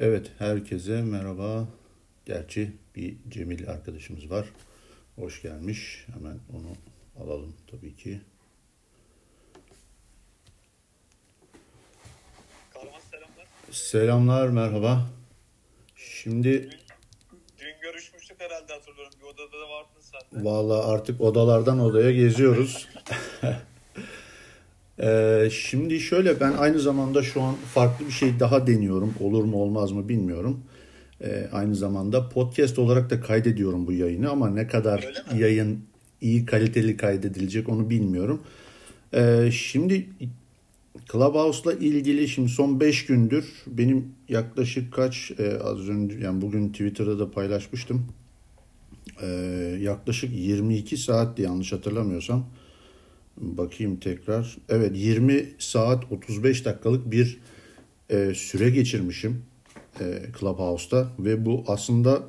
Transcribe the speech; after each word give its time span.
Evet, 0.00 0.30
herkese 0.38 1.02
merhaba. 1.02 1.68
Gerçi 2.26 2.72
bir 2.96 3.16
Cemil 3.28 3.70
arkadaşımız 3.70 4.30
var. 4.30 4.46
Hoş 5.16 5.42
gelmiş. 5.42 6.06
Hemen 6.14 6.38
onu 6.52 6.76
alalım 7.24 7.56
tabii 7.70 7.96
ki. 7.96 8.20
Selamlar. 13.10 13.46
Selamlar, 13.70 14.48
merhaba. 14.48 15.06
Şimdi 15.96 16.70
Dün, 17.58 17.80
görüşmüştük 17.82 18.40
herhalde 18.40 18.72
hatırlıyorum. 18.72 19.12
Bir 19.20 19.24
odada 19.24 19.60
da 19.60 19.70
vardın 19.70 20.00
sen 20.00 20.40
de. 20.40 20.44
Vallahi 20.44 20.86
artık 20.86 21.20
odalardan 21.20 21.80
odaya 21.80 22.10
geziyoruz. 22.10 22.88
Ee, 25.02 25.48
şimdi 25.52 26.00
şöyle 26.00 26.40
ben 26.40 26.52
aynı 26.52 26.80
zamanda 26.80 27.22
şu 27.22 27.42
an 27.42 27.54
farklı 27.74 28.06
bir 28.06 28.12
şey 28.12 28.40
daha 28.40 28.66
deniyorum. 28.66 29.14
Olur 29.20 29.44
mu 29.44 29.56
olmaz 29.56 29.92
mı 29.92 30.08
bilmiyorum. 30.08 30.60
Ee, 31.24 31.48
aynı 31.52 31.74
zamanda 31.74 32.28
podcast 32.28 32.78
olarak 32.78 33.10
da 33.10 33.20
kaydediyorum 33.20 33.86
bu 33.86 33.92
yayını 33.92 34.30
ama 34.30 34.50
ne 34.50 34.66
kadar 34.66 35.08
yayın 35.36 35.80
iyi 36.20 36.46
kaliteli 36.46 36.96
kaydedilecek 36.96 37.68
onu 37.68 37.90
bilmiyorum. 37.90 38.42
Ee, 39.14 39.50
şimdi 39.52 40.08
Clubhouse'la 41.12 41.72
ilgili 41.72 42.28
şimdi 42.28 42.48
son 42.48 42.80
5 42.80 43.06
gündür 43.06 43.44
benim 43.66 44.08
yaklaşık 44.28 44.92
kaç 44.92 45.32
e, 45.38 45.58
az 45.58 45.88
önce 45.88 46.18
yani 46.18 46.42
bugün 46.42 46.68
Twitter'da 46.68 47.18
da 47.18 47.30
paylaşmıştım. 47.30 48.06
Ee, 49.22 49.26
yaklaşık 49.80 50.36
22 50.36 50.96
saatti 50.96 51.42
yanlış 51.42 51.72
hatırlamıyorsam. 51.72 52.46
Bakayım 53.40 53.96
tekrar. 53.96 54.56
Evet 54.68 54.92
20 54.94 55.46
saat 55.58 56.12
35 56.12 56.64
dakikalık 56.64 57.10
bir 57.10 57.40
e, 58.10 58.32
süre 58.34 58.70
geçirmişim 58.70 59.42
e, 60.00 60.22
Clubhouse'da 60.40 61.08
ve 61.18 61.46
bu 61.46 61.64
aslında 61.66 62.22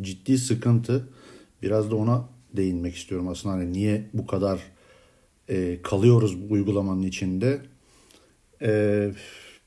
ciddi 0.00 0.38
sıkıntı. 0.38 1.08
Biraz 1.62 1.90
da 1.90 1.96
ona 1.96 2.28
değinmek 2.56 2.96
istiyorum 2.96 3.28
aslında 3.28 3.54
hani 3.54 3.72
niye 3.72 4.04
bu 4.14 4.26
kadar 4.26 4.60
e, 5.48 5.82
kalıyoruz 5.82 6.50
bu 6.50 6.54
uygulamanın 6.54 7.02
içinde. 7.02 7.60
E, 8.62 9.10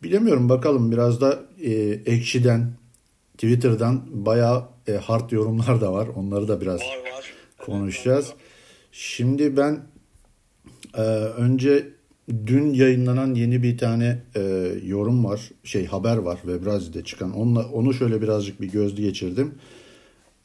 bilemiyorum 0.04 0.50
bakalım 0.50 0.92
biraz 0.92 1.22
da 1.22 1.40
e, 1.62 1.72
Ekşi'den 2.06 2.72
Twitter'dan 3.34 4.04
bayağı 4.26 4.66
e, 4.88 4.92
hard 4.94 5.32
yorumlar 5.32 5.82
da 5.82 5.94
var. 5.94 6.08
Onları 6.16 6.48
da 6.48 6.62
biraz 6.62 6.80
Var 6.80 7.12
var. 7.14 7.34
konuşacağız. 7.66 8.34
Şimdi 8.92 9.58
ben 9.58 9.82
e, 10.98 11.02
önce 11.02 11.88
dün 12.48 12.73
yayınlanan 12.73 13.34
yeni 13.34 13.64
bir 13.64 13.78
tane 13.78 14.20
e, 14.36 14.72
yorum 14.86 15.26
var, 15.26 15.52
şey 15.64 15.86
haber 15.86 16.17
var 16.17 16.36
Webrazi'de 16.36 17.04
çıkan. 17.04 17.34
Onunla, 17.34 17.66
onu 17.66 17.94
şöyle 17.94 18.22
birazcık 18.22 18.62
bir 18.62 18.72
gözlü 18.72 19.02
geçirdim. 19.02 19.54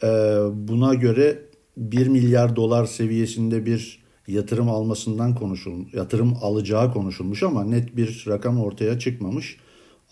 E, 0.02 0.08
buna 0.54 0.94
göre 0.94 1.38
1 1.76 2.06
milyar 2.06 2.56
dolar 2.56 2.86
seviyesinde 2.86 3.66
bir 3.66 4.02
yatırım 4.28 4.68
almasından 4.68 5.34
konuşul, 5.34 5.84
yatırım 5.92 6.36
alacağı 6.42 6.92
konuşulmuş 6.92 7.42
ama 7.42 7.64
net 7.64 7.96
bir 7.96 8.24
rakam 8.28 8.60
ortaya 8.60 8.98
çıkmamış. 8.98 9.56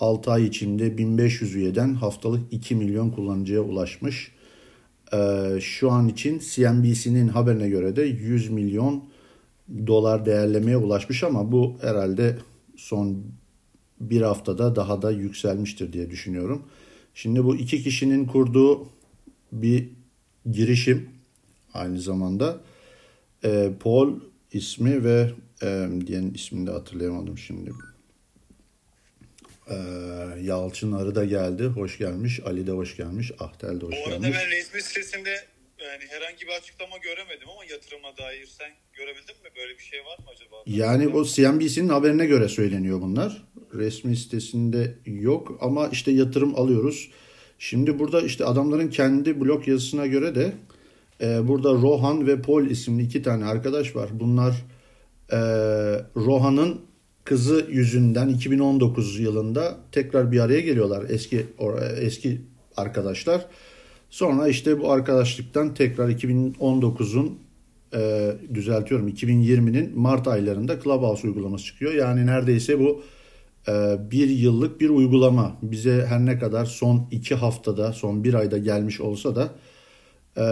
6 0.00 0.30
ay 0.30 0.46
içinde 0.46 0.98
1500 0.98 1.54
üyeden 1.54 1.94
haftalık 1.94 2.52
2 2.52 2.74
milyon 2.74 3.10
kullanıcıya 3.10 3.60
ulaşmış. 3.60 4.32
Ee, 5.12 5.58
şu 5.60 5.90
an 5.90 6.08
için 6.08 6.38
CNBC'nin 6.38 7.28
haberine 7.28 7.68
göre 7.68 7.96
de 7.96 8.02
100 8.02 8.50
milyon 8.50 9.04
dolar 9.86 10.26
değerlemeye 10.26 10.76
ulaşmış 10.76 11.24
ama 11.24 11.52
bu 11.52 11.76
herhalde 11.80 12.38
son 12.76 13.24
bir 14.00 14.20
haftada 14.22 14.76
daha 14.76 15.02
da 15.02 15.10
yükselmiştir 15.10 15.92
diye 15.92 16.10
düşünüyorum. 16.10 16.62
Şimdi 17.14 17.44
bu 17.44 17.56
iki 17.56 17.82
kişinin 17.82 18.26
kurduğu 18.26 18.88
bir 19.52 19.88
girişim 20.50 21.08
aynı 21.74 22.00
zamanda 22.00 22.60
Ee, 23.44 23.70
Paul 23.80 24.20
ismi 24.52 25.04
ve 25.04 25.30
e, 25.62 25.88
diyen 26.06 26.30
ismini 26.34 26.66
de 26.66 26.70
hatırlayamadım 26.70 27.38
şimdi. 27.38 27.70
Ee, 29.70 29.74
Yalçın 30.42 30.92
Arı 30.92 31.14
da 31.14 31.24
geldi. 31.24 31.64
Hoş 31.64 31.98
gelmiş. 31.98 32.40
Ali 32.46 32.66
de 32.66 32.70
hoş 32.70 32.96
gelmiş. 32.96 33.32
Ahtel 33.38 33.80
de 33.80 33.86
hoş 33.86 33.94
Bu 33.94 34.08
arada 34.10 34.18
gelmiş. 34.28 34.38
ben 34.42 34.50
resmi 34.50 34.82
sitesinde 34.82 35.34
yani 35.84 36.04
herhangi 36.08 36.46
bir 36.46 36.52
açıklama 36.52 36.98
göremedim 36.98 37.48
ama 37.52 37.64
yatırıma 37.64 38.16
dair 38.16 38.46
sen 38.46 38.70
görebildin 38.92 39.36
mi? 39.42 39.50
Böyle 39.56 39.78
bir 39.78 39.82
şey 39.82 40.00
var 40.00 40.18
mı 40.18 40.24
acaba? 40.34 40.56
Yani 40.66 41.08
o 41.08 41.24
CNBC'nin 41.24 41.88
haberine 41.88 42.26
göre 42.26 42.48
söyleniyor 42.48 43.00
bunlar. 43.00 43.42
Resmi 43.74 44.16
sitesinde 44.16 44.94
yok 45.06 45.58
ama 45.60 45.88
işte 45.88 46.10
yatırım 46.10 46.54
alıyoruz. 46.54 47.10
Şimdi 47.58 47.98
burada 47.98 48.20
işte 48.20 48.44
adamların 48.44 48.90
kendi 48.90 49.40
blog 49.40 49.68
yazısına 49.68 50.06
göre 50.06 50.34
de 50.34 50.52
e, 51.20 51.48
burada 51.48 51.72
Rohan 51.72 52.26
ve 52.26 52.42
Paul 52.42 52.66
isimli 52.66 53.02
iki 53.02 53.22
tane 53.22 53.44
arkadaş 53.44 53.96
var. 53.96 54.08
Bunlar 54.12 54.54
e, 55.32 55.38
Rohan'ın 56.16 56.80
kızı 57.24 57.66
yüzünden 57.70 58.28
2019 58.28 59.20
yılında 59.20 59.76
tekrar 59.92 60.32
bir 60.32 60.40
araya 60.40 60.60
geliyorlar 60.60 61.04
eski 61.08 61.46
eski 62.00 62.40
arkadaşlar. 62.76 63.46
Sonra 64.10 64.48
işte 64.48 64.80
bu 64.80 64.92
arkadaşlıktan 64.92 65.74
tekrar 65.74 66.08
2019'un 66.08 67.38
e, 67.94 68.32
düzeltiyorum 68.54 69.08
2020'nin 69.08 69.98
Mart 69.98 70.28
aylarında 70.28 70.80
Clubhouse 70.80 71.28
uygulaması 71.28 71.64
çıkıyor. 71.64 71.92
Yani 71.92 72.26
neredeyse 72.26 72.80
bu 72.80 73.02
e, 73.68 73.96
bir 74.10 74.28
yıllık 74.28 74.80
bir 74.80 74.90
uygulama. 74.90 75.56
Bize 75.62 76.06
her 76.06 76.26
ne 76.26 76.38
kadar 76.38 76.64
son 76.64 77.08
iki 77.10 77.34
haftada, 77.34 77.92
son 77.92 78.24
bir 78.24 78.34
ayda 78.34 78.58
gelmiş 78.58 79.00
olsa 79.00 79.36
da 79.36 79.50
e, 80.36 80.44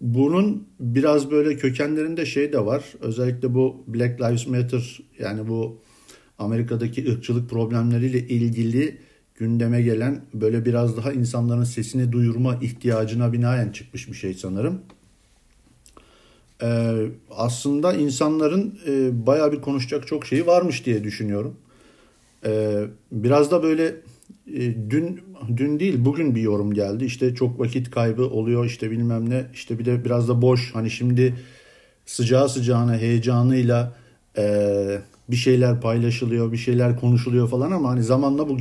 bunun 0.00 0.68
biraz 0.80 1.30
böyle 1.30 1.56
kökenlerinde 1.56 2.26
şey 2.26 2.52
de 2.52 2.66
var. 2.66 2.84
Özellikle 3.00 3.54
bu 3.54 3.84
Black 3.86 4.20
Lives 4.20 4.46
Matter 4.46 4.98
yani 5.18 5.48
bu 5.48 5.80
Amerika'daki 6.38 7.12
ırkçılık 7.12 7.50
problemleriyle 7.50 8.18
ilgili 8.18 8.98
gündeme 9.34 9.82
gelen 9.82 10.20
böyle 10.34 10.64
biraz 10.64 10.96
daha 10.96 11.12
insanların 11.12 11.64
sesini 11.64 12.12
duyurma 12.12 12.56
ihtiyacına 12.56 13.32
binaen 13.32 13.72
çıkmış 13.72 14.08
bir 14.08 14.14
şey 14.14 14.34
sanırım. 14.34 14.80
Ee, 16.62 17.06
aslında 17.30 17.92
insanların 17.92 18.78
e, 18.86 19.26
bayağı 19.26 19.52
bir 19.52 19.60
konuşacak 19.60 20.06
çok 20.06 20.26
şeyi 20.26 20.46
varmış 20.46 20.86
diye 20.86 21.04
düşünüyorum. 21.04 21.56
Ee, 22.46 22.84
biraz 23.12 23.50
da 23.50 23.62
böyle 23.62 23.86
e, 24.46 24.90
dün 24.90 25.20
dün 25.56 25.80
değil 25.80 25.94
bugün 25.98 26.34
bir 26.34 26.40
yorum 26.40 26.74
geldi. 26.74 27.04
İşte 27.04 27.34
çok 27.34 27.60
vakit 27.60 27.90
kaybı 27.90 28.22
oluyor 28.22 28.64
işte 28.64 28.90
bilmem 28.90 29.30
ne. 29.30 29.46
İşte 29.54 29.78
bir 29.78 29.84
de 29.84 30.04
biraz 30.04 30.28
da 30.28 30.42
boş. 30.42 30.74
Hani 30.74 30.90
şimdi 30.90 31.34
sıcağı 32.06 32.48
sıcağına 32.48 32.98
heyecanıyla 32.98 33.96
e, 34.38 34.98
bir 35.32 35.36
şeyler 35.36 35.80
paylaşılıyor, 35.80 36.52
bir 36.52 36.56
şeyler 36.56 37.00
konuşuluyor 37.00 37.48
falan 37.48 37.70
ama 37.70 37.88
hani 37.88 38.02
zamanla 38.02 38.48
bu 38.48 38.58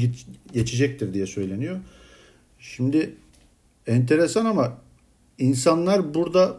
geçecektir 0.54 1.14
diye 1.14 1.26
söyleniyor. 1.26 1.78
Şimdi 2.60 3.16
enteresan 3.88 4.46
ama 4.46 4.78
insanlar 5.38 6.14
burada 6.14 6.58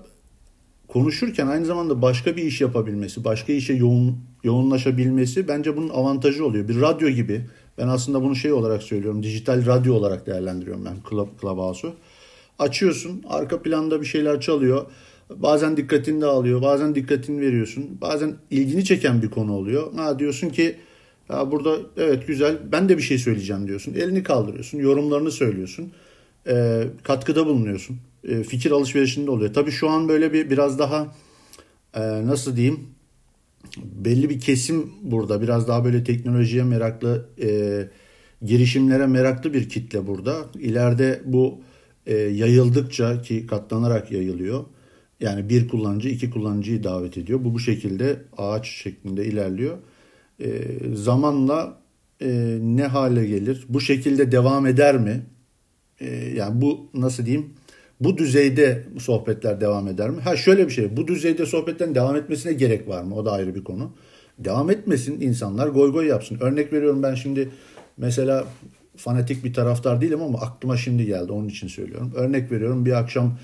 konuşurken 0.89 1.47
aynı 1.47 1.67
zamanda 1.67 2.03
başka 2.03 2.37
bir 2.37 2.43
iş 2.43 2.61
yapabilmesi, 2.61 3.25
başka 3.25 3.53
işe 3.53 3.73
yoğun 3.73 4.19
yoğunlaşabilmesi 4.45 5.49
bence 5.49 5.77
bunun 5.77 5.89
avantajı 5.89 6.45
oluyor. 6.45 6.69
Bir 6.69 6.81
radyo 6.81 7.09
gibi. 7.09 7.47
Ben 7.79 7.89
aslında 7.89 8.23
bunu 8.23 8.37
şey 8.37 8.53
olarak 8.53 8.83
söylüyorum. 8.83 9.23
Dijital 9.23 9.67
radyo 9.67 9.95
olarak 9.95 10.27
değerlendiriyorum 10.27 10.85
ben 10.85 10.97
Club, 11.11 11.29
Clubhouse'u. 11.41 11.95
Açıyorsun, 12.59 13.23
arka 13.29 13.63
planda 13.63 14.01
bir 14.01 14.07
şeyler 14.07 14.41
çalıyor. 14.41 14.87
Bazen 15.31 15.77
dikkatini 15.77 16.21
de 16.21 16.27
alıyor, 16.27 16.63
bazen 16.63 16.95
dikkatini 16.95 17.41
veriyorsun. 17.41 17.99
Bazen 18.01 18.37
ilgini 18.51 18.85
çeken 18.85 19.23
bir 19.23 19.31
konu 19.31 19.53
oluyor. 19.53 19.93
Ha 19.97 20.19
diyorsun 20.19 20.49
ki 20.49 20.77
ya 21.31 21.51
burada 21.51 21.77
evet 21.97 22.27
güzel 22.27 22.59
ben 22.73 22.89
de 22.89 22.97
bir 22.97 23.03
şey 23.03 23.19
söyleyeceğim 23.19 23.69
diyorsun. 23.69 23.95
Elini 23.95 24.23
kaldırıyorsun, 24.23 24.79
yorumlarını 24.79 25.31
söylüyorsun. 25.31 25.93
Ee, 26.47 26.85
katkıda 27.03 27.47
bulunuyorsun. 27.47 27.97
Ee, 28.29 28.43
fikir 28.43 28.71
alışverişinde 28.71 29.31
oluyor. 29.31 29.55
Tabii 29.55 29.71
şu 29.71 29.91
an 29.91 30.09
böyle 30.09 30.33
bir 30.33 30.51
biraz 30.51 30.79
daha 30.79 31.15
e, 31.95 32.27
nasıl 32.27 32.57
diyeyim 32.57 32.81
belli 33.77 34.31
bir 34.31 34.41
kesim 34.41 34.91
burada 35.03 35.43
biraz 35.43 35.69
daha 35.69 35.85
böyle 35.85 36.05
teknolojiye 36.05 36.65
meraklı 36.65 37.29
e, 37.43 37.89
girişimlere 38.43 39.07
meraklı 39.07 39.53
bir 39.53 39.69
kitle 39.69 40.07
burada. 40.07 40.37
İleride 40.55 41.23
bu 41.25 41.61
e, 42.07 42.15
yayıldıkça 42.17 43.23
ki 43.23 43.47
katlanarak 43.47 44.13
yayılıyor. 44.13 44.65
Yani 45.23 45.49
bir 45.49 45.69
kullanıcı 45.69 46.09
iki 46.09 46.31
kullanıcıyı 46.31 46.85
davet 46.85 47.19
ediyor. 47.19 47.45
Bu 47.45 47.55
bu 47.55 47.59
şekilde 47.59 48.17
ağaç 48.37 48.69
şeklinde 48.69 49.25
ilerliyor. 49.25 49.79
E, 50.41 50.49
zamanla 50.95 51.79
e, 52.23 52.59
ne 52.63 52.87
hale 52.87 53.27
gelir? 53.27 53.65
Bu 53.69 53.81
şekilde 53.81 54.33
devam 54.33 54.67
eder 54.67 54.99
mi? 54.99 55.27
E, 56.01 56.07
yani 56.37 56.61
bu 56.61 56.91
nasıl 56.95 57.27
diyeyim? 57.27 57.51
Bu 58.01 58.19
düzeyde 58.19 58.85
sohbetler 58.99 59.61
devam 59.61 59.89
eder 59.89 60.11
mi? 60.11 60.21
Ha 60.21 60.37
şöyle 60.37 60.67
bir 60.67 60.73
şey. 60.73 60.97
Bu 60.97 61.09
düzeyde 61.09 61.47
sohbetlerin 61.47 61.95
devam 61.95 62.17
etmesine 62.17 62.53
gerek 62.53 62.89
var 62.89 63.03
mı? 63.03 63.15
O 63.15 63.25
da 63.25 63.33
ayrı 63.33 63.55
bir 63.55 63.65
konu. 63.65 63.93
Devam 64.39 64.71
etmesin 64.71 65.21
insanlar 65.21 65.69
goy 65.69 65.93
goy 65.93 66.07
yapsın. 66.07 66.39
Örnek 66.41 66.73
veriyorum 66.73 67.03
ben 67.03 67.15
şimdi 67.15 67.49
mesela 67.97 68.45
fanatik 68.97 69.45
bir 69.45 69.55
taraftar 69.55 70.01
değilim 70.01 70.23
ama 70.23 70.39
aklıma 70.39 70.77
şimdi 70.77 71.07
geldi 71.07 71.33
onun 71.33 71.49
için 71.49 71.69
söylüyorum. 71.69 72.13
Örnek 72.17 72.53
veriyorum 72.53 72.87
bir 72.87 72.93
akşam 72.93 73.39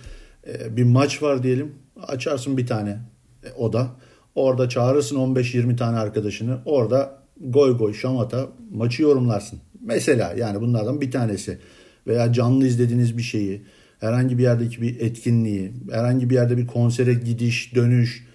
bir 0.77 0.85
maç 0.85 1.23
var 1.23 1.43
diyelim 1.43 1.75
açarsın 2.07 2.57
bir 2.57 2.67
tane 2.67 2.99
e, 3.45 3.53
oda 3.53 3.91
orada 4.35 4.69
çağırırsın 4.69 5.17
15-20 5.17 5.77
tane 5.77 5.99
arkadaşını 5.99 6.59
orada 6.65 7.23
goy 7.41 7.79
goy 7.79 7.95
şamata 7.95 8.49
maçı 8.71 9.03
yorumlarsın. 9.03 9.59
Mesela 9.81 10.35
yani 10.37 10.61
bunlardan 10.61 11.01
bir 11.01 11.11
tanesi 11.11 11.59
veya 12.07 12.33
canlı 12.33 12.67
izlediğiniz 12.67 13.19
bir 13.19 13.23
şeyi 13.23 13.63
herhangi 14.01 14.39
bir 14.39 14.43
yerdeki 14.43 14.83
bir 14.83 15.01
etkinliği 15.01 15.73
herhangi 15.91 16.31
bir 16.31 16.35
yerde 16.35 16.57
bir 16.57 16.67
konsere 16.67 17.15
gidiş 17.15 17.75
dönüş 17.75 18.27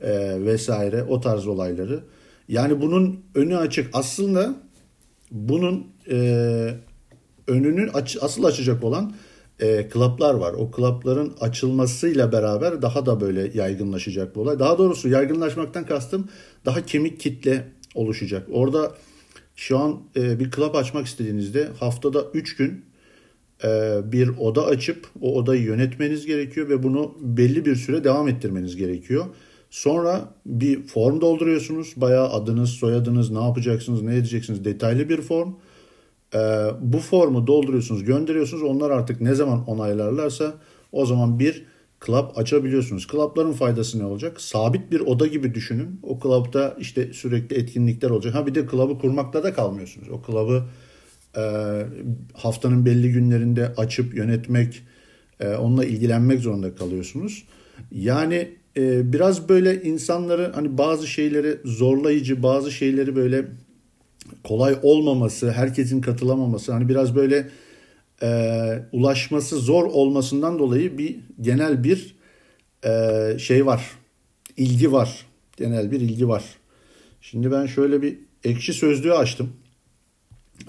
e, 0.00 0.44
vesaire 0.44 1.02
o 1.02 1.20
tarz 1.20 1.46
olayları. 1.46 2.04
Yani 2.48 2.80
bunun 2.80 3.20
önü 3.34 3.56
açık. 3.56 3.90
Aslında 3.92 4.54
bunun 5.30 5.86
e, 6.10 6.16
önünü 7.46 7.90
aç, 7.94 8.18
asıl 8.20 8.44
açacak 8.44 8.84
olan 8.84 9.12
e, 9.60 9.88
klaplar 9.88 10.34
var. 10.34 10.52
O 10.52 10.70
klapların 10.70 11.34
açılmasıyla 11.40 12.32
beraber 12.32 12.82
daha 12.82 13.06
da 13.06 13.20
böyle 13.20 13.50
yaygınlaşacak 13.54 14.34
bu 14.34 14.40
olay. 14.40 14.58
Daha 14.58 14.78
doğrusu 14.78 15.08
yaygınlaşmaktan 15.08 15.86
kastım 15.86 16.28
daha 16.64 16.86
kemik 16.86 17.20
kitle 17.20 17.68
oluşacak. 17.94 18.48
Orada 18.52 18.94
şu 19.56 19.78
an 19.78 20.00
e, 20.16 20.40
bir 20.40 20.50
klap 20.50 20.74
açmak 20.74 21.06
istediğinizde 21.06 21.68
haftada 21.80 22.24
3 22.34 22.56
gün 22.56 22.84
e, 23.64 24.00
bir 24.04 24.28
oda 24.28 24.66
açıp 24.66 25.06
o 25.20 25.34
odayı 25.34 25.62
yönetmeniz 25.62 26.26
gerekiyor 26.26 26.68
ve 26.68 26.82
bunu 26.82 27.14
belli 27.20 27.64
bir 27.64 27.76
süre 27.76 28.04
devam 28.04 28.28
ettirmeniz 28.28 28.76
gerekiyor. 28.76 29.24
Sonra 29.70 30.34
bir 30.46 30.82
form 30.82 31.20
dolduruyorsunuz. 31.20 31.92
Bayağı 31.96 32.28
adınız, 32.28 32.70
soyadınız, 32.70 33.30
ne 33.30 33.44
yapacaksınız, 33.44 34.02
ne 34.02 34.16
edeceksiniz 34.16 34.64
detaylı 34.64 35.08
bir 35.08 35.20
form. 35.20 35.52
Ee, 36.34 36.38
bu 36.80 36.98
formu 36.98 37.46
dolduruyorsunuz, 37.46 38.04
gönderiyorsunuz. 38.04 38.62
Onlar 38.62 38.90
artık 38.90 39.20
ne 39.20 39.34
zaman 39.34 39.64
onaylarlarsa 39.66 40.54
o 40.92 41.06
zaman 41.06 41.38
bir 41.38 41.64
club 42.06 42.36
açabiliyorsunuz. 42.36 43.06
Club'ların 43.12 43.52
faydası 43.52 43.98
ne 43.98 44.04
olacak? 44.04 44.40
Sabit 44.40 44.92
bir 44.92 45.00
oda 45.00 45.26
gibi 45.26 45.54
düşünün. 45.54 46.00
O 46.02 46.20
club'da 46.22 46.76
işte 46.78 47.12
sürekli 47.12 47.56
etkinlikler 47.56 48.10
olacak. 48.10 48.34
Ha 48.34 48.46
bir 48.46 48.54
de 48.54 48.66
club'ı 48.70 48.98
kurmakta 48.98 49.42
da 49.42 49.54
kalmıyorsunuz. 49.54 50.08
O 50.08 50.22
club'ı 50.26 50.64
e, 51.36 51.42
haftanın 52.34 52.86
belli 52.86 53.12
günlerinde 53.12 53.72
açıp 53.76 54.14
yönetmek, 54.14 54.82
e, 55.40 55.48
onunla 55.48 55.84
ilgilenmek 55.84 56.40
zorunda 56.40 56.74
kalıyorsunuz. 56.74 57.44
Yani 57.92 58.48
e, 58.76 59.12
biraz 59.12 59.48
böyle 59.48 59.82
insanları 59.82 60.52
hani 60.54 60.78
bazı 60.78 61.06
şeyleri 61.06 61.58
zorlayıcı, 61.64 62.42
bazı 62.42 62.72
şeyleri 62.72 63.16
böyle 63.16 63.46
kolay 64.44 64.78
olmaması, 64.82 65.52
herkesin 65.52 66.00
katılamaması, 66.00 66.72
hani 66.72 66.88
biraz 66.88 67.16
böyle 67.16 67.48
e, 68.22 68.28
ulaşması 68.92 69.56
zor 69.56 69.84
olmasından 69.84 70.58
dolayı 70.58 70.98
bir 70.98 71.16
genel 71.40 71.84
bir 71.84 72.16
e, 72.84 73.38
şey 73.38 73.66
var, 73.66 73.90
ilgi 74.56 74.92
var, 74.92 75.26
genel 75.56 75.90
bir 75.90 76.00
ilgi 76.00 76.28
var. 76.28 76.44
Şimdi 77.20 77.50
ben 77.50 77.66
şöyle 77.66 78.02
bir 78.02 78.18
ekşi 78.44 78.72
sözlüğü 78.72 79.14
açtım. 79.14 79.52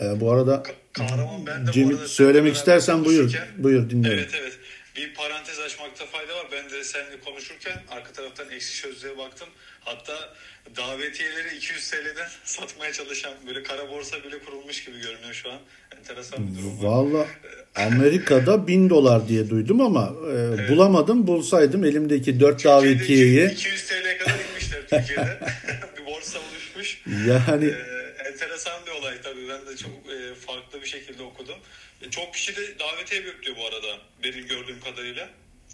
E, 0.01 0.19
bu 0.19 0.31
arada 0.31 0.63
Kahraman 0.93 1.45
ben 1.45 1.67
de 1.67 1.71
Cem, 1.71 1.89
bu 1.89 1.93
arada 1.93 2.07
söylemek 2.07 2.55
istersen 2.55 3.05
buyur, 3.05 3.33
buyur 3.57 3.89
dinliyorum. 3.89 4.19
Evet 4.19 4.39
evet 4.41 4.52
bir 4.95 5.13
parantez 5.13 5.59
açmakta 5.59 6.05
fayda 6.05 6.35
var. 6.35 6.47
Ben 6.51 6.69
de 6.69 6.83
seninle 6.83 7.19
konuşurken 7.19 7.83
arka 7.91 8.11
taraftan 8.11 8.49
eksi 8.49 8.77
sözlüğe 8.77 9.17
baktım. 9.17 9.47
Hatta 9.79 10.33
davetiyeleri 10.75 11.55
200 11.57 11.89
TL'den 11.89 12.29
satmaya 12.43 12.93
çalışan 12.93 13.33
böyle 13.47 13.63
kara 13.63 13.89
borsa 13.89 14.23
bile 14.23 14.39
kurulmuş 14.39 14.85
gibi 14.85 15.01
görünüyor 15.01 15.33
şu 15.33 15.51
an. 15.51 15.59
Enteresan 15.97 16.47
bir 16.47 16.61
durum. 16.61 16.83
Valla 16.83 17.27
Amerika'da 17.75 18.67
1000 18.67 18.89
dolar 18.89 19.27
diye 19.27 19.49
duydum 19.49 19.81
ama 19.81 20.13
e, 20.27 20.31
evet. 20.31 20.69
bulamadım. 20.69 21.27
Bulsaydım 21.27 21.85
elimdeki 21.85 22.39
4 22.39 22.51
Türkiye'de 22.51 22.77
davetiyeyi. 22.77 23.51
200 23.51 23.87
TL'ye 23.87 24.17
kadar 24.17 24.39
inmişler 24.49 24.81
Türkiye'de. 24.89 25.39
bir 25.97 26.05
borsa 26.05 26.39
oluşmuş. 26.39 27.01
Yani... 27.27 27.65
Ee, 27.65 28.03
enteresan 28.29 28.85
bir 28.85 28.91
olay 28.91 29.21
tabii. 29.21 29.49
Ben 29.49 29.73
de 29.73 29.77
çok 29.77 29.91
e, 29.91 30.35
farklı 30.35 30.81
bir 30.81 30.87
şekilde 30.87 31.23
okudum. 31.23 31.57
E, 32.03 32.09
çok 32.09 32.33
kişi 32.33 32.55
de 32.55 32.79
davetiye 32.79 33.25
bekliyor 33.25 33.57
bu 33.57 33.65
arada 33.65 33.99
benim 34.23 34.47
gördüğüm 34.47 34.79
kadarıyla. 34.79 35.29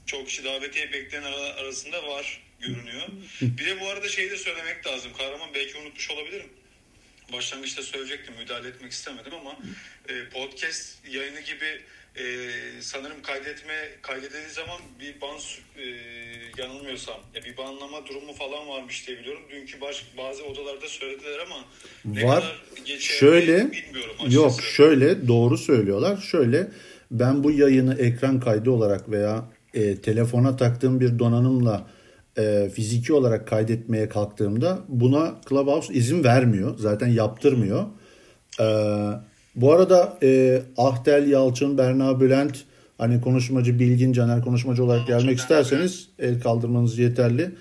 Çok 0.05 0.27
kişi 0.27 0.43
davetiye 0.43 0.93
bekleyen 0.93 1.23
arasında 1.23 2.07
var 2.07 2.41
görünüyor. 2.59 3.07
Bir 3.41 3.65
de 3.65 3.79
bu 3.79 3.87
arada 3.87 4.09
şeyi 4.09 4.31
de 4.31 4.37
söylemek 4.37 4.87
lazım. 4.87 5.11
Kahraman 5.17 5.53
belki 5.53 5.77
unutmuş 5.77 6.11
olabilirim. 6.11 6.49
Başlangıçta 7.33 7.81
söyleyecektim 7.81 8.33
müdahale 8.39 8.67
etmek 8.67 8.91
istemedim 8.91 9.33
ama 9.41 9.57
e, 10.09 10.29
podcast 10.29 10.97
yayını 11.11 11.39
gibi 11.39 11.81
e, 12.15 12.23
sanırım 12.81 13.21
kaydetme 13.21 13.73
kaydedildiği 14.01 14.49
zaman 14.49 14.79
bir 14.99 15.21
ban 15.21 15.37
e, 15.77 15.85
yanılmıyorsam 16.57 17.19
ya 17.35 17.43
bir 17.43 17.57
banlama 17.57 18.05
durumu 18.05 18.33
falan 18.33 18.67
varmış 18.67 19.07
diye 19.07 19.19
biliyorum. 19.19 19.41
Dünkü 19.51 19.81
baş, 19.81 20.05
bazı 20.17 20.43
odalarda 20.43 20.87
söylediler 20.87 21.39
ama 21.39 21.65
ne 22.05 22.23
Var. 22.23 22.41
kadar 22.85 22.99
şöyle 22.99 23.71
bilmiyorum 23.71 24.15
açıkçası. 24.19 24.35
Yok 24.35 24.61
şöyle 24.61 25.27
doğru 25.27 25.57
söylüyorlar. 25.57 26.17
Şöyle 26.17 26.67
ben 27.11 27.43
bu 27.43 27.51
yayını 27.51 27.99
ekran 27.99 28.39
kaydı 28.39 28.71
olarak 28.71 29.11
veya 29.11 29.45
e, 29.73 30.01
telefona 30.01 30.57
taktığım 30.57 30.99
bir 30.99 31.19
donanımla 31.19 31.89
e, 32.39 32.69
fiziki 32.69 33.13
olarak 33.13 33.47
kaydetmeye 33.47 34.09
kalktığımda 34.09 34.79
buna 34.87 35.35
Clubhouse 35.49 35.93
izin 35.93 36.23
vermiyor. 36.23 36.77
Zaten 36.77 37.07
yaptırmıyor. 37.07 37.85
Eee 38.59 38.65
bu 39.55 39.73
arada 39.73 40.17
e, 40.23 40.61
Ahtel 40.77 41.27
Yalçın, 41.27 41.77
Berna 41.77 42.19
Bülent, 42.19 42.57
hani 42.97 43.21
konuşmacı 43.21 43.79
Bilgin 43.79 44.13
Caner 44.13 44.41
konuşmacı 44.41 44.83
olarak 44.83 45.07
gelmek 45.07 45.37
isterseniz 45.37 46.09
el 46.19 46.41
kaldırmanız 46.41 46.97
yeterli. 46.97 47.51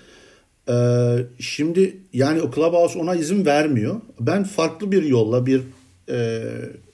Ee, 0.69 1.17
şimdi 1.39 1.97
yani 2.13 2.41
o 2.41 2.51
Clubhouse 2.51 2.99
ona 2.99 3.15
izin 3.15 3.45
vermiyor. 3.45 3.95
Ben 4.19 4.43
farklı 4.43 4.91
bir 4.91 5.03
yolla 5.03 5.45
bir 5.45 5.61
e, 6.09 6.41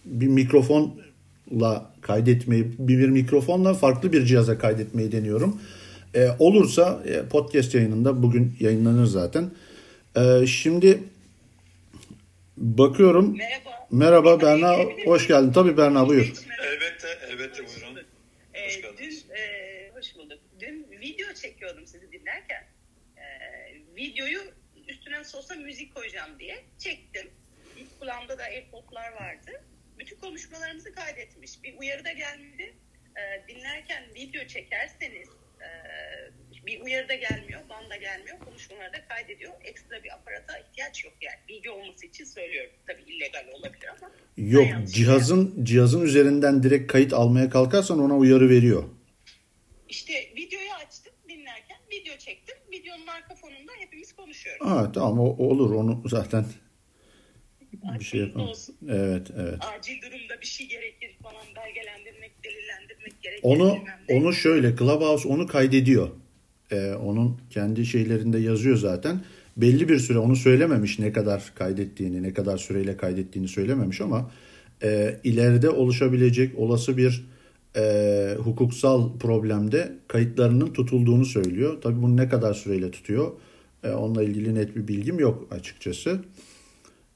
bir 0.05 0.27
mikrofonla 0.27 1.91
kaydetmeyi, 2.01 2.65
bir, 2.79 2.99
bir 2.99 3.09
mikrofonla 3.09 3.73
farklı 3.73 4.13
bir 4.13 4.25
cihaza 4.25 4.57
kaydetmeyi 4.57 5.11
deniyorum. 5.11 5.59
Ee, 6.15 6.29
olursa 6.39 7.03
e, 7.05 7.29
podcast 7.29 7.75
yayınında 7.75 8.23
bugün 8.23 8.57
yayınlanır 8.59 9.05
zaten. 9.05 9.51
Ee, 10.17 10.47
şimdi 10.47 11.03
bakıyorum. 12.57 13.37
Merhaba. 13.37 13.87
Merhaba 13.91 14.41
Berna, 14.41 14.77
hoş 15.05 15.27
geldin. 15.27 15.51
Tabii 15.51 15.77
Berna 15.77 16.07
buyur. 16.07 16.33
Elbette, 16.63 17.07
elbette 17.29 17.63
buyurun. 17.67 18.05
Ee, 18.53 18.65
hoş 18.65 18.81
geldiniz. 18.81 19.25
Dün, 19.29 19.35
e, 19.35 19.91
hoş 19.93 20.15
bulduk. 20.15 20.39
Dün 20.59 20.87
video 21.01 21.33
çekiyordum 21.33 21.87
sizi 21.87 22.11
dinlerken. 22.11 22.63
E, 23.17 23.25
videoyu 23.95 24.39
üstüne 24.87 25.23
sosa 25.23 25.55
müzik 25.55 25.95
koyacağım 25.95 26.39
diye 26.39 26.63
çektim. 26.79 27.27
İlk 27.77 27.99
kulağımda 27.99 28.37
da 28.37 28.43
AirPod'lar 28.43 29.11
vardı. 29.13 29.51
Bütün 29.99 30.15
konuşmalarımızı 30.15 30.93
kaydetmiş. 30.93 31.63
Bir 31.63 31.77
uyarı 31.77 32.05
da 32.05 32.11
gelmedi. 32.11 32.73
E, 33.17 33.47
dinlerken 33.47 34.03
video 34.15 34.47
çekerseniz 34.47 35.27
e, 35.27 35.44
bir 36.65 36.81
uyarı 36.81 37.09
da 37.09 37.15
gelmiyor, 37.15 37.61
banda 37.69 37.95
gelmiyor. 37.95 38.39
Konuşmaları 38.39 38.93
da 38.93 39.07
kaydediyor. 39.07 39.51
Ekstra 39.63 40.03
bir 40.03 40.13
aparata 40.13 40.57
ihtiyaç 40.57 41.05
yok 41.05 41.13
yani. 41.21 41.37
Bilgi 41.49 41.69
olması 41.69 42.05
için 42.05 42.25
söylüyorum. 42.25 42.71
Tabii 42.87 43.01
illegal 43.01 43.47
olabilir 43.53 43.87
ama. 43.87 44.11
Yok 44.37 44.87
cihazın 44.87 45.55
şey 45.55 45.65
cihazın 45.65 46.01
üzerinden 46.01 46.63
direkt 46.63 46.91
kayıt 46.91 47.13
almaya 47.13 47.49
kalkarsan 47.49 47.99
ona 47.99 48.17
uyarı 48.17 48.49
veriyor. 48.49 48.83
İşte 49.89 50.13
videoyu 50.35 50.71
açtım 50.71 51.13
dinlerken 51.29 51.77
video 51.91 52.17
çektim. 52.17 52.55
Videonun 52.71 53.07
arka 53.07 53.35
fonunda 53.35 53.71
hepimiz 53.79 54.13
konuşuyoruz. 54.13 54.67
Ha 54.67 54.91
tamam 54.91 55.19
o, 55.19 55.23
olur 55.23 55.73
onu 55.73 56.03
zaten 56.05 56.45
bir 57.99 58.05
şey 58.05 58.19
yapalım. 58.19 58.49
Evet, 58.89 59.27
evet. 59.37 59.57
Acil 59.77 60.01
durumda 60.01 60.41
bir 60.41 60.45
şey 60.45 60.67
gerekir 60.67 61.11
falan 61.23 61.45
belgelendirmek, 61.55 62.31
delillendirmek 62.43 63.21
gerekir. 63.21 63.41
Onu 63.43 63.77
onu 64.09 64.33
şöyle 64.33 64.75
Clubhouse 64.75 65.27
onu 65.27 65.47
kaydediyor 65.47 66.09
e, 66.71 66.93
onun 66.93 67.37
kendi 67.49 67.85
şeylerinde 67.85 68.39
yazıyor 68.39 68.77
zaten. 68.77 69.21
Belli 69.57 69.89
bir 69.89 69.99
süre 69.99 70.17
onu 70.17 70.35
söylememiş 70.35 70.99
ne 70.99 71.13
kadar 71.13 71.51
kaydettiğini, 71.55 72.23
ne 72.23 72.33
kadar 72.33 72.57
süreyle 72.57 72.97
kaydettiğini 72.97 73.47
söylememiş 73.47 74.01
ama 74.01 74.31
e, 74.83 75.19
ileride 75.23 75.69
oluşabilecek 75.69 76.59
olası 76.59 76.97
bir 76.97 77.25
e, 77.75 78.35
hukuksal 78.37 79.17
problemde 79.19 79.93
kayıtlarının 80.07 80.73
tutulduğunu 80.73 81.25
söylüyor. 81.25 81.81
Tabii 81.81 82.01
bunu 82.01 82.17
ne 82.17 82.29
kadar 82.29 82.53
süreyle 82.53 82.91
tutuyor 82.91 83.31
e, 83.83 83.89
onunla 83.89 84.23
ilgili 84.23 84.55
net 84.55 84.75
bir 84.75 84.87
bilgim 84.87 85.19
yok 85.19 85.47
açıkçası. 85.51 86.19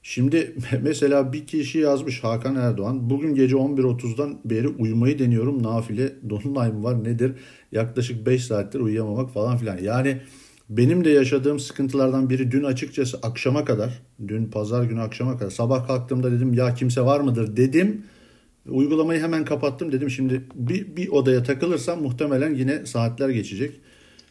Şimdi 0.02 0.54
mesela 0.82 1.32
bir 1.32 1.46
kişi 1.46 1.78
yazmış 1.78 2.24
Hakan 2.24 2.56
Erdoğan. 2.56 3.10
Bugün 3.10 3.34
gece 3.34 3.56
11.30'dan 3.56 4.38
beri 4.44 4.68
uyumayı 4.68 5.18
deniyorum. 5.18 5.62
Nafile 5.62 6.12
dolunay 6.30 6.72
mı 6.72 6.82
var 6.84 7.04
nedir? 7.04 7.32
Yaklaşık 7.72 8.26
5 8.26 8.44
saattir 8.44 8.80
uyuyamamak 8.80 9.30
falan 9.30 9.56
filan. 9.56 9.78
Yani 9.78 10.20
benim 10.68 11.04
de 11.04 11.10
yaşadığım 11.10 11.58
sıkıntılardan 11.58 12.30
biri 12.30 12.50
dün 12.50 12.64
açıkçası 12.64 13.18
akşama 13.22 13.64
kadar, 13.64 14.02
dün 14.28 14.46
pazar 14.46 14.84
günü 14.84 15.00
akşama 15.00 15.38
kadar 15.38 15.50
sabah 15.50 15.86
kalktığımda 15.86 16.32
dedim 16.32 16.54
ya 16.54 16.74
kimse 16.74 17.00
var 17.00 17.20
mıdır 17.20 17.56
dedim. 17.56 18.04
Uygulamayı 18.68 19.20
hemen 19.20 19.44
kapattım 19.44 19.92
dedim 19.92 20.10
şimdi 20.10 20.42
bir, 20.54 20.96
bir 20.96 21.08
odaya 21.08 21.42
takılırsam 21.42 22.02
muhtemelen 22.02 22.54
yine 22.54 22.86
saatler 22.86 23.28
geçecek. 23.28 23.80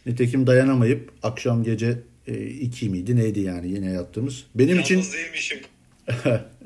Nitekim 0.05 0.47
dayanamayıp 0.47 1.11
akşam 1.23 1.63
gece 1.63 1.99
e, 2.27 2.45
iki 2.47 2.89
miydi 2.89 3.15
neydi 3.15 3.39
yani 3.39 3.71
yine 3.71 3.91
yattığımız. 3.91 4.45
Benim 4.55 4.69
Yalnız 4.79 4.85
için 4.91 5.13
değilmişim. 5.13 5.59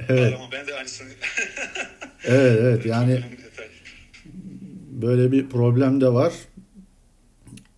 evet. 0.10 0.34
Ama 0.36 0.52
ben 0.52 0.68
de 0.68 0.76
aynısını. 0.76 1.10
evet 2.24 2.60
evet 2.62 2.86
yani 2.86 3.24
böyle 4.92 5.32
bir 5.32 5.50
problem 5.50 6.02
de 6.02 6.08
var. 6.08 6.34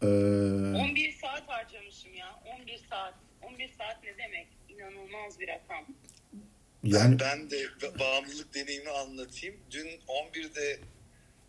Ee, 0.02 0.06
11 0.06 1.12
saat 1.22 1.44
harcamışım 1.48 2.14
ya. 2.14 2.40
11 2.62 2.80
saat. 2.90 3.14
11 3.42 3.70
saat 3.78 4.04
ne 4.04 4.10
demek? 4.18 4.48
İnanılmaz 4.70 5.40
bir 5.40 5.48
rakam. 5.48 5.86
yani 6.84 7.20
Ben, 7.20 7.40
ben 7.40 7.50
de 7.50 7.64
ba- 7.66 8.00
bağımlılık 8.00 8.54
deneyimi 8.56 8.90
anlatayım. 8.90 9.56
Dün 9.72 9.88
11'de 10.08 10.80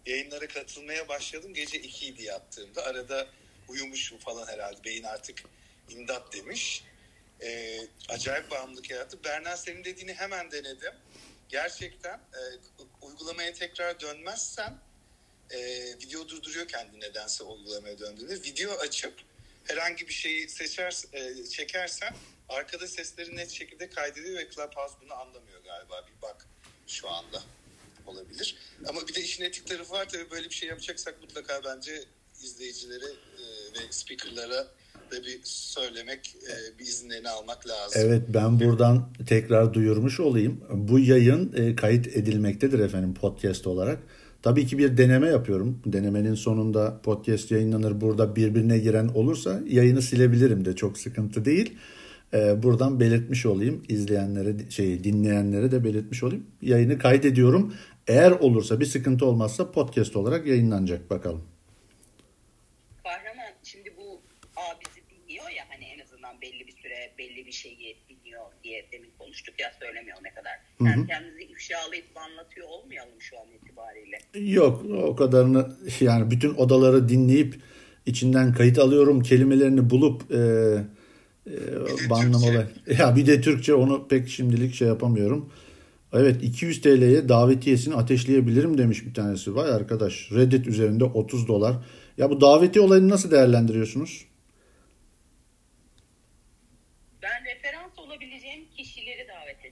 yayınlara 0.07 0.47
katılmaya 0.47 1.09
başladım. 1.09 1.55
Gece 1.55 1.79
2 1.79 2.07
idi 2.07 2.23
yattığımda. 2.23 2.85
Arada 2.85 3.27
uyumuşum 3.69 4.19
falan 4.19 4.47
herhalde. 4.47 4.85
Beyin 4.85 5.03
artık 5.03 5.43
imdat 5.91 6.33
demiş. 6.33 6.85
Ee, 7.43 7.81
acayip 8.09 8.51
bağımlılık 8.51 8.91
yarattı. 8.91 9.25
Berna 9.25 9.57
senin 9.57 9.85
dediğini 9.85 10.15
hemen 10.15 10.51
denedim. 10.51 10.93
Gerçekten 11.49 12.15
e, 12.15 12.41
uygulamaya 13.03 13.53
tekrar 13.53 14.01
dönmezsen 14.01 14.79
e, 15.51 15.59
video 16.03 16.29
durduruyor 16.29 16.69
kendi 16.69 17.01
nedense 17.01 17.45
uygulamaya 17.45 17.99
döndüğünde. 17.99 18.35
Video 18.35 18.73
açıp 18.73 19.15
herhangi 19.65 20.09
bir 20.09 20.13
şeyi 20.13 20.49
seçer, 20.49 21.03
e, 21.13 21.45
çekersen 21.45 22.15
arkada 22.49 22.87
sesleri 22.87 23.37
net 23.37 23.51
şekilde 23.51 23.91
kaydediyor 23.91 24.39
ve 24.39 24.51
Clubhouse 24.51 24.95
bunu 25.01 25.15
anlamıyor 25.15 25.65
galiba. 25.65 26.07
Bir 26.07 26.23
bak 26.23 26.47
şu 26.87 27.11
anda 27.11 27.43
olabilir. 28.07 28.57
Ama 28.89 29.09
bir 29.09 29.15
de 29.15 29.21
işin 29.21 29.45
etik 29.45 29.67
tarafı 29.67 29.93
var 29.93 30.09
tabii 30.09 30.31
böyle 30.31 30.51
bir 30.51 30.55
şey 30.55 30.69
yapacaksak 30.69 31.23
mutlaka 31.23 31.65
bence 31.65 32.05
izleyicilere 32.43 33.07
e, 33.07 33.45
ve 33.75 33.93
speakerlara 33.93 34.69
da 35.11 35.17
söylemek, 35.45 36.37
e, 36.43 36.79
bir 36.79 36.85
izinlerini 36.85 37.29
almak 37.29 37.69
lazım. 37.69 38.03
Evet 38.05 38.23
ben 38.29 38.61
buradan 38.61 39.09
tekrar 39.29 39.75
duyurmuş 39.75 40.21
olayım. 40.21 40.61
Bu 40.71 40.99
yayın 40.99 41.53
e, 41.57 41.77
kayıt 41.77 42.07
edilmektedir 42.07 42.79
efendim 42.79 43.15
podcast 43.15 43.67
olarak. 43.67 43.99
Tabii 44.43 44.67
ki 44.67 44.79
bir 44.79 44.97
deneme 44.97 45.27
yapıyorum. 45.27 45.83
Denemenin 45.87 46.35
sonunda 46.35 47.01
podcast 47.03 47.51
yayınlanır. 47.51 48.01
Burada 48.01 48.37
birbirine 48.37 48.79
giren 48.79 49.09
olursa 49.09 49.61
yayını 49.67 50.03
silebilirim 50.03 50.65
de 50.65 50.77
çok 50.77 50.99
sıkıntı 50.99 51.45
değil. 51.45 51.79
E, 52.35 52.63
buradan 52.63 53.01
belirtmiş 53.01 53.47
olayım. 53.47 53.83
izleyenlere, 53.89 54.71
şey 54.71 55.05
dinleyenlere 55.05 55.73
de 55.73 55.85
belirtmiş 55.85 56.23
olayım. 56.23 56.47
Yayını 56.63 56.99
kaydediyorum. 56.99 57.75
Eğer 58.07 58.31
olursa 58.31 58.81
bir 58.81 58.87
sıkıntı 58.87 59.27
olmazsa 59.27 59.73
podcast 59.73 60.17
olarak 60.17 60.47
yayınlanacak 60.47 61.11
bakalım. 61.11 61.43
Kahraman 63.05 63.53
şimdi 63.63 63.95
bu 63.97 64.21
A 64.57 64.63
bizi 64.81 65.01
dinliyor 65.11 65.51
ya 65.51 65.65
hani 65.69 65.85
en 65.85 65.99
azından 65.99 66.41
belli 66.43 66.67
bir 66.67 66.73
süre 66.73 67.13
belli 67.27 67.47
bir 67.47 67.53
şeyi 67.53 67.97
dinliyor 68.09 68.45
diye 68.65 68.87
demin 68.93 69.11
konuştuk 69.19 69.61
ya 69.61 69.73
söylemiyor 69.81 70.19
ne 70.25 70.31
kadar. 70.31 70.53
Yani 70.81 71.07
kendimizi 71.07 71.43
ifşalayıp 71.53 72.05
anlatıyor 72.17 72.69
olmayalım 72.69 73.21
şu 73.21 73.39
an 73.39 73.47
itibariyle. 73.63 74.19
Yok 74.55 74.85
o 74.85 75.17
kadarını 75.17 75.77
yani 76.01 76.31
bütün 76.31 76.55
odaları 76.55 77.09
dinleyip 77.09 77.55
içinden 78.07 78.53
kayıt 78.53 78.79
alıyorum 78.79 79.23
kelimelerini 79.23 79.91
bulup 79.91 80.23
e, 80.31 80.37
e, 81.47 82.11
banlama 82.11 82.39
Türkçe. 82.39 82.51
olay. 82.51 82.67
Ya 82.99 83.17
bir 83.17 83.27
de 83.27 83.41
Türkçe 83.41 83.75
onu 83.75 84.09
pek 84.09 84.29
şimdilik 84.29 84.75
şey 84.75 84.89
yapamıyorum. 84.89 85.53
Evet 86.13 86.43
200 86.43 86.81
TL'ye 86.81 87.29
davetiyesini 87.29 87.95
ateşleyebilirim 87.95 88.79
demiş 88.79 89.07
bir 89.07 89.15
tanesi. 89.15 89.55
Vay 89.55 89.71
arkadaş 89.71 90.33
Reddit 90.33 90.67
üzerinde 90.67 91.05
30 91.05 91.49
dolar. 91.49 91.77
Ya 92.17 92.31
bu 92.31 92.41
davetiye 92.41 92.85
olayını 92.85 93.09
nasıl 93.09 93.31
değerlendiriyorsunuz? 93.31 94.27
Ben 97.23 97.45
referans 97.45 97.99
olabileceğim 97.99 98.65
kişileri 98.77 99.27
davet 99.29 99.65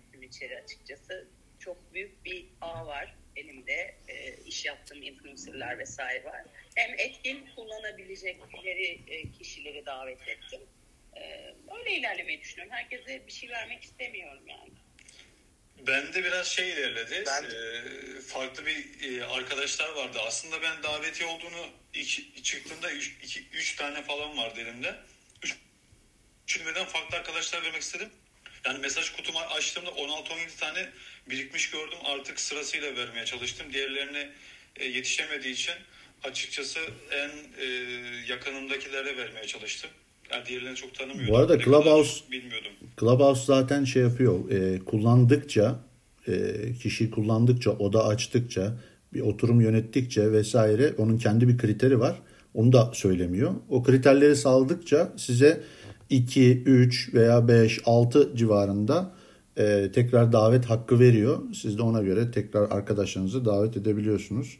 içeri 0.45 0.63
açıkçası. 0.63 1.29
Çok 1.59 1.95
büyük 1.95 2.25
bir 2.25 2.45
ağ 2.61 2.87
var 2.87 3.15
elimde. 3.37 3.95
E, 4.09 4.37
iş 4.47 4.65
yaptığım 4.65 5.03
influencerlar 5.03 5.79
vesaire 5.79 6.25
var. 6.25 6.43
Hem 6.75 6.95
etkin 6.99 7.47
kullanabilecekleri 7.57 9.01
e, 9.09 9.31
kişileri 9.33 9.87
davet 9.87 10.29
ettim. 10.29 10.61
E, 11.17 11.55
öyle 11.79 11.91
ilerlemeyi 11.97 12.41
düşünüyorum. 12.41 12.73
Herkese 12.77 13.27
bir 13.27 13.33
şey 13.33 13.51
vermek 13.51 13.83
istemiyorum 13.85 14.43
yani. 14.49 14.71
Bende 15.87 16.25
biraz 16.25 16.47
şey 16.47 16.71
ilerledi. 16.71 17.25
Ben- 17.27 17.45
Ee, 17.45 18.21
farklı 18.21 18.67
bir 18.67 19.03
e, 19.21 19.25
arkadaşlar 19.25 19.89
vardı. 19.93 20.19
Aslında 20.27 20.63
ben 20.63 20.83
daveti 20.83 21.25
olduğunu 21.25 21.67
ilk 21.95 22.45
çıktığımda 22.45 22.93
3 22.93 23.77
tane 23.77 24.03
falan 24.03 24.37
vardı 24.39 24.61
elimde. 24.61 24.95
Üç, 25.43 25.57
üçünü 26.45 26.67
birden 26.71 26.85
farklı 26.87 27.17
arkadaşlar 27.17 27.63
vermek 27.65 27.83
istedim. 27.83 28.11
Yani 28.67 28.79
mesaj 28.79 29.11
kutumu 29.11 29.39
açtığımda 29.39 29.91
16-17 29.91 30.61
tane 30.61 30.89
birikmiş 31.31 31.71
gördüm. 31.71 31.99
Artık 32.05 32.41
sırasıyla 32.41 32.97
vermeye 32.97 33.25
çalıştım. 33.25 33.67
Diğerlerini 33.73 34.29
e, 34.77 34.85
yetişemediği 34.85 35.55
için 35.55 35.75
açıkçası 36.25 36.79
en 37.13 37.29
e, 37.63 37.67
yakınımdakilere 38.29 39.17
vermeye 39.17 39.47
çalıştım. 39.47 39.91
Yani 40.33 40.47
diğerlerini 40.47 40.77
çok 40.77 40.95
tanımıyordum. 40.95 41.35
Bu 41.35 41.39
arada 41.39 41.57
Ne 41.57 41.63
Clubhouse- 41.63 42.31
bilmiyordum. 42.31 42.73
Clubhouse 43.01 43.45
zaten 43.45 43.85
şey 43.85 44.03
yapıyor. 44.03 44.51
e, 44.51 44.79
kullandıkça 44.85 45.81
e, 46.29 46.33
kişi 46.83 47.11
kullandıkça 47.11 47.71
oda 47.71 48.07
açtıkça 48.07 48.73
bir 49.13 49.21
oturum 49.21 49.61
yönettikçe 49.61 50.33
vesaire 50.33 50.93
onun 50.99 51.19
kendi 51.19 51.49
bir 51.49 51.59
kriteri 51.59 52.01
var. 52.01 52.17
Onu 52.55 52.73
da 52.73 52.91
söylemiyor. 52.95 53.55
O 53.69 53.83
kriterleri 53.83 54.37
sağladıkça 54.37 55.13
size 55.17 55.61
2, 56.11 56.63
3 56.63 57.15
veya 57.15 57.49
5, 57.49 57.81
6 57.87 58.37
civarında 58.37 59.11
e, 59.59 59.91
tekrar 59.95 60.33
davet 60.33 60.65
hakkı 60.65 61.01
veriyor. 61.01 61.39
Siz 61.55 61.79
de 61.79 61.83
ona 61.83 62.03
göre 62.03 62.31
tekrar 62.31 62.71
arkadaşlarınızı 62.71 63.45
davet 63.45 63.77
edebiliyorsunuz. 63.77 64.59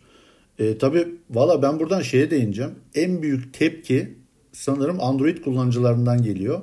E, 0.59 0.79
tabii 0.79 1.09
valla 1.31 1.63
ben 1.63 1.81
buradan 1.81 2.03
şeye 2.03 2.31
değineceğim. 2.31 2.75
En 2.95 3.23
büyük 3.23 3.55
tepki 3.55 4.15
sanırım 4.53 5.01
Android 5.01 5.39
kullanıcılarından 5.39 6.23
geliyor. 6.23 6.61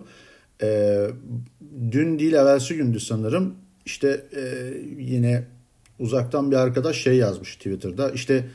E, 0.64 1.08
dün 1.92 2.20
değil 2.20 2.34
evvelsi 2.34 2.76
gündü 2.76 3.00
sanırım. 3.00 3.56
İşte 3.86 4.26
e, 4.36 4.74
yine 4.98 5.48
uzaktan 6.00 6.52
bir 6.52 6.56
arkadaş 6.56 6.98
şey 6.98 7.18
yazmış 7.18 7.56
Twitter'da. 7.56 8.12
İşte 8.12 8.46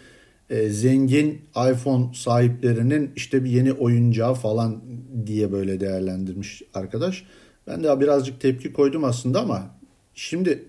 e, 0.51 0.69
zengin 0.69 1.41
iPhone 1.73 2.15
sahiplerinin 2.15 3.11
işte 3.17 3.45
bir 3.45 3.51
yeni 3.51 3.73
oyuncağı 3.73 4.35
falan 4.35 4.83
diye 5.27 5.53
böyle 5.53 5.81
değerlendirmiş 5.81 6.63
arkadaş. 6.75 7.25
Ben 7.67 7.85
de 7.85 8.01
birazcık 8.01 8.41
tepki 8.41 8.73
koydum 8.73 9.05
aslında 9.05 9.41
ama 9.41 9.79
şimdi 10.15 10.65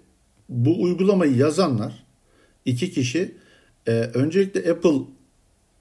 bu 0.50 0.84
uygulamayı 0.84 1.36
yazanlar 1.36 2.06
iki 2.66 2.92
kişi 2.92 3.36
e, 3.88 3.92
öncelikle 3.92 4.72
Apple 4.72 5.00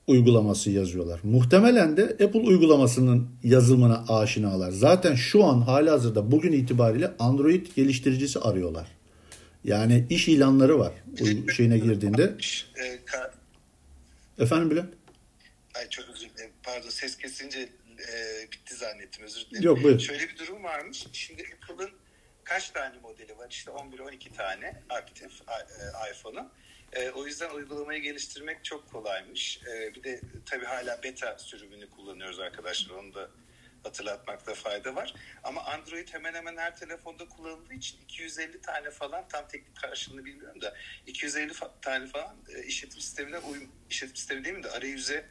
uygulaması 0.06 0.70
yazıyorlar. 0.70 1.20
Muhtemelen 1.22 1.96
de 1.96 2.02
Apple 2.02 2.40
uygulamasının 2.40 3.28
yazımına 3.44 4.04
aşinalar. 4.08 4.70
Zaten 4.70 5.14
şu 5.14 5.44
an 5.44 5.60
halihazırda 5.60 6.30
bugün 6.30 6.52
itibariyle 6.52 7.10
Android 7.18 7.66
geliştiricisi 7.76 8.38
arıyorlar. 8.38 8.86
Yani 9.64 10.06
iş 10.10 10.28
ilanları 10.28 10.78
var 10.78 10.92
şeyine 11.56 11.78
girdiğinde. 11.78 12.34
Efendim 14.38 14.70
Bülent? 14.70 14.94
Ay 15.74 15.88
çok 15.88 16.08
özür 16.08 16.28
dilerim. 16.28 16.52
Pardon 16.62 16.88
ses 16.88 17.16
kesince 17.16 17.60
e, 18.12 18.46
bitti 18.52 18.74
zannettim 18.74 19.24
özür 19.24 19.46
dilerim. 19.50 19.64
Yok, 19.64 19.82
buyur. 19.82 20.00
Şöyle 20.00 20.28
bir 20.28 20.38
durum 20.38 20.64
varmış. 20.64 21.06
Şimdi 21.12 21.42
Apple'ın 21.42 21.90
kaç 22.44 22.70
tane 22.70 22.98
modeli 22.98 23.38
var? 23.38 23.46
İşte 23.50 23.70
11-12 23.70 24.32
tane 24.36 24.82
aktif 24.88 25.32
e, 25.48 26.10
iPhone'un. 26.10 26.52
E, 26.92 27.10
o 27.10 27.26
yüzden 27.26 27.50
uygulamayı 27.50 28.02
geliştirmek 28.02 28.64
çok 28.64 28.92
kolaymış. 28.92 29.60
E, 29.66 29.94
bir 29.94 30.02
de 30.02 30.20
tabii 30.46 30.64
hala 30.64 31.02
beta 31.02 31.38
sürümünü 31.38 31.90
kullanıyoruz 31.90 32.40
arkadaşlar. 32.40 32.94
Onu 32.94 33.14
da 33.14 33.30
hatırlatmakta 33.82 34.54
fayda 34.54 34.94
var. 34.94 35.14
Ama 35.42 35.64
Android 35.64 36.08
hemen 36.14 36.34
hemen 36.34 36.56
her 36.56 36.76
telefonda 36.76 37.28
kullanıldığı 37.28 37.74
için 37.74 37.98
250 38.02 38.60
tane 38.60 38.90
falan 38.90 39.28
tam 39.28 39.48
teknik 39.48 39.76
karşılığını 39.76 40.24
bilmiyorum 40.24 40.60
da 40.60 40.74
250 41.06 41.52
fa- 41.52 41.80
tane 41.82 42.06
falan 42.06 42.36
e, 42.48 42.62
işletim 42.64 43.00
sistemine 43.00 43.38
uyum 43.38 43.72
işletim 43.90 44.16
sistemi 44.16 44.44
değil 44.44 44.56
mi 44.56 44.62
de 44.62 44.70
arayüze 44.70 45.26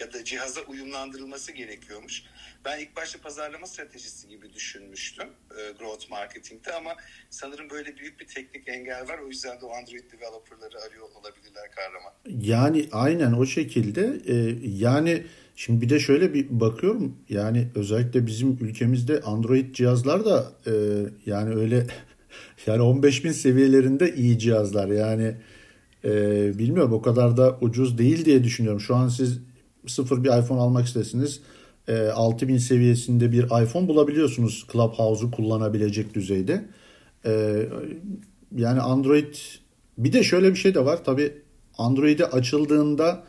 ya 0.00 0.12
da 0.12 0.24
cihaza 0.24 0.60
uyumlandırılması 0.60 1.52
gerekiyormuş. 1.52 2.22
Ben 2.64 2.80
ilk 2.80 2.96
başta 2.96 3.18
pazarlama 3.20 3.66
stratejisi 3.66 4.28
gibi 4.28 4.52
düşünmüştüm 4.52 5.28
e, 5.50 5.72
growth 5.78 6.10
marketing'te 6.10 6.72
ama 6.74 6.90
sanırım 7.30 7.70
böyle 7.70 7.96
büyük 7.96 8.20
bir 8.20 8.26
teknik 8.26 8.68
engel 8.68 9.08
var. 9.08 9.18
O 9.18 9.28
yüzden 9.28 9.60
de 9.60 9.64
o 9.66 9.70
Android 9.70 10.12
developerları 10.12 10.82
arıyor 10.86 11.08
olabilirler 11.20 11.70
kahraman. 11.70 12.12
Yani 12.46 12.88
aynen 12.92 13.32
o 13.32 13.46
şekilde 13.46 14.20
e, 14.26 14.56
yani 14.62 15.22
şimdi 15.56 15.80
bir 15.80 15.88
de 15.88 16.00
şöyle 16.00 16.34
bir 16.34 16.60
bakıyorum 16.60 17.16
yani 17.28 17.68
özellikle 17.74 18.26
bizim 18.26 18.58
ülkemizde 18.60 19.20
Android 19.20 19.74
cihazlar 19.74 20.24
da 20.24 20.52
e, 20.66 20.72
yani 21.26 21.54
öyle 21.54 21.86
yani 22.66 22.82
15 22.82 23.24
bin 23.24 23.32
seviyelerinde 23.32 24.14
iyi 24.14 24.38
cihazlar 24.38 24.88
yani 24.88 25.34
E, 26.04 26.10
bilmiyorum 26.58 26.92
o 26.92 27.02
kadar 27.02 27.36
da 27.36 27.58
ucuz 27.60 27.98
değil 27.98 28.24
diye 28.24 28.44
düşünüyorum. 28.44 28.80
Şu 28.80 28.96
an 28.96 29.08
siz 29.08 29.40
sıfır 29.86 30.24
bir 30.24 30.28
iPhone 30.28 30.60
almak 30.60 30.86
istesiniz. 30.86 31.40
E, 31.88 32.08
6000 32.08 32.58
seviyesinde 32.58 33.32
bir 33.32 33.44
iPhone 33.44 33.88
bulabiliyorsunuz 33.88 34.66
Clubhouse'u 34.72 35.30
kullanabilecek 35.30 36.14
düzeyde. 36.14 36.64
E, 37.26 37.62
yani 38.56 38.80
Android 38.80 39.34
bir 39.98 40.12
de 40.12 40.22
şöyle 40.22 40.50
bir 40.50 40.56
şey 40.56 40.74
de 40.74 40.84
var. 40.84 41.04
Tabi 41.04 41.32
Android'e 41.78 42.26
açıldığında 42.26 43.24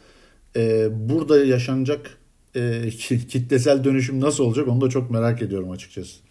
e, 0.55 0.87
burada 1.09 1.45
yaşanacak 1.45 2.17
e, 2.55 2.89
kitlesel 3.29 3.83
dönüşüm 3.83 4.19
nasıl 4.19 4.43
olacak 4.43 4.67
onu 4.67 4.81
da 4.81 4.89
çok 4.89 5.11
merak 5.11 5.41
ediyorum 5.41 5.71
açıkçası. 5.71 6.30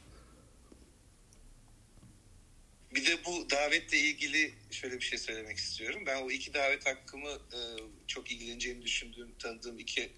Bir 2.95 3.07
de 3.07 3.25
bu 3.25 3.51
davetle 3.51 3.99
ilgili 3.99 4.55
şöyle 4.71 4.95
bir 4.95 5.05
şey 5.05 5.19
söylemek 5.19 5.57
istiyorum. 5.57 6.03
Ben 6.07 6.23
o 6.23 6.31
iki 6.31 6.55
davet 6.55 6.87
hakkımı 6.87 7.31
e, 7.31 7.59
çok 8.07 8.33
ilgileneceğini 8.33 8.83
düşündüğüm, 8.83 9.35
tanıdığım 9.39 9.79
iki 9.79 10.11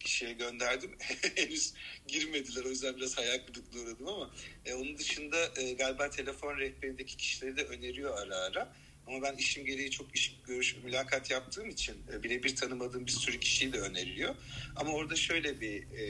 kişiye 0.00 0.32
gönderdim. 0.32 0.96
Henüz 1.36 1.74
girmediler 2.08 2.64
o 2.64 2.68
yüzden 2.68 2.96
biraz 2.96 3.18
hayal 3.18 3.38
kırıklığı 3.46 3.80
uğradım 3.80 4.08
ama 4.08 4.30
e, 4.64 4.74
onun 4.74 4.98
dışında 4.98 5.52
e, 5.56 5.72
galiba 5.72 6.10
telefon 6.10 6.58
rehberindeki 6.58 7.16
kişileri 7.16 7.56
de 7.56 7.64
öneriyor 7.64 8.18
ara 8.18 8.36
ara. 8.36 8.76
Ama 9.06 9.22
ben 9.22 9.36
işim 9.36 9.64
gereği 9.64 9.90
çok 9.90 10.14
iş 10.14 10.36
görüş 10.46 10.76
mülakat 10.84 11.30
yaptığım 11.30 11.68
için 11.68 11.96
e, 12.12 12.22
birebir 12.22 12.56
tanımadığım 12.56 13.06
bir 13.06 13.12
sürü 13.12 13.40
kişiyi 13.40 13.72
de 13.72 13.78
öneriyor. 13.78 14.34
Ama 14.76 14.92
orada 14.92 15.16
şöyle 15.16 15.60
bir 15.60 15.90
e, 15.92 16.04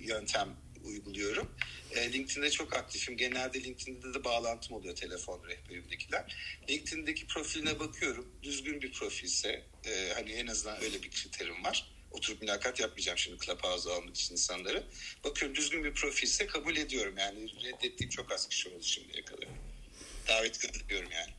yöntem 0.00 0.56
uyguluyorum. 0.86 1.56
E, 1.90 2.12
LinkedIn'de 2.12 2.50
çok 2.50 2.76
aktifim. 2.76 3.16
Genelde 3.16 3.64
LinkedIn'de 3.64 4.14
de 4.14 4.24
bağlantım 4.24 4.76
oluyor 4.76 4.96
telefon 4.96 5.44
rehberimdekiler. 5.48 6.36
LinkedIn'deki 6.70 7.26
profiline 7.26 7.78
bakıyorum. 7.80 8.32
Düzgün 8.42 8.82
bir 8.82 8.92
profilse 8.92 9.64
e, 9.84 10.12
hani 10.14 10.32
en 10.32 10.46
azından 10.46 10.82
öyle 10.82 11.02
bir 11.02 11.10
kriterim 11.10 11.64
var. 11.64 11.92
Oturup 12.10 12.42
mülakat 12.42 12.80
yapmayacağım 12.80 13.18
şimdi 13.18 13.38
Clubhouse'a 13.46 13.92
almak 13.92 14.16
için 14.16 14.32
insanları. 14.32 14.82
Bakıyorum 15.24 15.56
düzgün 15.56 15.84
bir 15.84 15.94
profilse 15.94 16.46
kabul 16.46 16.76
ediyorum. 16.76 17.14
Yani 17.18 17.48
reddettiğim 17.64 18.10
çok 18.10 18.32
az 18.32 18.48
kişi 18.48 18.68
oldu 18.68 18.82
şimdiye 18.82 19.24
kadar. 19.24 19.48
Davet 20.28 20.64
ediyorum 20.64 21.10
yani. 21.12 21.32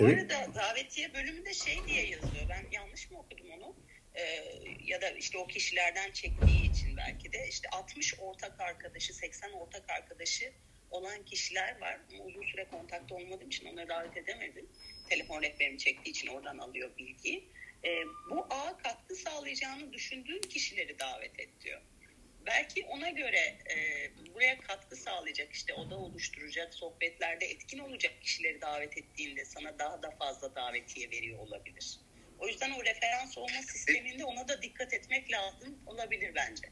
Bu 0.00 0.08
evet. 0.08 0.32
arada 0.32 0.54
davetiye 0.54 1.14
bölümünde 1.14 1.54
şey 1.54 1.78
diye 1.88 2.06
yazıyor. 2.06 2.48
Ben 2.48 2.66
yanlış 2.72 3.10
mı 3.10 3.18
okudum 3.18 3.46
onu? 3.50 3.76
Ee, 4.14 4.44
ya 4.84 5.02
da 5.02 5.10
işte 5.10 5.38
o 5.38 5.46
kişilerden 5.46 6.12
çektiği 6.12 6.70
için 6.70 6.96
belki 6.96 7.32
de 7.32 7.48
işte 7.48 7.68
60 7.68 8.14
ortak 8.18 8.60
arkadaşı, 8.60 9.14
80 9.14 9.52
ortak 9.52 9.90
arkadaşı 9.90 10.52
olan 10.90 11.24
kişiler 11.24 11.80
var. 11.80 12.00
Ama 12.14 12.24
uzun 12.24 12.42
süre 12.42 12.64
kontakta 12.64 13.14
olmadığım 13.14 13.48
için 13.48 13.66
onları 13.66 13.88
davet 13.88 14.16
edemedim. 14.16 14.68
Telefon 15.08 15.42
rehberimi 15.42 15.78
çektiği 15.78 16.10
için 16.10 16.28
oradan 16.28 16.58
alıyor 16.58 16.96
bilgiyi. 16.96 17.48
Ee, 17.84 18.06
bu 18.30 18.46
ağa 18.50 18.78
katkı 18.78 19.14
sağlayacağını 19.14 19.92
düşündüğün 19.92 20.40
kişileri 20.40 20.98
davet 20.98 21.40
et 21.40 21.50
diyor 21.60 21.80
belki 22.46 22.84
ona 22.84 23.10
göre 23.10 23.58
e, 23.70 23.76
buraya 24.34 24.60
katkı 24.60 24.96
sağlayacak 24.96 25.52
işte 25.52 25.74
oda 25.74 25.96
oluşturacak 25.96 26.74
sohbetlerde 26.74 27.46
etkin 27.46 27.78
olacak 27.78 28.12
kişileri 28.22 28.60
davet 28.60 28.98
ettiğinde 28.98 29.44
sana 29.44 29.78
daha 29.78 30.02
da 30.02 30.10
fazla 30.10 30.54
davetiye 30.54 31.10
veriyor 31.10 31.38
olabilir. 31.38 31.98
O 32.40 32.48
yüzden 32.48 32.70
o 32.70 32.84
referans 32.84 33.38
olma 33.38 33.62
sisteminde 33.62 34.24
ona 34.24 34.48
da 34.48 34.62
dikkat 34.62 34.94
etmek 34.94 35.32
lazım 35.32 35.78
olabilir 35.86 36.32
bence. 36.34 36.68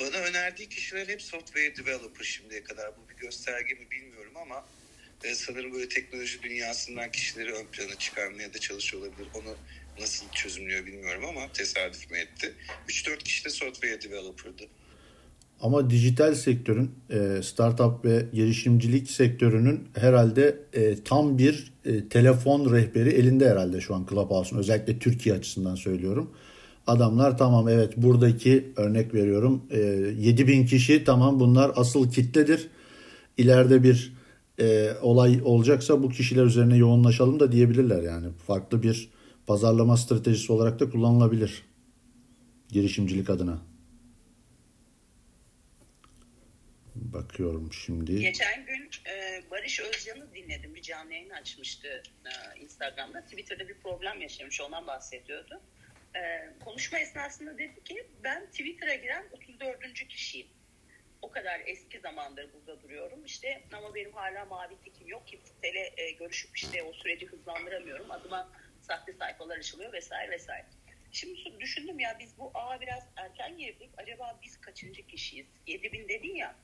Bana 0.00 0.16
önerdiği 0.16 0.68
kişiler 0.68 1.08
hep 1.08 1.22
software 1.22 1.76
developer 1.76 2.24
şimdiye 2.24 2.64
kadar. 2.64 2.96
Bu 2.96 3.08
bir 3.08 3.16
gösterge 3.16 3.74
mi 3.74 3.90
bilmiyorum 3.90 4.36
ama 4.36 4.66
e, 5.24 5.34
sanırım 5.34 5.72
böyle 5.72 5.88
teknoloji 5.88 6.42
dünyasından 6.42 7.10
kişileri 7.10 7.52
ön 7.52 7.66
plana 7.66 7.98
çıkarmaya 7.98 8.54
da 8.54 8.58
çalışıyor 8.58 9.02
olabilir. 9.02 9.28
Onu 9.34 9.56
nasıl 9.98 10.30
çözümlüyor 10.30 10.86
bilmiyorum 10.86 11.24
ama 11.24 11.52
tesadüf 11.52 12.10
mü 12.10 12.18
etti. 12.18 12.54
3-4 12.88 13.18
kişi 13.18 13.44
de 13.44 13.50
software 13.50 14.02
developer'dı. 14.02 14.68
Ama 15.62 15.90
dijital 15.90 16.34
sektörün, 16.34 16.90
e, 17.10 17.40
startup 17.42 18.04
ve 18.04 18.26
girişimcilik 18.32 19.10
sektörünün 19.10 19.80
herhalde 19.94 20.60
e, 20.72 20.96
tam 21.04 21.38
bir 21.38 21.72
e, 21.84 22.08
telefon 22.08 22.72
rehberi 22.72 23.08
elinde 23.08 23.50
herhalde 23.50 23.80
şu 23.80 23.94
an 23.94 24.06
Clubhouse'un. 24.10 24.58
Özellikle 24.58 24.98
Türkiye 24.98 25.34
açısından 25.34 25.74
söylüyorum. 25.74 26.30
Adamlar 26.86 27.38
tamam 27.38 27.68
evet 27.68 27.96
buradaki 27.96 28.72
örnek 28.76 29.14
veriyorum 29.14 29.62
7000 30.18 30.66
kişi 30.66 31.04
tamam 31.04 31.40
bunlar 31.40 31.72
asıl 31.76 32.10
kitledir. 32.10 32.68
İleride 33.38 33.82
bir 33.82 34.12
olay 35.02 35.40
olacaksa 35.44 36.02
bu 36.02 36.08
kişiler 36.08 36.44
üzerine 36.44 36.76
yoğunlaşalım 36.76 37.40
da 37.40 37.52
diyebilirler 37.52 38.02
yani. 38.02 38.26
Farklı 38.46 38.82
bir 38.82 39.10
pazarlama 39.46 39.96
stratejisi 39.96 40.52
olarak 40.52 40.80
da 40.80 40.90
kullanılabilir 40.90 41.62
girişimcilik 42.68 43.30
adına. 43.30 43.69
Bakıyorum 47.00 47.72
şimdi. 47.72 48.20
Geçen 48.20 48.66
gün 48.66 48.90
e, 49.06 49.42
Barış 49.50 49.80
Özcan'ı 49.80 50.34
dinledim. 50.34 50.74
Bir 50.74 50.82
canlı 50.82 51.12
yayın 51.12 51.30
açmıştı 51.30 52.02
e, 52.24 52.60
Instagram'da. 52.60 53.24
Twitter'da 53.24 53.68
bir 53.68 53.78
problem 53.78 54.20
yaşamış. 54.20 54.60
Ondan 54.60 54.86
bahsediyordu. 54.86 55.62
E, 56.16 56.20
konuşma 56.64 56.98
esnasında 56.98 57.58
dedi 57.58 57.84
ki 57.84 58.06
ben 58.24 58.46
Twitter'a 58.46 58.94
giren 58.94 59.24
34. 59.32 60.08
kişiyim. 60.08 60.46
O 61.22 61.30
kadar 61.30 61.60
eski 61.66 62.00
zamandır 62.00 62.52
burada 62.52 62.82
duruyorum. 62.82 63.24
İşte 63.24 63.62
ama 63.72 63.94
benim 63.94 64.12
hala 64.12 64.44
mavi 64.44 64.76
tikim 64.84 65.08
yok. 65.08 65.26
Kimseyle 65.26 65.92
e, 65.96 66.10
görüşüp 66.10 66.56
işte 66.56 66.82
o 66.82 66.92
süreci 66.92 67.26
hızlandıramıyorum. 67.26 68.10
Adıma 68.10 68.52
sahte 68.82 69.12
sayfalar 69.12 69.58
açılıyor 69.58 69.92
vesaire 69.92 70.30
vesaire. 70.30 70.66
Şimdi 71.12 71.60
düşündüm 71.60 72.00
ya 72.00 72.16
biz 72.20 72.38
bu 72.38 72.50
ağa 72.54 72.80
biraz 72.80 73.08
erken 73.16 73.58
girdik. 73.58 73.90
Acaba 73.96 74.40
biz 74.42 74.60
kaçıncı 74.60 75.06
kişiyiz? 75.06 75.46
7000 75.66 76.08
dedin 76.08 76.34
ya. 76.34 76.56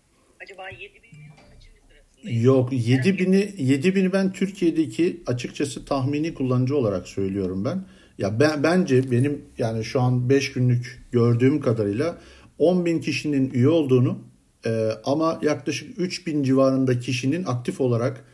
Acaba 0.43 0.71
7000'in 0.71 1.29
kaçıncı 1.51 1.81
sırasındayız? 1.89 2.45
Yok 2.45 2.73
7000'i 2.73 3.73
7000'i 3.73 4.13
ben 4.13 4.33
Türkiye'deki 4.33 5.23
açıkçası 5.27 5.85
tahmini 5.85 6.35
kullanıcı 6.35 6.77
olarak 6.77 7.09
söylüyorum 7.09 7.65
ben. 7.65 7.85
Ya 8.19 8.41
ben 8.41 8.63
bence 8.63 9.11
benim 9.11 9.45
yani 9.59 9.85
şu 9.85 10.01
an 10.01 10.31
5 10.31 10.53
günlük 10.53 11.09
gördüğüm 11.13 11.61
kadarıyla 11.61 12.19
10 12.59 12.87
bin 12.87 13.01
kişinin 13.01 13.51
üye 13.51 13.69
olduğunu 13.69 14.19
e, 14.67 14.91
ama 15.05 15.39
yaklaşık 15.43 15.99
3 15.99 16.27
bin 16.27 16.43
civarında 16.43 17.01
kişinin 17.01 17.45
aktif 17.45 17.81
olarak 17.81 18.25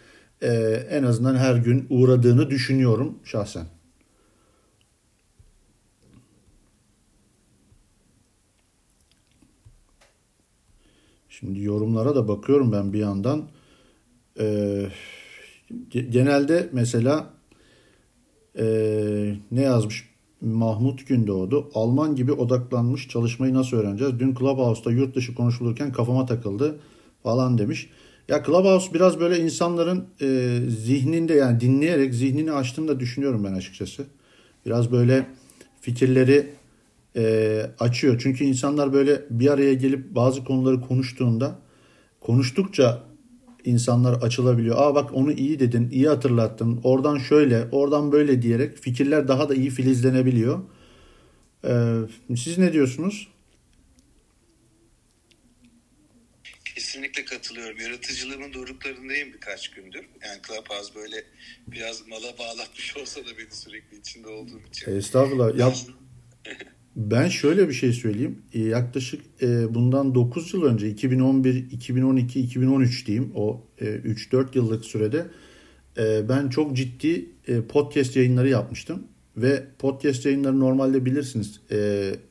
e, 0.43 0.49
en 0.91 1.03
azından 1.03 1.37
her 1.37 1.57
gün 1.57 1.87
uğradığını 1.91 2.51
düşünüyorum 2.51 3.19
şahsen. 3.25 3.67
Şimdi 11.43 11.63
yorumlara 11.63 12.15
da 12.15 12.29
bakıyorum 12.29 12.73
ben 12.73 12.93
bir 12.93 12.99
yandan. 12.99 13.43
Ee, 14.41 14.87
genelde 15.91 16.69
mesela 16.73 17.31
e, 18.59 18.65
ne 19.51 19.63
yazmış 19.63 20.09
Mahmut 20.41 21.07
Gündoğdu. 21.09 21.71
Alman 21.75 22.17
gibi 22.17 22.33
odaklanmış 22.33 23.09
çalışmayı 23.09 23.55
nasıl 23.55 23.77
öğreneceğiz? 23.77 24.19
Dün 24.19 24.35
Clubhouse'da 24.35 24.91
yurt 24.91 25.17
dışı 25.17 25.35
konuşulurken 25.35 25.93
kafama 25.93 26.27
takıldı 26.27 26.81
falan 27.23 27.59
demiş. 27.59 27.91
Ya 28.29 28.43
Clubhouse 28.47 28.95
biraz 28.95 29.21
böyle 29.21 29.39
insanların 29.39 30.05
e, 30.21 30.59
zihninde 30.69 31.35
yani 31.35 31.61
dinleyerek 31.61 32.15
zihnini 32.15 32.53
açtığını 32.53 32.89
da 32.89 33.01
düşünüyorum 33.01 33.45
ben 33.45 33.53
açıkçası. 33.53 34.05
Biraz 34.67 34.93
böyle 34.93 35.27
fikirleri 35.81 36.51
e, 37.17 37.67
açıyor. 37.79 38.21
Çünkü 38.23 38.45
insanlar 38.45 38.93
böyle 38.93 39.23
bir 39.31 39.49
araya 39.49 39.75
gelip 39.75 40.15
bazı 40.15 40.45
konuları 40.45 40.81
konuştuğunda 40.81 41.59
konuştukça 42.21 43.03
insanlar 43.65 44.23
açılabiliyor. 44.23 44.77
Aa 44.79 44.95
bak 44.95 45.15
onu 45.15 45.33
iyi 45.33 45.61
dedin, 45.61 45.91
iyi 45.91 46.09
hatırlattın. 46.09 46.81
Oradan 46.85 47.19
şöyle, 47.19 47.69
oradan 47.73 48.13
böyle 48.13 48.43
diyerek 48.43 48.77
fikirler 48.77 49.29
daha 49.29 49.49
da 49.49 49.55
iyi 49.55 49.71
filizlenebiliyor. 49.71 50.61
Ee, 51.65 51.97
siz 52.37 52.59
ne 52.59 52.73
diyorsunuz? 52.73 53.29
Kesinlikle 56.75 57.25
katılıyorum. 57.25 57.81
Yaratıcılığımın 57.81 58.53
doruklarındayım 58.53 59.33
birkaç 59.33 59.71
gündür. 59.71 60.05
Yani 60.25 60.41
Clubhouse 60.49 60.95
böyle 60.95 61.25
biraz 61.67 62.07
mala 62.09 62.39
bağlatmış 62.39 62.97
olsa 63.03 63.21
da 63.21 63.39
beni 63.39 63.51
sürekli 63.51 63.99
içinde 63.99 64.29
olduğum 64.29 64.61
için. 64.69 64.97
Estağfurullah. 64.97 65.59
Ya, 65.59 65.73
Ben 66.97 67.29
şöyle 67.29 67.69
bir 67.69 67.73
şey 67.73 67.93
söyleyeyim. 67.93 68.43
E, 68.53 68.61
yaklaşık 68.61 69.23
e, 69.43 69.75
bundan 69.75 70.15
9 70.15 70.55
yıl 70.55 70.63
önce 70.63 70.89
2011, 70.91 71.55
2012, 71.55 72.41
2013 72.41 73.07
diyeyim 73.07 73.33
o 73.35 73.61
3-4 73.81 74.47
yıllık 74.55 74.85
sürede 74.85 75.27
e, 75.99 76.29
ben 76.29 76.49
çok 76.49 76.77
ciddi 76.77 77.27
podcast 77.69 78.17
yayınları 78.17 78.49
yapmıştım. 78.49 79.03
Ve 79.37 79.65
podcast 79.79 80.27
yayınları 80.27 80.61
normalde 80.61 81.05
bilirsiniz 81.05 81.61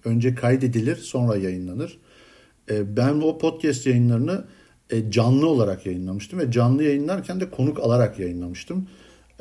önce 0.06 0.36
kaydedilir 0.36 0.95
sonra 0.95 1.38
yayınlanır. 1.38 1.97
Ben 2.69 3.13
o 3.13 3.38
podcast 3.38 3.86
yayınlarını 3.86 4.45
canlı 5.10 5.47
olarak 5.47 5.86
yayınlamıştım 5.86 6.39
ve 6.39 6.52
canlı 6.52 6.84
yayınlarken 6.84 7.39
de 7.39 7.50
konuk 7.50 7.80
alarak 7.80 8.19
yayınlamıştım. 8.19 8.88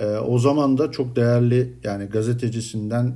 E, 0.00 0.06
o 0.06 0.38
zaman 0.38 0.78
da 0.78 0.90
çok 0.90 1.16
değerli 1.16 1.72
yani 1.84 2.04
gazetecisinden 2.04 3.14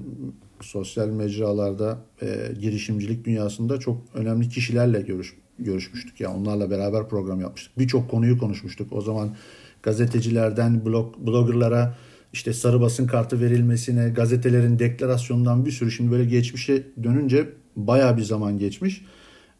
sosyal 0.60 1.08
mecralarda 1.08 1.98
e, 2.22 2.52
girişimcilik 2.60 3.24
dünyasında 3.24 3.80
çok 3.80 4.02
önemli 4.14 4.48
kişilerle 4.48 5.00
görüş, 5.00 5.36
görüşmüştük. 5.58 6.20
Yani 6.20 6.36
onlarla 6.36 6.70
beraber 6.70 7.08
program 7.08 7.40
yapmıştık. 7.40 7.78
Birçok 7.78 8.10
konuyu 8.10 8.38
konuşmuştuk. 8.38 8.92
O 8.92 9.00
zaman 9.00 9.36
gazetecilerden 9.82 10.84
blog, 10.84 11.18
bloggerlara 11.18 11.96
işte 12.32 12.52
sarı 12.52 12.80
basın 12.80 13.06
kartı 13.06 13.40
verilmesine, 13.40 14.08
gazetelerin 14.08 14.78
deklarasyonundan 14.78 15.66
bir 15.66 15.70
sürü 15.70 15.90
şimdi 15.90 16.10
böyle 16.10 16.24
geçmişe 16.24 16.82
dönünce 17.02 17.48
baya 17.76 18.16
bir 18.16 18.22
zaman 18.22 18.58
geçmiş. 18.58 19.04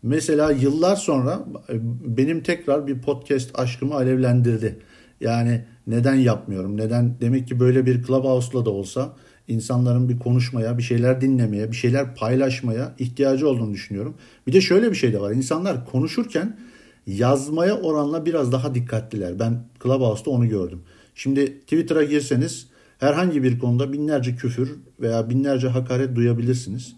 Mesela 0.02 0.50
yıllar 0.50 0.96
sonra 0.96 1.44
e, 1.68 1.74
benim 2.16 2.42
tekrar 2.42 2.87
bir 2.87 3.02
podcast 3.02 3.59
aşkımı 3.59 3.94
alevlendirdi. 3.94 4.78
Yani 5.20 5.64
neden 5.87 6.14
yapmıyorum? 6.14 6.76
Neden? 6.76 7.16
Demek 7.20 7.48
ki 7.48 7.61
böyle 7.61 7.87
bir 7.87 8.02
Clubhouse'la 8.02 8.64
da 8.64 8.70
olsa 8.70 9.16
insanların 9.48 10.09
bir 10.09 10.18
konuşmaya, 10.18 10.78
bir 10.78 10.83
şeyler 10.83 11.20
dinlemeye, 11.20 11.70
bir 11.70 11.76
şeyler 11.76 12.14
paylaşmaya 12.14 12.94
ihtiyacı 12.98 13.48
olduğunu 13.48 13.72
düşünüyorum. 13.72 14.14
Bir 14.46 14.52
de 14.52 14.61
şöyle 14.61 14.90
bir 14.90 14.96
şey 14.96 15.12
de 15.12 15.20
var. 15.20 15.33
İnsanlar 15.33 15.87
konuşurken 15.87 16.59
yazmaya 17.07 17.80
oranla 17.80 18.26
biraz 18.26 18.52
daha 18.52 18.74
dikkatliler. 18.74 19.38
Ben 19.38 19.64
Clubhouse'da 19.83 20.30
onu 20.30 20.48
gördüm. 20.48 20.83
Şimdi 21.14 21.61
Twitter'a 21.61 22.04
girseniz 22.04 22.66
herhangi 22.98 23.42
bir 23.42 23.59
konuda 23.59 23.92
binlerce 23.92 24.37
küfür 24.37 24.76
veya 25.00 25.30
binlerce 25.30 25.68
hakaret 25.68 26.16
duyabilirsiniz. 26.16 26.96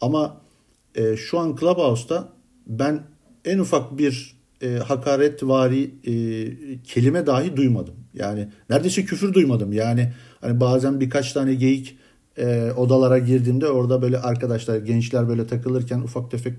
Ama 0.00 0.40
e, 0.94 1.16
şu 1.16 1.38
an 1.38 1.56
Clubhouse'da 1.56 2.28
ben 2.66 3.02
en 3.44 3.58
ufak 3.58 3.98
bir 3.98 4.37
e, 4.62 4.76
hakaretvari 4.76 5.90
e, 6.06 6.12
kelime 6.82 7.26
dahi 7.26 7.56
duymadım. 7.56 7.94
Yani 8.14 8.48
neredeyse 8.70 9.04
küfür 9.04 9.34
duymadım. 9.34 9.72
Yani 9.72 10.12
hani 10.40 10.60
bazen 10.60 11.00
birkaç 11.00 11.32
tane 11.32 11.54
geyik 11.54 11.98
e, 12.36 12.72
odalara 12.76 13.18
girdiğimde 13.18 13.68
orada 13.68 14.02
böyle 14.02 14.18
arkadaşlar, 14.18 14.76
gençler 14.76 15.28
böyle 15.28 15.46
takılırken 15.46 15.98
ufak 15.98 16.30
tefek 16.30 16.54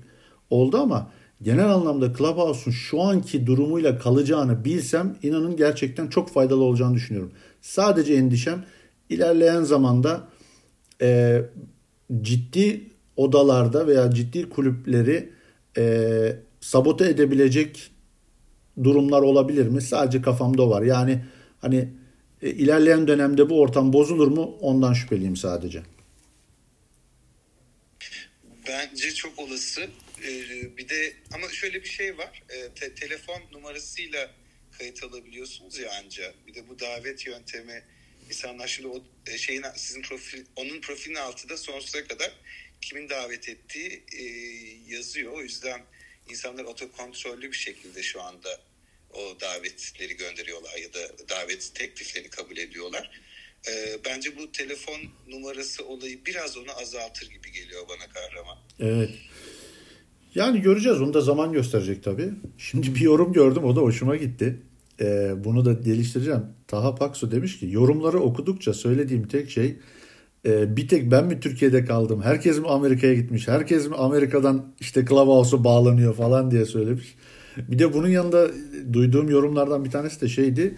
oldu 0.50 0.78
ama 0.78 1.10
genel 1.42 1.70
anlamda 1.70 2.12
Clubhouse'un 2.18 2.70
şu 2.72 3.02
anki 3.02 3.46
durumuyla 3.46 3.98
kalacağını 3.98 4.64
bilsem 4.64 5.16
inanın 5.22 5.56
gerçekten 5.56 6.06
çok 6.06 6.30
faydalı 6.30 6.62
olacağını 6.62 6.94
düşünüyorum. 6.94 7.32
Sadece 7.60 8.14
endişem 8.14 8.64
ilerleyen 9.08 9.62
zamanda 9.62 10.28
e, 11.02 11.42
ciddi 12.22 12.90
odalarda 13.16 13.86
veya 13.86 14.10
ciddi 14.10 14.48
kulüpleri 14.48 15.32
e, 15.78 16.36
sabote 16.60 17.08
edebilecek 17.08 17.90
durumlar 18.84 19.22
olabilir 19.22 19.66
mi? 19.66 19.82
Sadece 19.82 20.22
kafamda 20.22 20.70
var. 20.70 20.82
Yani 20.82 21.24
hani 21.60 21.88
e, 22.42 22.50
ilerleyen 22.50 23.08
dönemde 23.08 23.50
bu 23.50 23.60
ortam 23.60 23.92
bozulur 23.92 24.28
mu? 24.28 24.56
Ondan 24.60 24.92
şüpheliyim 24.92 25.36
sadece. 25.36 25.82
Bence 28.68 29.14
çok 29.14 29.38
olası. 29.38 29.88
Ee, 30.24 30.76
bir 30.76 30.88
de 30.88 31.12
ama 31.34 31.48
şöyle 31.48 31.82
bir 31.82 31.88
şey 31.88 32.18
var. 32.18 32.42
Ee, 32.50 32.68
te- 32.74 32.94
telefon 32.94 33.40
numarasıyla 33.52 34.30
kayıt 34.78 35.04
alabiliyorsunuz 35.04 35.78
ya 35.78 35.90
anca. 35.98 36.34
Bir 36.46 36.54
de 36.54 36.68
bu 36.68 36.80
davet 36.80 37.26
yöntemi 37.26 37.82
insanlar 38.28 38.68
şimdi 38.68 38.88
o 38.88 39.02
e, 39.26 39.38
şeyin 39.38 39.62
sizin 39.76 40.02
profil 40.02 40.44
onun 40.56 40.80
profilinin 40.80 41.18
altında 41.18 41.56
sonsuza 41.56 42.04
kadar 42.04 42.30
kimin 42.80 43.08
davet 43.08 43.48
ettiği 43.48 44.02
e, 44.18 44.24
yazıyor. 44.94 45.32
O 45.32 45.42
yüzden 45.42 45.80
insanlar 46.30 46.64
otokontrollü 46.64 47.52
bir 47.52 47.56
şekilde 47.56 48.02
şu 48.02 48.22
anda 48.22 48.48
o 49.14 49.40
davetleri 49.40 50.16
gönderiyorlar 50.16 50.76
ya 50.76 50.94
da 50.94 51.28
davet 51.28 51.70
tekliflerini 51.74 52.28
kabul 52.30 52.56
ediyorlar. 52.56 53.10
E, 53.68 53.98
bence 54.04 54.36
bu 54.36 54.52
telefon 54.52 55.00
numarası 55.28 55.86
olayı 55.86 56.24
biraz 56.26 56.56
onu 56.56 56.70
azaltır 56.80 57.30
gibi 57.30 57.52
geliyor 57.52 57.82
bana 57.88 58.12
kahraman. 58.12 58.58
Evet. 58.80 59.10
Yani 60.34 60.60
göreceğiz. 60.60 61.00
Onu 61.00 61.14
da 61.14 61.20
zaman 61.20 61.52
gösterecek 61.52 62.04
tabii. 62.04 62.30
Şimdi 62.58 62.94
bir 62.94 63.00
yorum 63.00 63.32
gördüm. 63.32 63.64
O 63.64 63.76
da 63.76 63.80
hoşuma 63.80 64.16
gitti. 64.16 64.62
Ee, 65.00 65.32
bunu 65.44 65.64
da 65.64 65.72
geliştireceğim. 65.72 66.42
Taha 66.68 66.94
Paksu 66.94 67.30
demiş 67.30 67.58
ki 67.58 67.66
yorumları 67.70 68.20
okudukça 68.20 68.74
söylediğim 68.74 69.28
tek 69.28 69.50
şey 69.50 69.76
e, 70.46 70.76
bir 70.76 70.88
tek 70.88 71.10
ben 71.10 71.26
mi 71.26 71.40
Türkiye'de 71.40 71.84
kaldım? 71.84 72.22
Herkes 72.22 72.58
mi 72.58 72.68
Amerika'ya 72.68 73.14
gitmiş? 73.14 73.48
Herkes 73.48 73.88
mi 73.88 73.96
Amerika'dan 73.96 74.64
işte 74.80 75.04
Clubhouse'a 75.04 75.64
bağlanıyor 75.64 76.14
falan 76.14 76.50
diye 76.50 76.64
söylemiş. 76.64 77.14
Bir 77.56 77.78
de 77.78 77.94
bunun 77.94 78.08
yanında 78.08 78.48
duyduğum 78.92 79.30
yorumlardan 79.30 79.84
bir 79.84 79.90
tanesi 79.90 80.20
de 80.20 80.28
şeydi. 80.28 80.74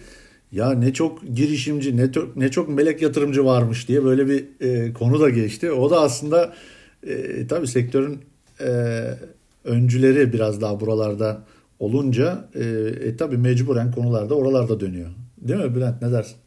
Ya 0.51 0.71
ne 0.71 0.93
çok 0.93 1.35
girişimci, 1.35 1.97
ne 1.97 2.11
çok, 2.11 2.37
ne 2.37 2.51
çok 2.51 2.69
melek 2.69 3.01
yatırımcı 3.01 3.45
varmış 3.45 3.87
diye 3.87 4.03
böyle 4.03 4.27
bir 4.27 4.45
e, 4.59 4.93
konu 4.93 5.19
da 5.19 5.29
geçti. 5.29 5.71
O 5.71 5.89
da 5.89 6.01
aslında 6.01 6.53
e, 7.07 7.47
tabii 7.47 7.67
sektörün 7.67 8.19
e, 8.61 9.03
öncüleri 9.63 10.33
biraz 10.33 10.61
daha 10.61 10.79
buralarda 10.79 11.45
olunca 11.79 12.49
e, 12.55 12.63
e, 13.07 13.17
tabii 13.17 13.37
mecburen 13.37 13.91
konularda 13.91 14.35
oralarda 14.35 14.79
dönüyor. 14.79 15.09
Değil 15.37 15.59
mi 15.59 15.75
Bülent 15.75 16.01
ne 16.01 16.11
dersin? 16.11 16.42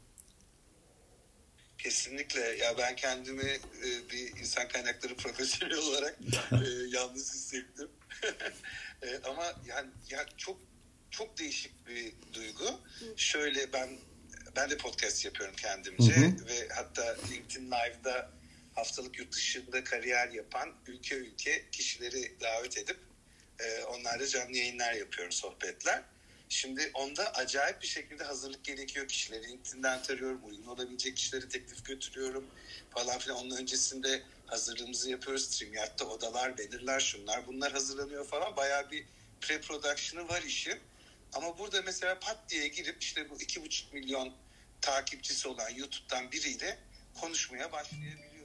Kesinlikle. 1.87 2.40
Ya 2.40 2.79
ben 2.79 2.96
kendimi 2.96 3.51
e, 3.85 4.11
bir 4.11 4.40
insan 4.40 4.68
kaynakları 4.68 5.16
profesyoneli 5.16 5.77
olarak 5.77 6.18
e, 6.53 6.57
yalnız 6.96 7.35
hissettim. 7.35 7.88
e, 9.03 9.18
ama 9.25 9.44
yani 9.66 9.90
ya 10.11 10.27
çok 10.37 10.59
çok 11.11 11.38
değişik 11.38 11.87
bir 11.87 12.12
duygu. 12.33 12.81
Şöyle 13.16 13.72
ben 13.72 13.88
ben 14.57 14.70
de 14.70 14.77
podcast 14.77 15.25
yapıyorum 15.25 15.55
kendimce 15.57 16.16
hı 16.16 16.20
hı. 16.20 16.46
ve 16.46 16.68
hatta 16.68 17.16
LinkedIn 17.31 17.66
Live'da 17.66 18.31
haftalık 18.75 19.18
yurt 19.18 19.33
dışında 19.33 19.85
kariyer 19.85 20.29
yapan 20.29 20.72
ülke 20.87 21.14
ülke 21.14 21.70
kişileri 21.72 22.40
davet 22.40 22.79
edip 22.79 22.99
e, 23.59 23.85
onlarla 23.85 24.27
canlı 24.27 24.57
yayınlar 24.57 24.92
yapıyorum, 24.92 25.33
sohbetler. 25.33 26.03
Şimdi 26.49 26.91
onda 26.95 27.35
acayip 27.35 27.83
bir 27.83 27.87
şekilde 27.87 28.25
hazırlık 28.25 28.65
gerekiyor. 28.65 29.09
Kişileri 29.09 29.49
LinkedIn'den 29.49 30.03
tarıyorum, 30.03 30.41
uygun 30.45 30.67
olabilecek 30.67 31.17
kişileri 31.17 31.49
teklif 31.49 31.85
götürüyorum 31.85 32.47
falan 32.91 33.19
filan. 33.19 33.39
Onun 33.39 33.57
öncesinde 33.57 34.23
hazırlığımızı 34.47 35.11
yapıyoruz. 35.11 35.45
StreamYard'da 35.45 36.05
odalar, 36.05 36.59
belirler, 36.59 37.01
şunlar 37.01 37.47
bunlar 37.47 37.73
hazırlanıyor 37.73 38.27
falan. 38.27 38.57
Bayağı 38.57 38.91
bir 38.91 39.05
pre-production'ı 39.41 40.29
var 40.29 40.43
işin. 40.43 40.81
Ama 41.33 41.59
burada 41.59 41.83
mesela 41.83 42.19
pat 42.19 42.39
diye 42.49 42.69
girip 42.69 43.03
işte 43.03 43.31
bu 43.31 43.41
iki 43.41 43.65
buçuk 43.65 43.93
milyon 43.93 44.33
takipçisi 44.81 45.49
olan 45.49 45.71
YouTube'dan 45.71 46.33
biriyle 46.33 46.79
konuşmaya 47.21 47.73
başlayabiliyorsun 47.73 48.36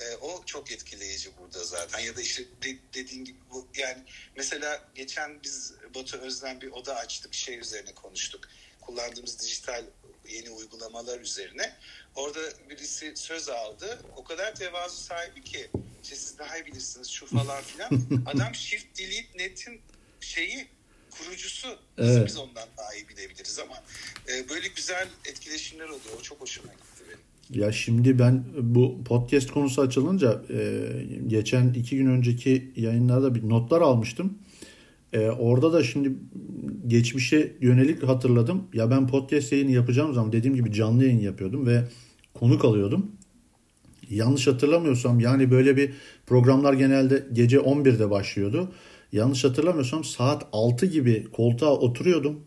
e, 0.00 0.16
o 0.16 0.44
çok 0.44 0.72
etkileyici 0.72 1.30
burada 1.38 1.64
zaten. 1.64 1.98
Ya 1.98 2.16
da 2.16 2.20
işte 2.20 2.42
de, 2.62 2.76
dediğin 2.94 3.24
gibi 3.24 3.38
bu 3.50 3.68
yani 3.76 4.04
mesela 4.36 4.88
geçen 4.94 5.42
biz 5.42 5.74
Batu 5.94 6.16
Özden 6.16 6.60
bir 6.60 6.70
oda 6.70 6.96
açtık 6.96 7.34
şey 7.34 7.58
üzerine 7.58 7.94
konuştuk. 7.94 8.48
Kullandığımız 8.80 9.40
dijital 9.40 9.84
yeni 10.28 10.50
uygulamalar 10.50 11.20
üzerine. 11.20 11.76
Orada 12.14 12.40
birisi 12.70 13.12
söz 13.16 13.48
aldı. 13.48 14.02
O 14.16 14.24
kadar 14.24 14.54
tevazu 14.54 14.96
sahibi 14.96 15.44
ki 15.44 15.70
işte 16.02 16.16
siz 16.16 16.38
daha 16.38 16.58
iyi 16.58 16.66
bilirsiniz 16.66 17.08
şu 17.08 17.26
falan 17.26 17.62
filan. 17.62 17.90
Adam 18.26 18.54
Shift 18.54 18.98
Delete 18.98 19.38
Net'in 19.38 19.80
şeyi 20.20 20.68
kurucusu. 21.10 21.78
Evet. 21.98 22.26
Biz 22.26 22.36
ondan 22.36 22.68
daha 22.76 22.94
iyi 22.94 23.08
bilebiliriz 23.08 23.58
ama 23.58 23.84
e, 24.28 24.48
böyle 24.48 24.68
güzel 24.68 25.08
etkileşimler 25.24 25.84
oluyor. 25.84 26.18
O 26.18 26.22
çok 26.22 26.40
hoşuma 26.40 26.72
gitti. 26.72 26.97
Ya 27.50 27.72
şimdi 27.72 28.18
ben 28.18 28.44
bu 28.60 29.04
podcast 29.04 29.50
konusu 29.50 29.82
açılınca 29.82 30.42
e, 30.50 30.82
geçen 31.26 31.72
iki 31.72 31.96
gün 31.96 32.06
önceki 32.06 32.72
yayınlarda 32.76 33.34
bir 33.34 33.48
notlar 33.48 33.80
almıştım. 33.80 34.38
E, 35.12 35.28
orada 35.28 35.72
da 35.72 35.82
şimdi 35.82 36.12
geçmişe 36.86 37.52
yönelik 37.60 38.02
hatırladım. 38.02 38.62
Ya 38.72 38.90
ben 38.90 39.06
podcast 39.06 39.52
yayını 39.52 39.70
yapacağım 39.70 40.14
zaman 40.14 40.32
dediğim 40.32 40.56
gibi 40.56 40.72
canlı 40.72 41.04
yayın 41.04 41.20
yapıyordum 41.20 41.66
ve 41.66 41.82
konuk 42.34 42.64
alıyordum. 42.64 43.12
Yanlış 44.10 44.46
hatırlamıyorsam 44.46 45.20
yani 45.20 45.50
böyle 45.50 45.76
bir 45.76 45.92
programlar 46.26 46.72
genelde 46.72 47.26
gece 47.32 47.56
11'de 47.58 48.10
başlıyordu. 48.10 48.72
Yanlış 49.12 49.44
hatırlamıyorsam 49.44 50.04
saat 50.04 50.46
6 50.52 50.86
gibi 50.86 51.26
koltuğa 51.32 51.70
oturuyordum. 51.70 52.40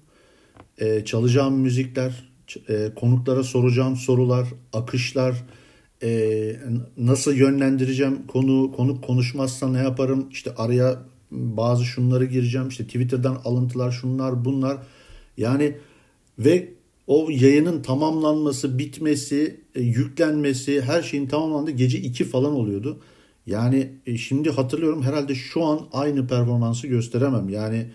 E, 0.77 1.05
çalacağım 1.05 1.59
müzikler, 1.59 2.30
e, 2.69 2.91
konuklara 2.95 3.43
soracağım 3.43 3.95
sorular, 3.95 4.47
akışlar, 4.73 5.43
e, 6.03 6.55
nasıl 6.97 7.33
yönlendireceğim 7.33 8.27
konu, 8.27 8.71
konuk 8.71 9.03
konuşmazsa 9.03 9.67
ne 9.67 9.79
yaparım, 9.79 10.27
işte 10.31 10.55
araya 10.57 10.99
bazı 11.31 11.85
şunları 11.85 12.25
gireceğim, 12.25 12.67
işte 12.67 12.83
Twitter'dan 12.83 13.41
alıntılar 13.45 13.91
şunlar 13.91 14.45
bunlar. 14.45 14.77
Yani 15.37 15.77
ve 16.39 16.73
o 17.07 17.27
yayının 17.29 17.81
tamamlanması, 17.81 18.79
bitmesi, 18.79 19.61
e, 19.75 19.81
yüklenmesi 19.81 20.81
her 20.81 21.01
şeyin 21.01 21.27
tamamlandığı 21.27 21.71
gece 21.71 21.97
2 21.97 22.23
falan 22.23 22.53
oluyordu. 22.53 22.99
Yani 23.45 23.91
e, 24.05 24.17
şimdi 24.17 24.49
hatırlıyorum 24.49 25.03
herhalde 25.03 25.35
şu 25.35 25.63
an 25.63 25.87
aynı 25.93 26.27
performansı 26.27 26.87
gösteremem. 26.87 27.49
Yani 27.49 27.91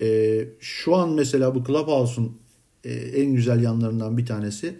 e, 0.00 0.40
şu 0.60 0.96
an 0.96 1.10
mesela 1.10 1.54
bu 1.54 1.64
Clubhouse'un 1.64 2.38
e, 2.84 2.92
en 2.92 3.34
güzel 3.34 3.62
yanlarından 3.62 4.18
bir 4.18 4.26
tanesi 4.26 4.74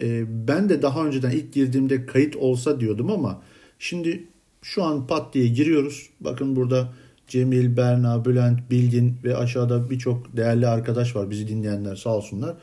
e, 0.00 0.24
ben 0.48 0.68
de 0.68 0.82
daha 0.82 1.06
önceden 1.06 1.30
ilk 1.30 1.52
girdiğimde 1.52 2.06
kayıt 2.06 2.36
olsa 2.36 2.80
diyordum 2.80 3.10
ama 3.10 3.42
şimdi 3.78 4.24
şu 4.62 4.82
an 4.82 5.06
pat 5.06 5.34
diye 5.34 5.48
giriyoruz. 5.48 6.10
Bakın 6.20 6.56
burada 6.56 6.92
Cemil, 7.28 7.76
Berna, 7.76 8.24
Bülent, 8.24 8.70
Bilgin 8.70 9.16
ve 9.24 9.36
aşağıda 9.36 9.90
birçok 9.90 10.36
değerli 10.36 10.66
arkadaş 10.66 11.16
var 11.16 11.30
bizi 11.30 11.48
dinleyenler 11.48 11.96
sağ 11.96 12.16
olsunlar. 12.16 12.56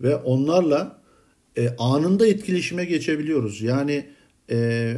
Ve 0.00 0.16
onlarla 0.16 0.98
e, 1.56 1.76
anında 1.78 2.26
etkileşime 2.26 2.84
geçebiliyoruz. 2.84 3.62
Yani 3.62 4.06
e, 4.50 4.94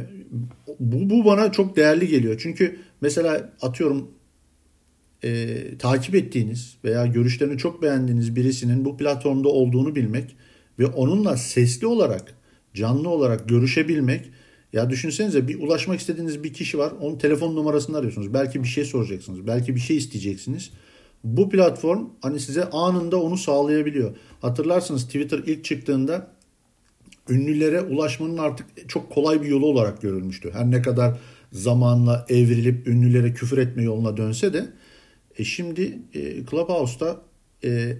bu, 0.79 1.09
bu 1.09 1.25
bana 1.25 1.51
çok 1.51 1.75
değerli 1.75 2.07
geliyor. 2.07 2.39
Çünkü 2.43 2.79
mesela 3.01 3.53
atıyorum 3.61 4.11
e, 5.25 5.57
takip 5.77 6.15
ettiğiniz 6.15 6.77
veya 6.83 7.05
görüşlerini 7.05 7.57
çok 7.57 7.81
beğendiğiniz 7.81 8.35
birisinin 8.35 8.85
bu 8.85 8.97
platformda 8.97 9.49
olduğunu 9.49 9.95
bilmek 9.95 10.35
ve 10.79 10.85
onunla 10.85 11.37
sesli 11.37 11.87
olarak, 11.87 12.35
canlı 12.73 13.09
olarak 13.09 13.49
görüşebilmek 13.49 14.25
ya 14.73 14.89
düşünsenize 14.89 15.47
bir 15.47 15.61
ulaşmak 15.61 15.99
istediğiniz 15.99 16.43
bir 16.43 16.53
kişi 16.53 16.77
var. 16.77 16.93
Onun 17.01 17.17
telefon 17.17 17.55
numarasını 17.55 17.97
arıyorsunuz. 17.97 18.33
Belki 18.33 18.63
bir 18.63 18.67
şey 18.67 18.85
soracaksınız. 18.85 19.47
Belki 19.47 19.75
bir 19.75 19.79
şey 19.79 19.97
isteyeceksiniz. 19.97 20.71
Bu 21.23 21.49
platform 21.49 22.09
hani 22.21 22.39
size 22.39 22.69
anında 22.69 23.21
onu 23.21 23.37
sağlayabiliyor. 23.37 24.15
Hatırlarsınız 24.41 25.05
Twitter 25.05 25.39
ilk 25.39 25.63
çıktığında 25.63 26.27
ünlülere 27.29 27.81
ulaşmanın 27.81 28.37
artık 28.37 28.89
çok 28.89 29.11
kolay 29.11 29.41
bir 29.41 29.47
yolu 29.47 29.65
olarak 29.65 30.01
görülmüştü. 30.01 30.51
Her 30.53 30.71
ne 30.71 30.81
kadar 30.81 31.17
zamanla 31.51 32.25
evrilip 32.29 32.87
ünlülere 32.87 33.33
küfür 33.33 33.57
etme 33.57 33.83
yoluna 33.83 34.17
dönse 34.17 34.53
de 34.53 34.65
e 35.37 35.43
şimdi 35.43 35.99
e, 36.13 36.45
Clubhouse'da 36.45 37.21
e, 37.63 37.97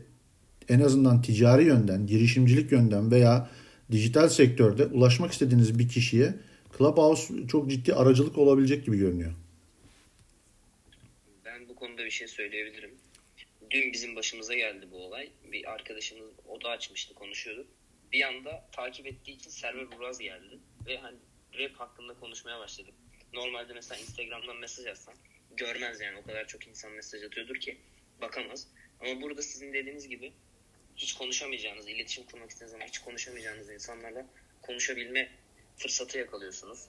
en 0.70 0.80
azından 0.80 1.22
ticari 1.22 1.64
yönden, 1.64 2.08
girişimcilik 2.08 2.72
yönden 2.72 3.12
veya 3.12 3.50
dijital 3.92 4.30
sektörde 4.30 4.86
ulaşmak 4.86 5.32
istediğiniz 5.32 5.80
bir 5.80 5.90
kişiye 5.90 6.34
Clubhouse 6.78 7.48
çok 7.48 7.70
ciddi 7.70 7.94
aracılık 7.94 8.38
olabilecek 8.38 8.86
gibi 8.86 8.98
görünüyor. 8.98 9.34
Ben 11.46 11.70
bu 11.70 11.76
konuda 11.76 12.06
bir 12.06 12.12
şey 12.12 12.28
söyleyebilirim. 12.28 12.92
Dün 13.72 13.94
bizim 13.94 14.16
başımıza 14.16 14.56
geldi 14.56 14.88
bu 14.92 14.98
olay. 14.98 15.30
Bir 15.52 15.72
arkadaşımız 15.72 16.30
oda 16.48 16.70
açmıştı, 16.70 17.14
konuşuyorduk. 17.14 17.68
Bir 18.12 18.22
anda 18.22 18.66
takip 18.72 19.08
ettiği 19.08 19.32
için 19.32 19.50
Server 19.50 19.88
Uraz 20.00 20.20
geldi. 20.20 20.60
Ve 20.88 20.98
hani 20.98 21.18
rap 21.60 21.72
hakkında 21.76 22.14
konuşmaya 22.14 22.60
başladık. 22.60 22.94
Normalde 23.34 23.74
mesela 23.74 24.02
Instagram'dan 24.02 24.58
mesaj 24.58 24.86
atsan 24.86 25.14
görmez 25.58 26.02
yani. 26.02 26.18
O 26.18 26.24
kadar 26.24 26.48
çok 26.48 26.68
insan 26.68 26.92
mesaj 26.92 27.24
atıyordur 27.24 27.56
ki 27.56 27.78
bakamaz. 28.22 28.68
Ama 29.00 29.22
burada 29.22 29.42
sizin 29.42 29.74
dediğiniz 29.74 30.08
gibi 30.08 30.34
hiç 30.96 31.14
konuşamayacağınız, 31.14 31.90
iletişim 31.90 32.26
kurmak 32.26 32.50
istediğiniz 32.50 32.72
zaman 32.72 32.88
hiç 32.88 33.00
konuşamayacağınız 33.00 33.70
insanlarla 33.70 34.26
konuşabilme 34.62 35.30
fırsatı 35.78 36.18
yakalıyorsunuz. 36.18 36.80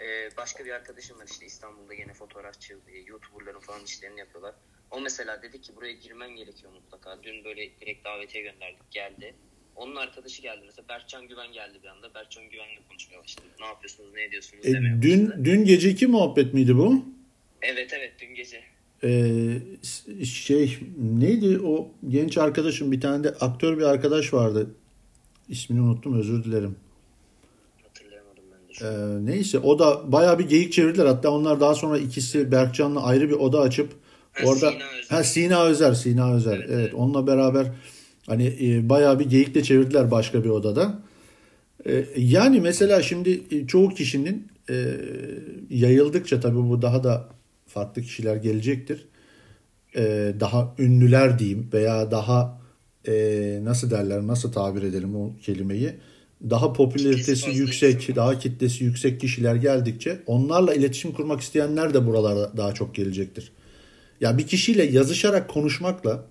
Ee, 0.00 0.36
başka 0.36 0.64
bir 0.64 0.70
arkadaşım 0.70 1.18
var 1.18 1.26
işte 1.30 1.46
İstanbul'da 1.46 1.94
yine 1.94 2.12
fotoğrafçı, 2.14 2.78
e, 2.92 2.98
YouTuber'ların 2.98 3.60
falan 3.60 3.84
işlerini 3.84 4.20
yapıyorlar. 4.20 4.54
O 4.90 5.00
mesela 5.00 5.42
dedi 5.42 5.60
ki 5.60 5.76
buraya 5.76 5.92
girmen 5.92 6.30
gerekiyor 6.36 6.72
mutlaka. 6.72 7.22
Dün 7.22 7.44
böyle 7.44 7.80
direkt 7.80 8.04
davetiye 8.04 8.44
gönderdik 8.44 8.90
geldi. 8.90 9.34
Onun 9.76 9.96
arkadaşı 9.96 10.42
geldi 10.42 10.62
mesela 10.66 10.88
Berkcan 10.88 11.28
Güven 11.28 11.52
geldi 11.52 11.78
bir 11.82 11.88
anda. 11.88 12.14
Berkcan 12.14 12.50
Güven'le 12.50 12.88
konuşmaya 12.88 13.18
başladık. 13.22 13.50
Ne 13.60 13.66
yapıyorsunuz, 13.66 14.14
ne 14.14 14.22
ediyorsunuz 14.24 14.66
e, 14.66 14.72
demeye 14.72 15.02
dün, 15.02 15.26
başladı. 15.26 15.44
Dün 15.44 15.64
geceki 15.64 16.06
muhabbet 16.06 16.54
miydi 16.54 16.76
bu? 16.76 17.04
Evet 17.62 17.92
evet 17.98 18.12
dün 18.20 18.34
gece. 18.34 18.60
Ee, 19.04 20.24
şey 20.24 20.78
neydi 20.98 21.60
o 21.64 21.90
genç 22.08 22.38
arkadaşım 22.38 22.92
bir 22.92 23.00
tane 23.00 23.24
de 23.24 23.28
aktör 23.40 23.78
bir 23.78 23.82
arkadaş 23.82 24.34
vardı. 24.34 24.70
İsmini 25.48 25.80
unuttum 25.80 26.18
özür 26.18 26.44
dilerim. 26.44 26.76
Ee, 28.82 28.86
neyse 29.20 29.58
o 29.58 29.78
da 29.78 30.12
baya 30.12 30.38
bir 30.38 30.48
geyik 30.48 30.72
çevirdiler. 30.72 31.06
Hatta 31.06 31.30
onlar 31.30 31.60
daha 31.60 31.74
sonra 31.74 31.98
ikisi 31.98 32.52
Berkcan'la 32.52 33.02
ayrı 33.02 33.28
bir 33.28 33.34
oda 33.34 33.60
açıp 33.60 33.92
ha, 34.32 34.46
orada 34.46 34.70
Sina 34.70 34.84
Özer. 34.90 35.08
Ha, 35.08 35.24
Sina 35.24 35.64
Özer, 35.64 35.94
Sina 35.94 36.34
Özer. 36.34 36.56
Evet, 36.56 36.66
evet, 36.68 36.80
evet. 36.80 36.94
onunla 36.94 37.26
beraber 37.26 37.66
hani 38.26 38.56
e, 38.60 38.88
baya 38.88 39.18
bir 39.18 39.24
geyikle 39.24 39.62
çevirdiler 39.62 40.10
başka 40.10 40.44
bir 40.44 40.48
odada. 40.48 40.98
E, 41.86 42.04
yani 42.16 42.60
mesela 42.60 43.02
şimdi 43.02 43.42
e, 43.50 43.66
çoğu 43.66 43.88
kişinin 43.88 44.48
e, 44.70 44.96
yayıldıkça 45.70 46.40
tabii 46.40 46.68
bu 46.68 46.82
daha 46.82 47.04
da 47.04 47.28
farklı 47.78 48.02
kişiler 48.02 48.36
gelecektir. 48.36 49.06
E, 49.96 50.34
daha 50.40 50.74
ünlüler 50.78 51.38
diyeyim 51.38 51.68
veya 51.72 52.10
daha 52.10 52.60
e, 53.08 53.14
nasıl 53.62 53.90
derler 53.90 54.26
nasıl 54.26 54.52
tabir 54.52 54.82
edelim 54.82 55.16
o 55.16 55.36
kelimeyi 55.36 55.94
daha 56.50 56.72
popülaritesi 56.72 57.50
yüksek, 57.50 58.16
daha 58.16 58.38
kitlesi 58.38 58.84
yüksek 58.84 59.20
kişiler 59.20 59.54
geldikçe 59.54 60.22
onlarla 60.26 60.74
iletişim 60.74 61.12
kurmak 61.12 61.40
isteyenler 61.40 61.94
de 61.94 62.06
buralara 62.06 62.56
daha 62.56 62.74
çok 62.74 62.94
gelecektir. 62.94 63.52
Ya 64.20 64.38
bir 64.38 64.46
kişiyle 64.46 64.84
yazışarak 64.84 65.48
konuşmakla 65.48 66.24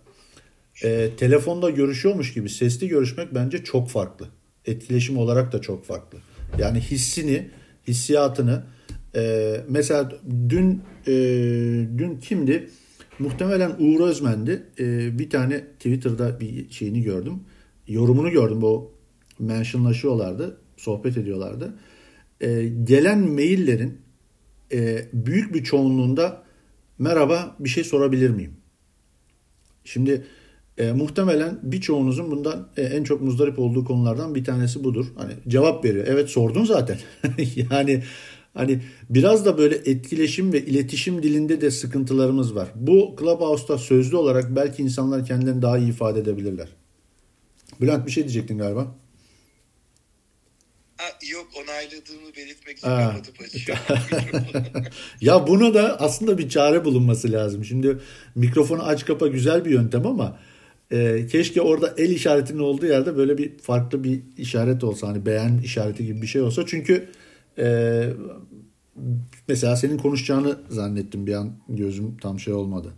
e, 0.84 1.10
telefonda 1.18 1.70
görüşüyormuş 1.70 2.34
gibi 2.34 2.50
sesli 2.50 2.88
görüşmek 2.88 3.36
bence 3.36 3.64
çok 3.64 3.90
farklı. 3.90 4.28
Etkileşim 4.66 5.18
olarak 5.18 5.52
da 5.52 5.62
çok 5.62 5.86
farklı. 5.86 6.18
Yani 6.60 6.80
hissini, 6.80 7.50
hissiyatını 7.88 8.64
e, 9.18 9.56
mesela 9.70 10.12
dün 10.50 10.82
e, 11.08 11.14
dün 11.98 12.18
kimdi? 12.18 12.70
Muhtemelen 13.20 13.72
Uğur 13.80 14.08
Özmen'di. 14.08 14.64
E, 14.80 15.20
bir 15.20 15.30
tane 15.30 15.60
Twitter'da 15.66 16.40
bir 16.40 16.70
şeyini 16.70 17.02
gördüm. 17.02 17.40
Yorumunu 17.88 18.32
gördüm. 18.32 18.62
Bu 18.62 18.92
mentionlaşıyorlardı, 19.40 20.58
sohbet 20.78 21.18
ediyorlardı. 21.18 21.74
E, 22.42 22.68
gelen 22.84 23.20
maillerin 23.20 23.98
e, 24.72 25.06
büyük 25.14 25.54
bir 25.54 25.64
çoğunluğunda 25.64 26.44
merhaba 27.00 27.56
bir 27.60 27.70
şey 27.70 27.84
sorabilir 27.84 28.30
miyim? 28.30 28.54
Şimdi 29.84 30.24
e, 30.78 30.92
muhtemelen 30.92 31.60
birçoğunuzun 31.64 32.32
bundan 32.32 32.70
e, 32.78 32.82
en 32.82 33.04
çok 33.04 33.22
muzdarip 33.22 33.60
olduğu 33.60 33.86
konulardan 33.86 34.36
bir 34.36 34.44
tanesi 34.44 34.84
budur. 34.84 35.06
Hani 35.18 35.34
cevap 35.48 35.86
veriyor. 35.86 36.06
Evet 36.10 36.30
sordun 36.30 36.66
zaten. 36.66 36.98
yani 37.72 38.04
hani 38.58 38.82
biraz 39.10 39.46
da 39.46 39.58
böyle 39.58 39.76
etkileşim 39.76 40.54
ve 40.54 40.65
iletişim 40.65 41.24
dilinde 41.24 41.62
de 41.62 41.72
sıkıntılarımız 41.72 42.56
var. 42.56 42.70
Bu 42.76 43.15
Clubhouse'da 43.20 43.78
sözlü 43.78 44.15
olarak 44.15 44.56
belki 44.56 44.84
insanlar 44.84 45.26
kendilerini 45.26 45.62
daha 45.62 45.78
iyi 45.78 45.89
ifade 45.89 46.20
edebilirler. 46.20 46.67
Bülent 47.82 48.06
bir 48.06 48.12
şey 48.12 48.24
diyecektin 48.24 48.58
galiba. 48.58 48.96
Ha, 50.98 51.06
yok 51.32 51.48
onayladığımı 51.63 52.36
belirtmek 52.38 52.78
için 52.78 52.88
kapatıp 52.88 53.41
açıyorum. 53.41 54.86
ya 55.22 55.48
buna 55.48 55.74
da 55.74 56.00
aslında 56.00 56.38
bir 56.38 56.50
çare 56.50 56.86
bulunması 56.86 57.32
lazım. 57.32 57.65
Şimdi 57.65 57.98
mikrofonu 58.36 58.84
aç 58.84 59.06
kapa 59.06 59.28
güzel 59.28 59.65
bir 59.65 59.72
yöntem 59.72 60.08
ama 60.08 60.39
e, 60.91 61.28
keşke 61.32 61.62
orada 61.62 61.93
el 61.98 62.10
işaretinin 62.10 62.60
olduğu 62.60 62.86
yerde 62.86 63.17
böyle 63.17 63.38
bir 63.38 63.58
farklı 63.58 64.04
bir 64.04 64.22
işaret 64.38 64.84
olsa. 64.84 65.08
Hani 65.08 65.26
beğen 65.26 65.62
işareti 65.63 66.06
gibi 66.06 66.22
bir 66.22 66.28
şey 66.28 66.41
olsa. 66.41 66.65
Çünkü 66.65 67.10
e, 67.58 68.04
mesela 69.48 69.76
senin 69.76 69.98
konuşacağını 69.98 70.60
zannettim 70.70 71.28
bir 71.28 71.34
an 71.34 71.60
gözüm 71.70 72.17
tam 72.17 72.39
şey 72.39 72.54
olmadı. 72.54 72.93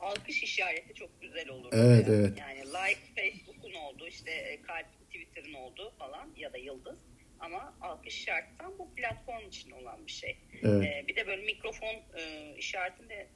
Alkış 0.00 0.42
işareti 0.42 0.94
çok 0.94 1.20
güzel 1.20 1.48
olur. 1.48 1.68
Evet 1.72 2.08
yani. 2.08 2.16
evet. 2.18 2.38
Yani 2.38 2.60
like 2.60 3.00
Facebook'un 3.16 3.74
oldu 3.74 4.06
işte 4.08 4.30
e, 4.30 4.62
kalp 4.62 4.86
Twitter'ın 5.06 5.54
oldu 5.54 5.92
falan 5.98 6.28
ya 6.36 6.52
da 6.52 6.58
yıldız. 6.58 6.98
Ama 7.40 7.74
alkış 7.80 8.16
işaretinden 8.16 8.78
bu 8.78 8.94
platform 8.94 9.48
için 9.48 9.70
olan 9.70 10.06
bir 10.06 10.12
şey. 10.12 10.38
Evet. 10.62 10.84
Ee, 10.84 11.04
bir 11.08 11.16
de 11.16 11.26
böyle 11.26 11.42
mikrofon 11.42 11.94
e, 12.18 12.54
işaretinde 12.58 13.28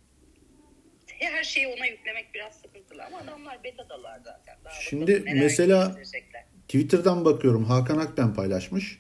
her 1.07 1.45
şeyi 1.45 1.67
ona 1.69 1.87
yüklemek 1.87 2.35
biraz 2.35 2.55
sıkıntılı 2.55 3.05
ama 3.05 3.19
adamlar 3.19 3.65
betadalar 3.65 4.19
zaten. 4.25 4.57
Daha 4.65 4.75
Şimdi 4.75 5.25
mesela 5.35 5.97
Twitter'dan 6.69 7.25
bakıyorum 7.25 7.65
Hakan 7.65 7.99
Akben 7.99 8.35
paylaşmış. 8.35 8.99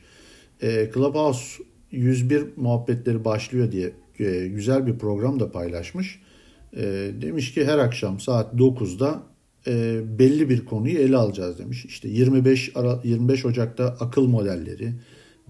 E, 0.63 0.91
Clubhouse 0.95 1.63
101 1.91 2.45
muhabbetleri 2.57 3.25
başlıyor 3.25 3.73
diye 3.73 3.93
e, 4.19 4.47
güzel 4.47 4.87
bir 4.87 4.99
program 4.99 5.41
da 5.41 5.53
paylaşmış. 5.53 6.21
E, 6.77 7.11
demiş 7.23 7.55
ki 7.55 7.65
her 7.65 7.79
akşam 7.79 8.21
saat 8.21 8.55
9'da 8.55 9.23
e, 9.67 10.01
belli 10.19 10.49
bir 10.49 10.65
konuyu 10.65 10.99
ele 10.99 11.17
alacağız 11.17 11.59
demiş. 11.59 11.85
İşte 11.85 12.09
25 12.09 12.73
Ara, 12.75 13.01
25 13.05 13.45
Ocak'ta 13.45 13.85
akıl 13.85 14.27
modelleri, 14.27 14.93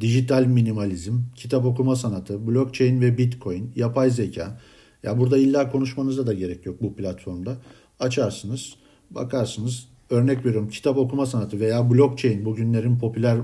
dijital 0.01 0.45
minimalizm, 0.47 1.15
kitap 1.37 1.65
okuma 1.65 1.97
sanatı, 1.97 2.47
blockchain 2.47 3.01
ve 3.01 3.19
bitcoin, 3.19 3.73
yapay 3.77 4.11
zeka. 4.11 4.61
Ya 5.03 5.19
burada 5.19 5.39
illa 5.39 5.71
konuşmanıza 5.71 6.27
da 6.27 6.33
gerek 6.33 6.67
yok 6.67 6.83
bu 6.83 6.97
platformda. 6.97 7.57
Açarsınız, 8.01 8.75
bakarsınız. 9.11 9.89
Örnek 10.11 10.47
veriyorum 10.47 10.69
kitap 10.69 10.99
okuma 10.99 11.27
sanatı 11.27 11.61
veya 11.61 11.91
blockchain 11.91 12.45
bugünlerin 12.45 12.99
popüler 12.99 13.39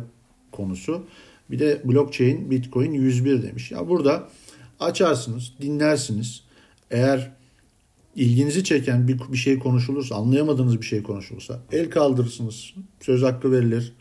konusu. 0.52 1.06
Bir 1.50 1.58
de 1.58 1.82
blockchain, 1.84 2.50
bitcoin 2.50 2.92
101 2.92 3.42
demiş. 3.42 3.70
Ya 3.70 3.88
burada 3.88 4.28
açarsınız, 4.80 5.52
dinlersiniz. 5.60 6.42
Eğer 6.90 7.32
ilginizi 8.16 8.64
çeken 8.64 9.08
bir, 9.08 9.20
bir 9.32 9.36
şey 9.36 9.58
konuşulursa, 9.58 10.14
anlayamadığınız 10.14 10.80
bir 10.80 10.86
şey 10.86 11.02
konuşulursa 11.02 11.60
el 11.72 11.90
kaldırırsınız. 11.90 12.74
Söz 13.00 13.22
hakkı 13.22 13.52
verilir. 13.52 13.92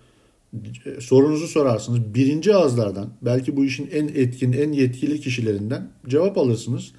e, 0.86 1.02
sorunuzu 1.02 1.48
sorarsınız. 1.48 2.14
Birinci 2.14 2.56
ağızlardan 2.56 3.10
belki 3.22 3.58
bu 3.58 3.66
işin 3.66 3.90
en 3.92 4.08
etkin, 4.08 4.54
en 4.54 4.72
yetkili 4.72 5.20
kişilerinden 5.22 5.90
cevap 6.08 6.38
alırsınız. 6.38 6.92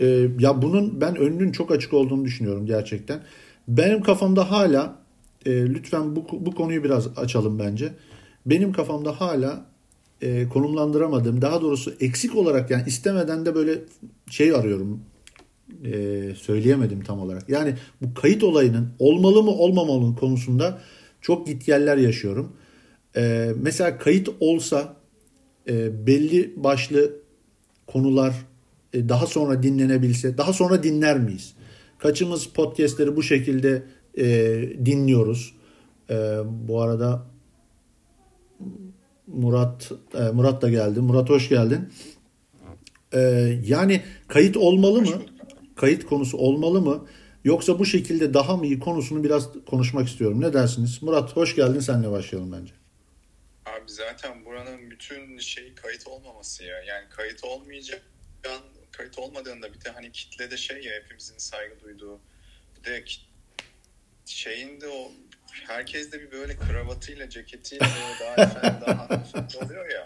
E, 0.00 0.06
ya 0.38 0.62
bunun 0.62 1.00
ben 1.00 1.16
önünün 1.16 1.52
çok 1.52 1.72
açık 1.72 1.92
olduğunu 1.92 2.24
düşünüyorum 2.24 2.66
gerçekten. 2.66 3.22
Benim 3.68 4.02
kafamda 4.02 4.50
hala 4.50 4.98
e, 5.46 5.66
lütfen 5.66 6.16
bu, 6.16 6.26
bu 6.32 6.54
konuyu 6.54 6.84
biraz 6.84 7.18
açalım 7.18 7.58
bence. 7.58 7.92
Benim 8.46 8.72
kafamda 8.72 9.20
hala 9.20 9.66
e, 10.22 10.48
konumlandıramadığım 10.48 11.42
daha 11.42 11.60
doğrusu 11.60 11.94
eksik 12.00 12.36
olarak 12.36 12.70
yani 12.70 12.82
istemeden 12.86 13.46
de 13.46 13.54
böyle 13.54 13.78
şey 14.30 14.54
arıyorum 14.54 15.00
e, 15.84 16.22
söyleyemedim 16.36 17.04
tam 17.04 17.20
olarak. 17.20 17.48
Yani 17.48 17.74
bu 18.02 18.14
kayıt 18.14 18.44
olayının 18.44 18.88
olmalı 18.98 19.42
mı 19.42 19.50
olmamalı 19.50 20.00
mı 20.00 20.16
konusunda 20.16 20.80
çok 21.20 21.46
git 21.46 21.68
yerler 21.68 21.96
yaşıyorum. 21.96 22.52
E, 23.16 23.52
mesela 23.56 23.98
kayıt 23.98 24.28
olsa 24.40 24.96
e, 25.68 26.06
belli 26.06 26.52
başlı 26.56 27.12
konular 27.86 28.34
e, 28.92 29.08
daha 29.08 29.26
sonra 29.26 29.62
dinlenebilse 29.62 30.38
daha 30.38 30.52
sonra 30.52 30.82
dinler 30.82 31.18
miyiz? 31.18 31.54
Kaçımız 31.98 32.46
podcastleri 32.46 33.16
bu 33.16 33.22
şekilde 33.22 33.82
e, 34.18 34.26
dinliyoruz. 34.86 35.54
E, 36.10 36.14
bu 36.68 36.80
arada 36.80 37.26
Murat 39.28 39.92
e, 40.14 40.18
Murat 40.18 40.62
da 40.62 40.68
geldi. 40.68 41.00
Murat 41.00 41.30
hoş 41.30 41.48
geldin. 41.48 41.92
E, 43.12 43.20
yani 43.64 44.02
kayıt 44.28 44.56
olmalı 44.56 45.02
mı? 45.02 45.22
Kayıt 45.76 46.06
konusu 46.06 46.38
olmalı 46.38 46.80
mı? 46.80 47.06
Yoksa 47.44 47.78
bu 47.78 47.86
şekilde 47.86 48.34
daha 48.34 48.56
mı 48.56 48.66
iyi 48.66 48.78
konusunu 48.78 49.24
biraz 49.24 49.48
konuşmak 49.66 50.08
istiyorum. 50.08 50.40
Ne 50.40 50.52
dersiniz? 50.52 51.02
Murat 51.02 51.36
hoş 51.36 51.56
geldin. 51.56 51.80
Senle 51.80 52.10
başlayalım 52.10 52.52
bence. 52.52 52.72
Abi 53.66 53.92
zaten 53.92 54.44
buranın 54.44 54.90
bütün 54.90 55.38
şeyi 55.38 55.74
kayıt 55.74 56.06
olmaması 56.06 56.64
ya. 56.64 56.82
Yani 56.82 57.04
kayıt 57.10 57.44
olmayacak 57.44 58.02
kayıt 58.98 59.18
olmadığında 59.18 59.74
bir 59.74 59.84
de 59.84 59.90
hani 59.90 60.12
kitlede 60.12 60.56
şey 60.56 60.84
ya 60.84 60.94
hepimizin 60.94 61.38
saygı 61.38 61.80
duyduğu 61.80 62.20
bir 62.76 62.84
de 62.84 63.04
şeyin 64.26 64.80
de 64.80 64.88
o 64.88 65.12
herkes 65.52 66.12
de 66.12 66.20
bir 66.20 66.30
böyle 66.30 66.56
kravatıyla 66.56 67.30
ceketiyle 67.30 67.84
böyle 67.84 68.20
daha 68.20 68.44
efendim 68.44 68.80
daha 68.86 69.64
oluyor 69.64 69.90
ya. 69.90 70.04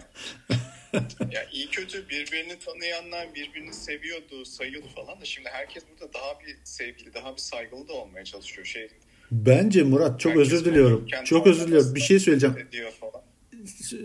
ya 1.31 1.49
iyi 1.53 1.69
kötü 1.69 2.09
birbirini 2.09 2.59
tanıyanlar 2.59 3.35
birbirini 3.35 3.75
seviyordu, 3.75 4.45
sayıyordu 4.45 4.87
falan 4.97 5.21
da 5.21 5.25
şimdi 5.25 5.49
herkes 5.49 5.85
burada 5.91 6.15
daha 6.15 6.41
bir 6.41 6.57
sevgili, 6.65 7.15
daha 7.15 7.33
bir 7.33 7.41
saygılı 7.41 7.89
da 7.89 7.93
olmaya 7.93 8.25
çalışıyor. 8.25 8.67
Şey 8.67 8.89
Bence 9.31 9.83
Murat 9.83 10.21
çok 10.21 10.33
herkes 10.33 10.53
özür 10.53 10.65
diliyorum. 10.65 11.07
Çok 11.25 11.47
özür 11.47 11.67
diliyorum. 11.67 11.95
Bir 11.95 12.01
şey 12.01 12.19
söyleyeceğim. 12.19 12.57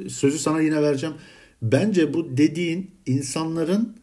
Sözü 0.10 0.39
sana 0.39 0.62
yine 0.62 0.82
vereceğim. 0.82 1.15
Bence 1.62 2.13
bu 2.13 2.38
dediğin 2.38 2.91
insanların 3.06 3.97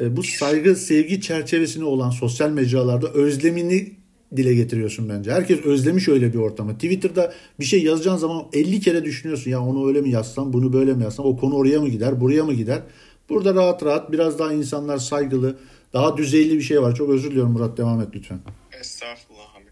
e, 0.00 0.16
bu 0.16 0.22
saygı 0.22 0.76
sevgi 0.76 1.20
çerçevesine 1.20 1.84
olan 1.84 2.10
sosyal 2.10 2.50
mecralarda 2.50 3.12
özlemini 3.12 3.95
dile 4.36 4.54
getiriyorsun 4.54 5.08
bence. 5.08 5.32
Herkes 5.32 5.60
özlemiş 5.60 6.08
öyle 6.08 6.32
bir 6.32 6.38
ortamı. 6.38 6.74
Twitter'da 6.74 7.34
bir 7.60 7.64
şey 7.64 7.82
yazacağın 7.82 8.16
zaman 8.16 8.46
50 8.52 8.80
kere 8.80 9.04
düşünüyorsun. 9.04 9.50
Ya 9.50 9.60
onu 9.60 9.88
öyle 9.88 10.00
mi 10.00 10.10
yazsam, 10.10 10.52
bunu 10.52 10.72
böyle 10.72 10.94
mi 10.94 11.02
yazsam, 11.04 11.26
o 11.26 11.36
konu 11.36 11.54
oraya 11.54 11.80
mı 11.80 11.88
gider, 11.88 12.20
buraya 12.20 12.44
mı 12.44 12.54
gider? 12.54 12.82
Burada 13.28 13.54
rahat 13.54 13.82
rahat 13.84 14.12
biraz 14.12 14.38
daha 14.38 14.52
insanlar 14.52 14.98
saygılı, 14.98 15.58
daha 15.92 16.16
düzeyli 16.16 16.56
bir 16.56 16.62
şey 16.62 16.82
var. 16.82 16.94
Çok 16.94 17.10
özür 17.10 17.30
diliyorum 17.30 17.52
Murat 17.52 17.78
devam 17.78 18.00
et 18.00 18.08
lütfen. 18.14 18.38
Estağfurullah 18.80 19.54
abi. 19.56 19.64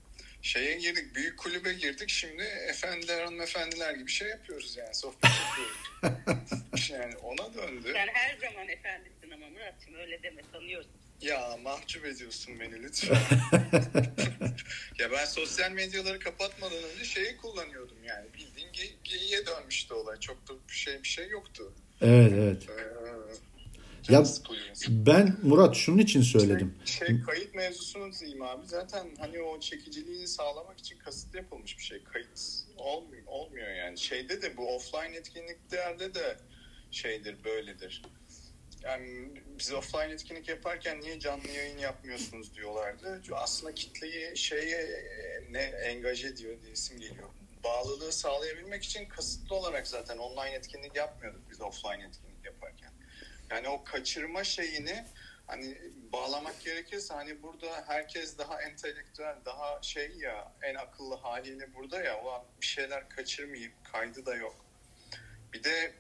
Şeye 0.42 0.78
girdik, 0.78 1.14
büyük 1.14 1.38
kulübe 1.38 1.72
girdik. 1.72 2.08
Şimdi 2.08 2.42
efendiler, 2.70 3.24
hanımefendiler 3.24 3.94
gibi 3.94 4.10
şey 4.10 4.28
yapıyoruz 4.28 4.76
yani. 4.78 4.94
Sohbet 4.94 5.30
yapıyoruz. 5.44 6.90
yani 6.90 7.14
ona 7.16 7.54
döndü. 7.54 7.88
Sen 7.92 8.08
her 8.12 8.36
zaman 8.48 8.68
efendisin 8.68 9.30
ama 9.34 9.50
Murat'cığım 9.50 9.94
öyle 9.94 10.22
deme 10.22 10.42
tanıyorsun. 10.52 10.90
Ya 11.22 11.56
mahcup 11.64 12.04
ediyorsun 12.04 12.54
beni 12.60 12.82
lütfen. 12.82 13.16
ya 14.98 15.12
ben 15.12 15.24
sosyal 15.24 15.70
medyaları 15.70 16.18
kapatmadan 16.18 16.78
önce 16.94 17.04
şeyi 17.04 17.37
kullanıyordum 17.37 18.04
yani. 18.04 18.26
Bildiğin 18.34 18.68
ge- 18.68 18.94
geyiğe 19.04 19.46
dönmüştü 19.46 19.94
olay. 19.94 20.20
Çok 20.20 20.48
da 20.48 20.52
bir 20.68 20.74
şey 20.74 21.02
bir 21.02 21.08
şey 21.08 21.28
yoktu. 21.28 21.72
Evet 22.00 22.32
evet. 22.37 22.66
Ee, 22.68 24.12
ya 24.12 24.24
ben 24.88 25.37
Murat 25.42 25.76
şunun 25.76 25.98
için 25.98 26.22
söyledim. 26.22 26.74
Şey, 26.84 27.06
şey 27.06 27.20
kayıt 27.20 27.54
mevzusunu 27.54 28.12
diyeyim 28.12 28.42
abi. 28.42 28.66
Zaten 28.66 29.14
hani 29.18 29.42
o 29.42 29.60
çekiciliği 29.60 30.28
sağlamak 30.28 30.78
için 30.78 30.98
kasıtlı 30.98 31.38
yapılmış 31.38 31.78
bir 31.78 31.82
şey. 31.82 32.04
Kayıt 32.04 32.64
olmuyor, 32.76 33.22
olmuyor 33.26 33.74
yani. 33.74 33.98
Şeyde 33.98 34.42
de 34.42 34.56
bu 34.56 34.74
offline 34.76 35.16
etkinliklerde 35.16 36.14
de 36.14 36.37
şeydir 36.90 37.44
böyledir 37.44 38.02
yani 38.84 39.30
biz 39.58 39.72
offline 39.72 40.12
etkinlik 40.12 40.48
yaparken 40.48 41.00
niye 41.00 41.20
canlı 41.20 41.48
yayın 41.48 41.78
yapmıyorsunuz 41.78 42.54
diyorlardı. 42.54 43.22
Aslında 43.32 43.74
kitleyi 43.74 44.36
şeye 44.36 45.04
ne 45.50 45.62
engaje 45.62 46.36
diyor 46.36 46.62
diye 46.62 46.72
isim 46.72 47.00
geliyor. 47.00 47.28
Bağlılığı 47.64 48.12
sağlayabilmek 48.12 48.84
için 48.84 49.08
kasıtlı 49.08 49.56
olarak 49.56 49.88
zaten 49.88 50.18
online 50.18 50.54
etkinlik 50.54 50.96
yapmıyorduk 50.96 51.50
biz 51.50 51.60
offline 51.60 52.04
etkinlik 52.04 52.44
yaparken. 52.44 52.92
Yani 53.50 53.68
o 53.68 53.84
kaçırma 53.84 54.44
şeyini 54.44 55.04
hani 55.46 55.78
bağlamak 56.12 56.60
gerekirse 56.60 57.14
hani 57.14 57.42
burada 57.42 57.84
herkes 57.86 58.38
daha 58.38 58.62
entelektüel, 58.62 59.36
daha 59.44 59.82
şey 59.82 60.10
ya 60.16 60.52
en 60.62 60.74
akıllı 60.74 61.14
haliyle 61.14 61.74
burada 61.74 62.02
ya 62.02 62.20
o 62.24 62.46
bir 62.60 62.66
şeyler 62.66 63.08
kaçırmayıp 63.08 63.72
kaydı 63.92 64.26
da 64.26 64.34
yok. 64.34 64.56
Bir 65.52 65.64
de 65.64 65.92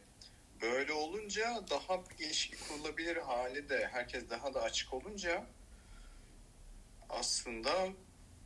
Böyle 0.72 0.92
olunca 0.92 1.42
daha 1.70 2.00
bir 2.04 2.26
ilişki 2.26 2.56
kurulabilir 2.68 3.16
hali 3.16 3.68
de 3.68 3.88
herkes 3.92 4.22
daha 4.30 4.54
da 4.54 4.62
açık 4.62 4.94
olunca 4.94 5.44
aslında, 7.10 7.70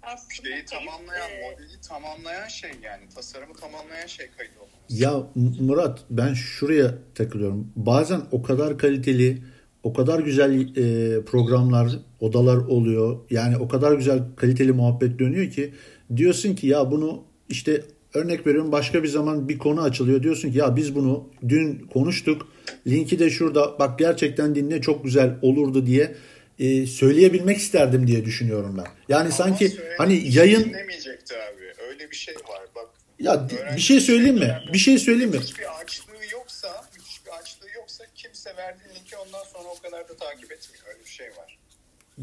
aslında 0.02 0.48
şeyi 0.48 0.64
tamamlayan, 0.64 1.30
e... 1.30 1.50
modeli 1.50 1.80
tamamlayan 1.88 2.48
şey 2.48 2.70
yani 2.82 3.08
tasarımı 3.14 3.54
tamamlayan 3.54 4.06
şey 4.06 4.26
kayıt 4.36 4.52
olması. 4.56 5.02
Ya 5.02 5.22
Murat 5.60 6.04
ben 6.10 6.34
şuraya 6.34 6.94
takılıyorum. 7.14 7.72
Bazen 7.76 8.22
o 8.32 8.42
kadar 8.42 8.78
kaliteli, 8.78 9.42
o 9.82 9.92
kadar 9.92 10.20
güzel 10.20 10.76
e, 10.76 11.24
programlar, 11.24 11.98
odalar 12.20 12.56
oluyor. 12.56 13.18
Yani 13.30 13.56
o 13.56 13.68
kadar 13.68 13.92
güzel 13.92 14.22
kaliteli 14.36 14.72
muhabbet 14.72 15.18
dönüyor 15.18 15.50
ki 15.50 15.74
diyorsun 16.16 16.54
ki 16.54 16.66
ya 16.66 16.90
bunu 16.90 17.24
işte 17.48 17.84
Örnek 18.14 18.46
veriyorum 18.46 18.72
başka 18.72 19.02
bir 19.02 19.08
zaman 19.08 19.48
bir 19.48 19.58
konu 19.58 19.82
açılıyor. 19.82 20.22
Diyorsun 20.22 20.52
ki 20.52 20.58
ya 20.58 20.76
biz 20.76 20.94
bunu 20.94 21.28
dün 21.48 21.78
konuştuk. 21.92 22.48
Linki 22.86 23.18
de 23.18 23.30
şurada. 23.30 23.78
Bak 23.78 23.98
gerçekten 23.98 24.54
dinle 24.54 24.80
çok 24.80 25.04
güzel 25.04 25.38
olurdu 25.42 25.86
diye 25.86 26.14
e, 26.58 26.86
söyleyebilmek 26.86 27.58
isterdim 27.58 28.06
diye 28.06 28.24
düşünüyorum 28.24 28.74
ben. 28.78 28.86
Yani 29.08 29.20
Ama 29.20 29.30
sanki 29.30 29.76
hani 29.98 30.34
yayın 30.36 30.64
dinlemeyecekti 30.64 31.34
abi. 31.34 31.82
Öyle 31.88 32.10
bir 32.10 32.16
şey 32.16 32.34
var. 32.34 32.62
Bak. 32.74 32.88
Ya 33.18 33.48
bir 33.76 33.80
şey 33.80 34.00
söyleyeyim 34.00 34.38
mi? 34.38 34.62
Bir 34.72 34.78
şey 34.78 34.98
söyleyeyim 34.98 35.30
mi? 35.30 35.38
Hiçbir 35.40 35.80
açlığı 35.80 36.32
yoksa, 36.32 36.84
hiçbir 37.08 37.30
açlığı 37.30 37.70
yoksa 37.76 38.04
kimse 38.14 38.56
verdiği 38.56 38.98
linki 38.98 39.16
ondan 39.16 39.44
sonra 39.52 39.68
o 39.78 39.82
kadar 39.82 40.08
da 40.08 40.16
takip 40.16 40.52
etmiyor. 40.52 40.84
Öyle 40.88 41.04
bir 41.04 41.10
şey 41.10 41.26
var. 41.26 41.58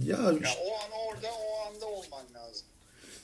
Ya, 0.04 0.18
ya 0.18 0.50
o 0.66 0.74
an 0.76 0.92
orada, 1.08 1.28
o 1.28 1.68
anda 1.68 1.86
olman 1.86 2.26
lazım. 2.34 2.68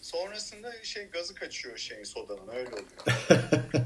Sonrasında 0.01 0.83
şey 0.83 1.05
gazı 1.05 1.35
kaçıyor 1.35 1.77
şeyin 1.77 2.03
sodanın 2.03 2.47
öyle 2.47 2.69
oluyor. 2.69 2.87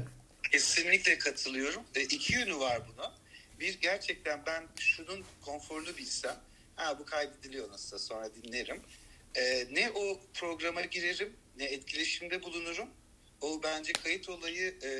Kesinlikle 0.52 1.18
katılıyorum. 1.18 1.82
E, 1.94 2.02
iki 2.02 2.34
yönü 2.34 2.58
var 2.58 2.82
buna. 2.88 3.14
Bir 3.60 3.80
gerçekten 3.80 4.46
ben 4.46 4.68
şunun 4.78 5.24
konforlu 5.42 5.96
bilsem 5.96 6.36
ha 6.76 6.98
bu 6.98 7.04
kaydediliyor 7.04 7.70
nasılsa 7.70 7.98
sonra 7.98 8.34
dinlerim. 8.34 8.82
E, 9.34 9.66
ne 9.70 9.90
o 9.90 10.20
programa 10.34 10.80
girerim 10.80 11.36
ne 11.58 11.64
etkileşimde 11.64 12.42
bulunurum. 12.42 12.88
O 13.40 13.62
bence 13.62 13.92
kayıt 13.92 14.28
olayı 14.28 14.74
e, 14.82 14.90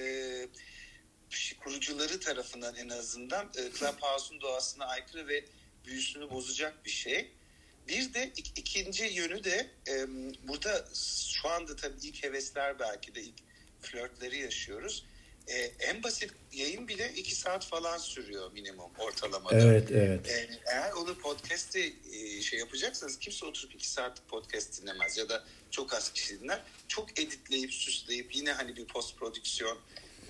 kurucuları 1.59 2.20
tarafından 2.20 2.74
en 2.74 2.88
azından 2.88 3.47
e, 3.47 3.78
Clubhouse'un 3.78 4.40
doğasına 4.40 4.86
aykırı 4.86 5.28
ve 5.28 5.45
büyüsünü 5.84 6.30
bozacak 6.30 6.84
bir 6.84 6.90
şey. 6.90 7.30
Bir 7.89 8.14
de 8.14 8.24
ik- 8.24 8.53
ikinci 8.57 9.05
yönü 9.05 9.45
de 9.45 9.70
e, 9.89 10.07
burada 10.49 10.89
şu 11.43 11.49
anda 11.49 11.76
tabii 11.76 11.99
ilk 12.03 12.22
hevesler 12.22 12.78
belki 12.78 13.14
de 13.14 13.22
ilk 13.22 13.34
flörtleri 13.82 14.39
yaşıyoruz. 14.39 15.05
E, 15.49 15.59
en 15.59 16.03
basit 16.03 16.30
yayın 16.53 16.89
bile 16.89 17.12
iki 17.16 17.34
saat 17.34 17.66
falan 17.66 17.99
sürüyor 17.99 18.53
minimum 18.53 18.91
ortalamada. 18.99 19.61
Evet, 19.61 19.91
evet. 19.91 20.28
E, 20.28 20.49
eğer 20.66 20.93
onu 20.93 21.18
podcast'te 21.18 21.93
e, 22.12 22.43
şey 22.43 22.59
yapacaksanız 22.59 23.18
kimse 23.18 23.47
oturup 23.47 23.74
iki 23.74 23.89
saat 23.89 24.28
podcast 24.28 24.82
dinlemez 24.82 25.16
ya 25.18 25.28
da 25.28 25.45
çok 25.70 25.95
az 25.95 26.12
kişi 26.12 26.41
dinler. 26.41 26.62
Çok 26.89 27.20
editleyip 27.20 27.72
süsleyip 27.74 28.37
yine 28.37 28.53
hani 28.53 28.76
bir 28.76 28.87
post 28.87 29.18
prodüksiyon 29.18 29.78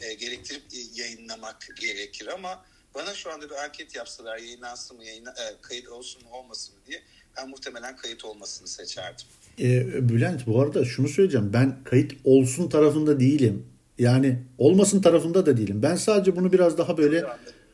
e, 0.00 0.14
gerektirip 0.14 0.62
e, 0.72 0.78
yayınlamak 1.02 1.68
gerekir 1.80 2.26
ama 2.26 2.66
bana 2.94 3.14
şu 3.14 3.32
anda 3.32 3.50
bir 3.50 3.64
anket 3.64 3.94
yapsalar 3.94 4.38
yayınlansın 4.38 4.96
mı, 4.96 5.04
yayına, 5.04 5.30
e, 5.30 5.60
kayıt 5.62 5.88
olsun 5.88 6.24
mu 6.24 6.30
olmasın 6.30 6.74
mı 6.74 6.80
diye 6.86 7.02
ben 7.38 7.50
muhtemelen 7.50 7.96
kayıt 7.96 8.24
olmasını 8.24 8.68
seçerdim. 8.68 9.26
E, 9.60 10.08
Bülent 10.08 10.46
bu 10.46 10.60
arada 10.60 10.84
şunu 10.84 11.08
söyleyeceğim. 11.08 11.50
Ben 11.52 11.76
kayıt 11.84 12.12
olsun 12.24 12.68
tarafında 12.68 13.20
değilim. 13.20 13.62
Yani 13.98 14.38
olmasın 14.58 15.00
tarafında 15.00 15.46
da 15.46 15.56
değilim. 15.56 15.82
Ben 15.82 15.94
sadece 15.96 16.36
bunu 16.36 16.52
biraz 16.52 16.78
daha 16.78 16.98
böyle 16.98 17.24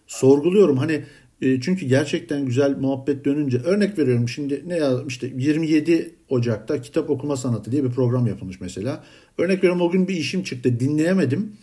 sorguluyorum. 0.06 0.76
Hani 0.76 1.04
e, 1.42 1.60
çünkü 1.60 1.86
gerçekten 1.86 2.46
güzel 2.46 2.76
muhabbet 2.76 3.24
dönünce 3.24 3.58
örnek 3.58 3.98
veriyorum 3.98 4.28
şimdi 4.28 4.62
ne 4.66 4.76
yazdım 4.76 5.08
işte 5.08 5.32
27 5.36 6.14
Ocak'ta 6.28 6.82
kitap 6.82 7.10
okuma 7.10 7.36
sanatı 7.36 7.72
diye 7.72 7.84
bir 7.84 7.90
program 7.90 8.26
yapılmış 8.26 8.60
mesela. 8.60 9.04
Örnek 9.38 9.58
veriyorum 9.58 9.80
o 9.80 9.90
gün 9.90 10.08
bir 10.08 10.14
işim 10.14 10.42
çıktı 10.42 10.80
dinleyemedim. 10.80 11.56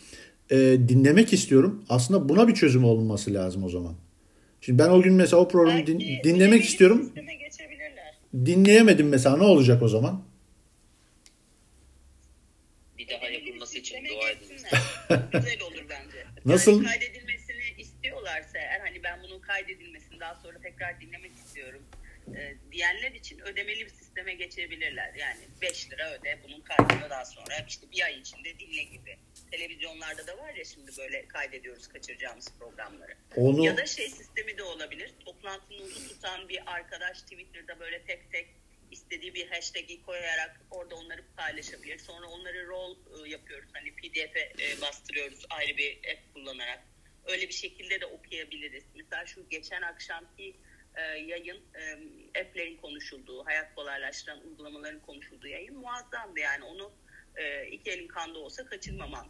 E, 0.52 0.58
dinlemek 0.88 1.34
istiyorum. 1.34 1.84
Aslında 1.90 2.30
buna 2.30 2.48
bir 2.48 2.54
çözüm 2.54 2.84
olması 2.84 3.34
lazım 3.34 3.64
o 3.64 3.70
zaman. 3.70 3.96
Şimdi 4.62 4.80
ben 4.80 4.90
o 4.90 5.02
gün 5.02 5.14
mesela 5.14 5.42
o 5.42 5.48
programı 5.48 5.88
din, 5.88 6.04
dinlemek 6.24 6.64
istiyorum. 6.64 7.10
Dinleyemedim 8.34 9.10
mesela 9.10 9.38
ne 9.38 9.44
olacak 9.44 9.84
o 9.84 9.88
zaman? 9.88 10.24
Bir 12.98 13.08
daha 13.08 13.30
yapılması 13.30 13.78
için 13.78 14.06
dua 14.06 14.30
edin. 14.30 14.48
Güzel 15.32 15.62
olur 15.62 15.86
bence. 15.90 16.26
Nasıl? 16.46 16.84
Yani 16.84 16.86
kaydedilmesini 16.86 17.64
istiyorlarsa 17.78 18.58
eğer 18.58 18.80
hani 18.80 19.04
ben 19.04 19.20
bunun 19.24 19.40
kaydedilmesini 19.40 20.20
daha 20.20 20.36
sonra 20.36 20.60
tekrar 20.62 21.02
dinlemek 21.02 21.32
istiyorum 21.36 21.82
e, 22.36 22.56
diyenler 22.72 23.12
için 23.12 23.40
ödemeli 23.40 23.86
bir 23.86 23.90
sisteme 24.20 24.34
geçebilirler. 24.34 25.14
Yani 25.14 25.40
5 25.62 25.92
lira 25.92 26.12
öde 26.12 26.40
bunun 26.44 26.62
kaydını 26.62 27.10
daha 27.10 27.26
sonra 27.26 27.66
işte 27.68 27.92
bir 27.92 28.02
ay 28.06 28.20
içinde 28.20 28.60
dinle 28.60 28.84
gibi. 28.84 29.18
Televizyonlarda 29.52 30.28
da 30.28 30.38
var 30.38 30.54
ya 30.54 30.66
şimdi 30.66 30.92
böyle 30.98 31.28
kaydediyoruz 31.28 31.88
kaçıracağımız 31.88 32.48
programları. 32.60 33.16
Onu... 33.36 33.66
Ya 33.66 33.78
da 33.78 33.86
şey 33.86 34.10
sistemi 34.10 34.58
de 34.58 34.64
olabilir. 34.64 35.14
Toplantınuzu 35.26 36.10
tutan 36.10 36.50
bir 36.50 36.62
arkadaş 36.66 37.22
Twitter'da 37.22 37.80
böyle 37.80 38.04
tek 38.04 38.32
tek 38.32 38.48
istediği 38.92 39.34
bir 39.34 39.48
hashtag'i 39.48 40.02
koyarak 40.02 40.62
orada 40.72 40.96
onları 40.96 41.24
paylaşabilir. 41.38 42.00
Sonra 42.00 42.28
onları 42.28 42.68
rol 42.68 42.96
e, 42.96 43.30
yapıyoruz. 43.30 43.70
Hani 43.74 43.96
pdf'e 43.96 44.54
e, 44.60 44.82
bastırıyoruz 44.82 45.46
ayrı 45.50 45.78
bir 45.78 45.98
app 45.98 46.34
kullanarak. 46.34 46.80
Öyle 47.26 47.48
bir 47.48 47.54
şekilde 47.54 48.02
de 48.02 48.06
okuyabiliriz. 48.06 48.84
Mesela 48.96 49.26
şu 49.26 49.50
geçen 49.50 49.82
akşamki 49.82 50.56
e, 50.96 51.02
yayın 51.02 51.62
e, 51.76 51.94
app'lerin 52.42 52.78
konuşulduğu, 52.78 53.46
hayat 53.46 53.76
kolaylaştıran 53.76 54.48
uygulamaların 54.48 55.00
konuşulduğu 55.00 55.48
yayın 55.48 55.78
muazzamdı. 55.78 56.40
Yani 56.40 56.64
onu 56.64 56.92
e, 57.36 57.68
iki 57.68 57.92
elin 57.92 58.08
kanda 58.08 58.40
olsa 58.40 58.66
kaçırmamam 58.66 59.30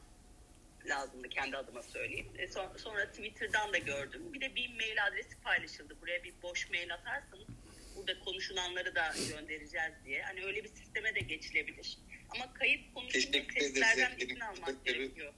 lazımdı 0.85 1.29
kendi 1.29 1.57
adıma 1.57 1.83
söyleyeyim. 1.83 2.27
E, 2.37 2.47
sonra, 2.47 2.77
sonra 2.77 3.11
Twitter'dan 3.11 3.73
da 3.73 3.77
gördüm. 3.77 4.33
Bir 4.33 4.41
de 4.41 4.55
bir 4.55 4.75
mail 4.75 5.05
adresi 5.07 5.41
paylaşıldı. 5.43 6.01
Buraya 6.01 6.23
bir 6.23 6.33
boş 6.43 6.69
mail 6.69 6.93
atarsanız 6.93 7.47
burada 7.95 8.19
konuşulanları 8.19 8.95
da 8.95 9.13
göndereceğiz 9.29 9.93
diye. 10.05 10.21
Hani 10.21 10.45
öyle 10.45 10.63
bir 10.63 10.69
sisteme 10.69 11.15
de 11.15 11.19
geçilebilir. 11.19 11.97
Ama 12.29 12.53
kayıt 12.53 12.93
konusunda 12.93 13.37
testlerden 13.53 14.17
izin 14.17 14.39
almak 14.39 14.85
gerekiyor. 14.85 15.33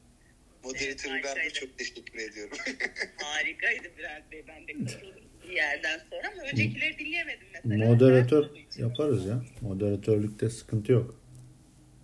Moderatörü 0.63 1.23
ben 1.23 1.35
de 1.35 1.49
çok 1.49 1.77
teşekkür 1.77 2.19
ediyorum. 2.19 2.57
Harikaydı 3.21 3.97
Bülent 3.97 4.31
Bey. 4.31 4.47
Ben 4.47 4.67
de 4.67 4.73
katıldım 4.73 5.30
bir 5.51 5.55
yerden 5.55 5.99
sonra 6.09 6.31
ama 6.33 6.41
öncekileri 6.51 6.99
dinleyemedim 6.99 7.47
mesela. 7.53 7.85
Moderatör 7.85 8.45
yaparız 8.77 9.25
ya. 9.25 9.43
Moderatörlükte 9.61 10.49
sıkıntı 10.49 10.91
yok. 10.91 11.15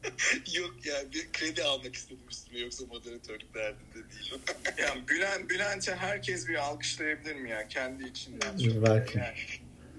yok 0.55 0.75
ya 0.85 0.95
bir 1.13 1.31
kredi 1.33 1.63
almak 1.63 1.95
istedim 1.95 2.23
üstüme 2.29 2.59
yoksa 2.59 2.85
moderatörlük 2.85 3.53
derdinde 3.53 3.95
değilim. 3.95 4.41
yani 4.77 5.07
Bülent, 5.07 5.49
Bülent'e 5.49 5.95
herkes 5.95 6.47
bir 6.47 6.55
alkışlayabilir 6.55 7.35
mi 7.35 7.49
ya 7.49 7.67
kendi 7.67 8.03
içinden? 8.03 8.83
Belki. 8.85 9.17
Yani, 9.17 9.37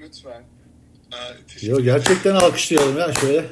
lütfen. 0.00 0.42
Aa, 1.12 1.32
Yok 1.62 1.84
gerçekten 1.84 2.34
alkışlayalım 2.34 2.98
ya 2.98 3.12
şöyle. 3.14 3.44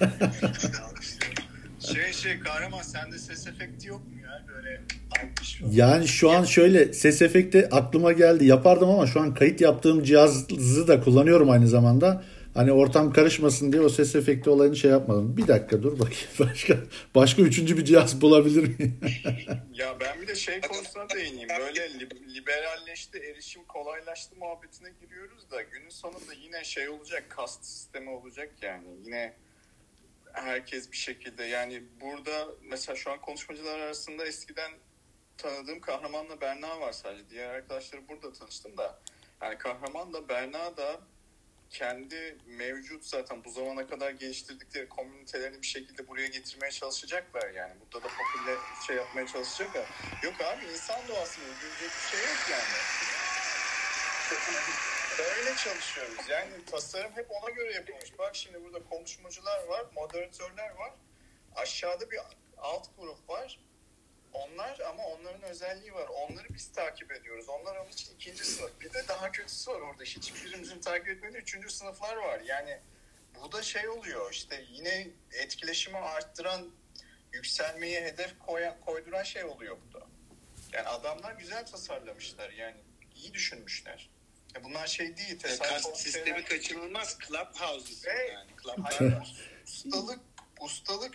şey 1.92 2.12
şey 2.12 2.40
kahraman 2.40 2.82
sende 2.82 3.18
ses 3.18 3.46
efekti 3.46 3.88
yok 3.88 4.00
mu 4.00 4.20
ya 4.22 4.44
böyle. 4.48 4.80
Yani 5.70 6.08
şu 6.08 6.30
an 6.30 6.44
şöyle 6.44 6.92
ses 6.92 7.22
efekti 7.22 7.68
aklıma 7.70 8.12
geldi 8.12 8.46
yapardım 8.46 8.88
ama 8.88 9.06
şu 9.06 9.20
an 9.20 9.34
kayıt 9.34 9.60
yaptığım 9.60 10.02
cihazı 10.02 10.88
da 10.88 11.00
kullanıyorum 11.00 11.50
aynı 11.50 11.68
zamanda. 11.68 12.22
Hani 12.54 12.72
ortam 12.72 13.12
karışmasın 13.12 13.72
diye 13.72 13.82
o 13.82 13.88
ses 13.88 14.14
efekti 14.14 14.50
olayını 14.50 14.76
şey 14.76 14.90
yapmadım. 14.90 15.36
Bir 15.36 15.48
dakika 15.48 15.82
dur 15.82 15.98
bakayım 15.98 16.28
başka 16.38 16.76
başka 17.14 17.42
üçüncü 17.42 17.76
bir 17.76 17.84
cihaz 17.84 18.20
bulabilir 18.20 18.62
miyim? 18.62 19.00
ya 19.72 19.96
ben 20.00 20.22
bir 20.22 20.26
de 20.26 20.34
şey 20.34 20.60
konusuna 20.60 21.10
değineyim. 21.10 21.48
Böyle 21.60 21.90
liberalleşti, 22.34 23.18
erişim 23.18 23.64
kolaylaştı 23.64 24.36
muhabbetine 24.36 24.88
giriyoruz 25.00 25.50
da 25.50 25.62
günün 25.62 25.90
sonunda 25.90 26.32
yine 26.44 26.64
şey 26.64 26.88
olacak, 26.88 27.24
kast 27.28 27.64
sistemi 27.64 28.10
olacak 28.10 28.50
yani. 28.62 28.88
Yine 29.04 29.34
herkes 30.34 30.92
bir 30.92 30.96
şekilde 30.96 31.44
yani 31.44 31.82
burada 32.00 32.48
mesela 32.62 32.96
şu 32.96 33.10
an 33.10 33.20
konuşmacılar 33.20 33.78
arasında 33.78 34.26
eskiden 34.26 34.72
tanıdığım 35.36 35.80
Kahraman'la 35.80 36.40
Berna 36.40 36.80
var 36.80 36.92
sadece. 36.92 37.28
Diğer 37.30 37.48
arkadaşları 37.48 38.08
burada 38.08 38.32
tanıştım 38.32 38.76
da 38.76 39.00
yani 39.42 39.58
Kahraman'la 39.58 40.28
Berna 40.28 40.76
da 40.76 41.00
kendi 41.70 42.38
mevcut 42.46 43.04
zaten 43.04 43.44
bu 43.44 43.50
zamana 43.50 43.86
kadar 43.86 44.10
geliştirdikleri 44.10 44.88
komünitelerini 44.88 45.62
bir 45.62 45.66
şekilde 45.66 46.08
buraya 46.08 46.28
getirmeye 46.28 46.70
çalışacaklar 46.70 47.50
yani. 47.50 47.74
Burada 47.80 48.08
da 48.08 48.08
popüler 48.08 48.58
şey 48.86 48.96
yapmaya 48.96 49.26
çalışacaklar. 49.26 49.86
Yok 50.22 50.34
abi 50.40 50.64
insan 50.64 51.08
doğası 51.08 51.40
mı? 51.40 51.46
Bir 51.82 52.10
şey 52.10 52.20
yok 52.20 52.38
yani. 52.50 52.64
Böyle 55.18 55.56
çalışıyoruz. 55.56 56.28
Yani 56.28 56.64
tasarım 56.66 57.12
hep 57.12 57.30
ona 57.30 57.50
göre 57.50 57.72
yapılmış. 57.72 58.18
Bak 58.18 58.36
şimdi 58.36 58.64
burada 58.64 58.84
konuşmacılar 58.84 59.64
var, 59.64 59.86
moderatörler 59.94 60.70
var. 60.70 60.92
Aşağıda 61.54 62.10
bir 62.10 62.18
alt 62.58 62.88
grup 62.98 63.28
var. 63.28 63.60
Onlar 64.32 64.78
ama 64.78 65.06
onların 65.06 65.42
özelliği 65.42 65.94
var. 65.94 66.08
Onları 66.08 66.46
biz 66.54 66.72
takip 66.72 67.12
ediyoruz. 67.12 67.48
Onlar 67.48 67.76
onun 67.76 67.90
için 67.90 68.14
ikinci 68.14 68.44
sınıf. 68.44 68.80
Bir 68.80 68.92
de 68.92 69.08
daha 69.08 69.32
kötüsü 69.32 69.70
var 69.70 69.80
orada. 69.80 70.04
Hiçbirimizin 70.04 70.80
takip 70.80 71.08
etmediği 71.08 71.42
üçüncü 71.42 71.70
sınıflar 71.70 72.16
var. 72.16 72.40
Yani 72.40 72.80
bu 73.34 73.52
da 73.52 73.62
şey 73.62 73.88
oluyor 73.88 74.32
işte 74.32 74.64
yine 74.70 75.08
etkileşimi 75.32 75.98
arttıran 75.98 76.70
yükselmeyi 77.32 78.00
hedef 78.00 78.38
koyan, 78.38 78.80
koyduran 78.80 79.22
şey 79.22 79.44
oluyor 79.44 79.76
bu 79.88 80.00
da. 80.00 80.06
Yani 80.72 80.88
adamlar 80.88 81.32
güzel 81.32 81.66
tasarlamışlar 81.66 82.50
yani 82.50 82.76
iyi 83.14 83.34
düşünmüşler. 83.34 84.10
Ya 84.54 84.64
bunlar 84.64 84.86
şey 84.86 85.16
değil. 85.16 85.38
Tesadüf 85.38 85.96
sistemi 85.96 86.24
şeyler... 86.24 86.44
kaçınılmaz. 86.44 87.18
Clubhouse 87.28 88.08
Ve, 88.10 88.32
yani. 88.32 88.50
Clubhouse. 88.62 89.32
ustalık, 89.66 90.20
ustalık 90.60 91.14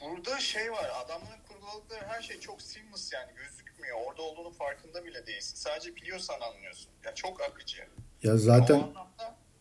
burada 0.00 0.38
şey 0.38 0.72
var. 0.72 0.90
Adamların 1.04 1.40
kurguladıkları 1.48 2.04
her 2.08 2.22
şey 2.22 2.40
çok 2.40 2.62
seamless 2.62 3.12
yani 3.12 3.30
gözükmüyor. 3.36 3.96
Orada 4.06 4.22
olduğunu 4.22 4.52
farkında 4.52 5.04
bile 5.04 5.26
değilsin. 5.26 5.56
Sadece 5.56 5.96
biliyorsan 5.96 6.40
anlıyorsun. 6.40 6.90
Ya 7.04 7.14
çok 7.14 7.40
akıcı. 7.40 7.76
Ya 8.22 8.36
zaten 8.36 8.82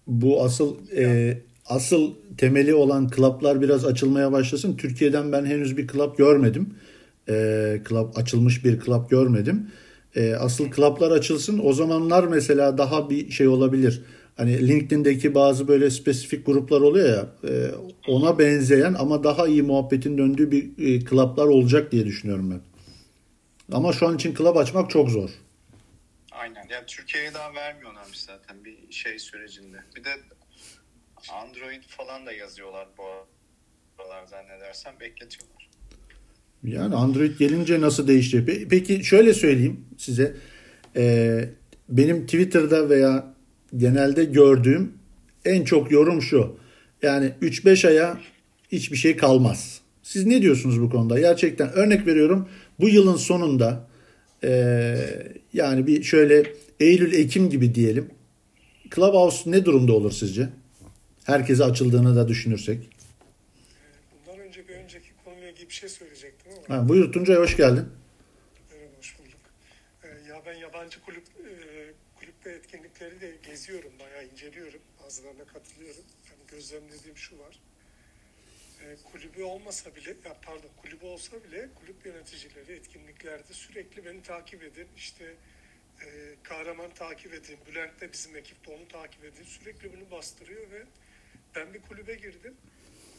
bu 0.07 0.43
asıl 0.43 0.91
e, 0.97 1.37
asıl 1.65 2.15
temeli 2.37 2.75
olan 2.75 3.09
klaplar 3.09 3.61
biraz 3.61 3.85
açılmaya 3.85 4.31
başlasın. 4.31 4.77
Türkiye'den 4.77 5.31
ben 5.31 5.45
henüz 5.45 5.77
bir 5.77 5.87
klap 5.87 6.17
görmedim. 6.17 6.79
E, 7.29 7.33
klap 7.85 8.17
açılmış 8.17 8.65
bir 8.65 8.79
klap 8.79 9.09
görmedim. 9.09 9.71
E, 10.15 10.33
asıl 10.33 10.71
klaplar 10.71 11.11
açılsın. 11.11 11.61
O 11.63 11.73
zamanlar 11.73 12.23
mesela 12.23 12.77
daha 12.77 13.09
bir 13.09 13.31
şey 13.31 13.47
olabilir. 13.47 14.03
Hani 14.37 14.67
LinkedIn'deki 14.67 15.35
bazı 15.35 15.67
böyle 15.67 15.89
spesifik 15.89 16.45
gruplar 16.45 16.81
oluyor 16.81 17.09
ya 17.09 17.49
e, 17.49 17.71
ona 18.07 18.39
benzeyen 18.39 18.93
ama 18.93 19.23
daha 19.23 19.47
iyi 19.47 19.63
muhabbetin 19.63 20.17
döndüğü 20.17 20.51
bir 20.51 20.95
e, 20.95 21.05
klaplar 21.05 21.45
olacak 21.45 21.91
diye 21.91 22.05
düşünüyorum 22.05 22.51
ben. 22.51 22.61
Ama 23.71 23.93
şu 23.93 24.07
an 24.07 24.15
için 24.15 24.33
klap 24.33 24.57
açmak 24.57 24.89
çok 24.89 25.09
zor. 25.09 25.29
Aynen. 26.31 26.67
Yani 26.69 26.85
Türkiye'ye 26.87 27.33
daha 27.33 27.53
vermiyorlarmış 27.53 28.19
zaten 28.19 28.65
bir 28.65 28.91
şey 28.91 29.19
sürecinde. 29.19 29.77
Bir 29.95 30.03
de 30.03 30.09
Android 31.31 31.83
falan 31.87 32.25
da 32.25 32.31
yazıyorlar 32.31 32.87
bu 32.97 33.03
aralar 33.99 34.25
zannedersem 34.25 34.99
bekletiyorlar. 34.99 35.58
Yani 36.63 36.95
Android 36.95 37.37
gelince 37.39 37.81
nasıl 37.81 38.07
değişecek? 38.07 38.69
Peki 38.69 39.03
şöyle 39.03 39.33
söyleyeyim 39.33 39.79
size. 39.97 40.35
Ee, 40.95 41.49
benim 41.89 42.25
Twitter'da 42.25 42.89
veya 42.89 43.33
genelde 43.77 44.23
gördüğüm 44.23 44.93
en 45.45 45.63
çok 45.63 45.91
yorum 45.91 46.21
şu. 46.21 46.57
Yani 47.01 47.31
3-5 47.41 47.87
aya 47.87 48.19
hiçbir 48.71 48.97
şey 48.97 49.17
kalmaz. 49.17 49.81
Siz 50.03 50.25
ne 50.25 50.41
diyorsunuz 50.41 50.81
bu 50.81 50.89
konuda? 50.89 51.19
Gerçekten 51.19 51.69
örnek 51.69 52.07
veriyorum 52.07 52.49
bu 52.79 52.89
yılın 52.89 53.15
sonunda 53.15 53.87
e, 54.43 54.95
yani 55.53 55.87
bir 55.87 56.03
şöyle 56.03 56.53
Eylül-Ekim 56.79 57.49
gibi 57.49 57.75
diyelim. 57.75 58.09
Clubhouse 58.95 59.51
ne 59.51 59.65
durumda 59.65 59.93
olur 59.93 60.11
sizce? 60.11 60.49
Herkese 61.23 61.63
açıldığını 61.63 62.15
da 62.15 62.27
düşünürsek. 62.27 62.89
Bundan 64.27 64.39
önce 64.47 64.67
bir 64.67 64.73
önceki 64.73 65.09
konuyla 65.25 65.49
ilgili 65.49 65.69
bir 65.69 65.73
şey 65.73 65.89
söyleyecektim 65.89 66.18
ama. 66.18 66.18
Ha, 66.69 66.89
buyur 66.89 67.11
Tuncay 67.11 67.35
hoş 67.35 67.57
geldin. 67.57 67.89
Merhaba 68.71 68.97
hoş 68.97 69.19
bulduk. 69.19 69.39
Ee, 70.03 70.07
ya 70.07 70.41
ben 70.45 70.53
yabancı 70.53 71.01
kulüp 71.01 71.23
e, 71.23 71.49
kulüp 72.19 72.47
etkinlikleri 72.47 73.21
de 73.21 73.35
geziyorum, 73.43 73.91
bayağı 73.99 74.25
inceliyorum. 74.25 74.81
Bazılarına 75.03 75.45
katılıyorum. 75.45 76.03
Yani 76.29 76.47
gözlemlediğim 76.51 77.17
şu 77.17 77.39
var. 77.39 77.59
e, 78.83 78.95
kulübü 79.11 79.43
olmasa 79.43 79.95
bile, 79.95 80.09
ya 80.09 80.37
pardon 80.41 80.69
kulübü 80.81 81.05
olsa 81.05 81.43
bile 81.43 81.69
kulüp 81.75 82.05
yöneticileri 82.05 82.71
etkinliklerde 82.73 83.53
sürekli 83.53 84.05
beni 84.05 84.21
takip 84.21 84.63
edin. 84.63 84.87
İşte 84.97 85.25
e, 86.05 86.07
kahraman 86.43 86.93
takip 86.93 87.33
edin. 87.33 87.57
Bülent 87.67 88.01
de 88.01 88.13
bizim 88.13 88.35
ekipte 88.35 88.71
onu 88.71 88.87
takip 88.87 89.23
edin. 89.25 89.43
Sürekli 89.43 89.93
bunu 89.93 90.11
bastırıyor 90.11 90.71
ve 90.71 90.83
ben 91.55 91.73
bir 91.73 91.81
kulübe 91.81 92.15
girdim. 92.15 92.53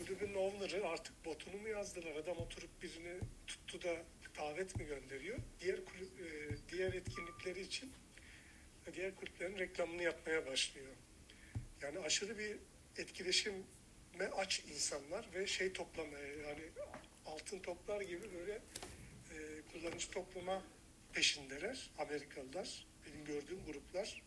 Kulübün 0.00 0.34
owner'ı 0.34 0.88
artık 0.88 1.24
botunu 1.24 1.56
mu 1.56 1.68
yazdılar? 1.68 2.16
Adam 2.16 2.36
oturup 2.38 2.82
birini 2.82 3.20
tuttu 3.46 3.82
da 3.82 3.96
davet 4.38 4.76
mi 4.76 4.86
gönderiyor? 4.86 5.38
Diğer 5.60 5.84
kulüp, 5.84 6.20
e, 6.20 6.56
diğer 6.68 6.92
etkinlikleri 6.92 7.60
için 7.60 7.92
diğer 8.94 9.16
kulüplerin 9.16 9.58
reklamını 9.58 10.02
yapmaya 10.02 10.46
başlıyor. 10.46 10.92
Yani 11.82 11.98
aşırı 11.98 12.38
bir 12.38 12.56
etkileşime 12.96 13.62
aç 14.36 14.60
insanlar 14.60 15.28
ve 15.34 15.46
şey 15.46 15.72
toplamaya 15.72 16.34
yani 16.34 16.62
altın 17.26 17.58
toplar 17.58 18.00
gibi 18.00 18.34
böyle 18.34 18.52
e, 18.52 19.62
kullanıcı 19.72 20.10
toplama 20.10 20.62
peşindeler 21.12 21.90
Amerikalılar. 21.98 22.86
Benim 23.06 23.24
gördüğüm 23.24 23.64
gruplar. 23.66 24.22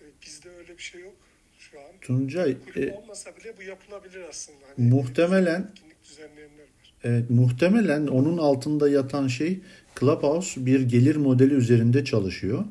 E, 0.00 0.04
bizde 0.22 0.50
öyle 0.50 0.78
bir 0.78 0.82
şey 0.82 1.00
yok 1.00 1.31
şu 1.70 1.78
an. 1.78 1.84
Tuncay 2.00 2.56
Kulüp 2.64 2.88
e, 2.88 2.92
olmasa 2.92 3.30
bile 3.36 3.54
bu 3.58 3.62
yapılabilir 3.62 4.20
aslında. 4.30 4.58
Hani 4.76 4.90
Muhtemelen- 4.90 5.68
etkinlik 5.70 6.04
düzenleyenler 6.04 6.62
var. 6.62 6.94
Evet, 7.04 7.30
muhtemelen 7.30 8.06
onun 8.06 8.38
altında 8.38 8.88
yatan 8.88 9.26
şey 9.26 9.60
Clubhouse 10.00 10.66
bir 10.66 10.80
gelir 10.80 11.16
modeli 11.16 11.54
üzerinde 11.54 12.04
çalışıyor. 12.04 12.64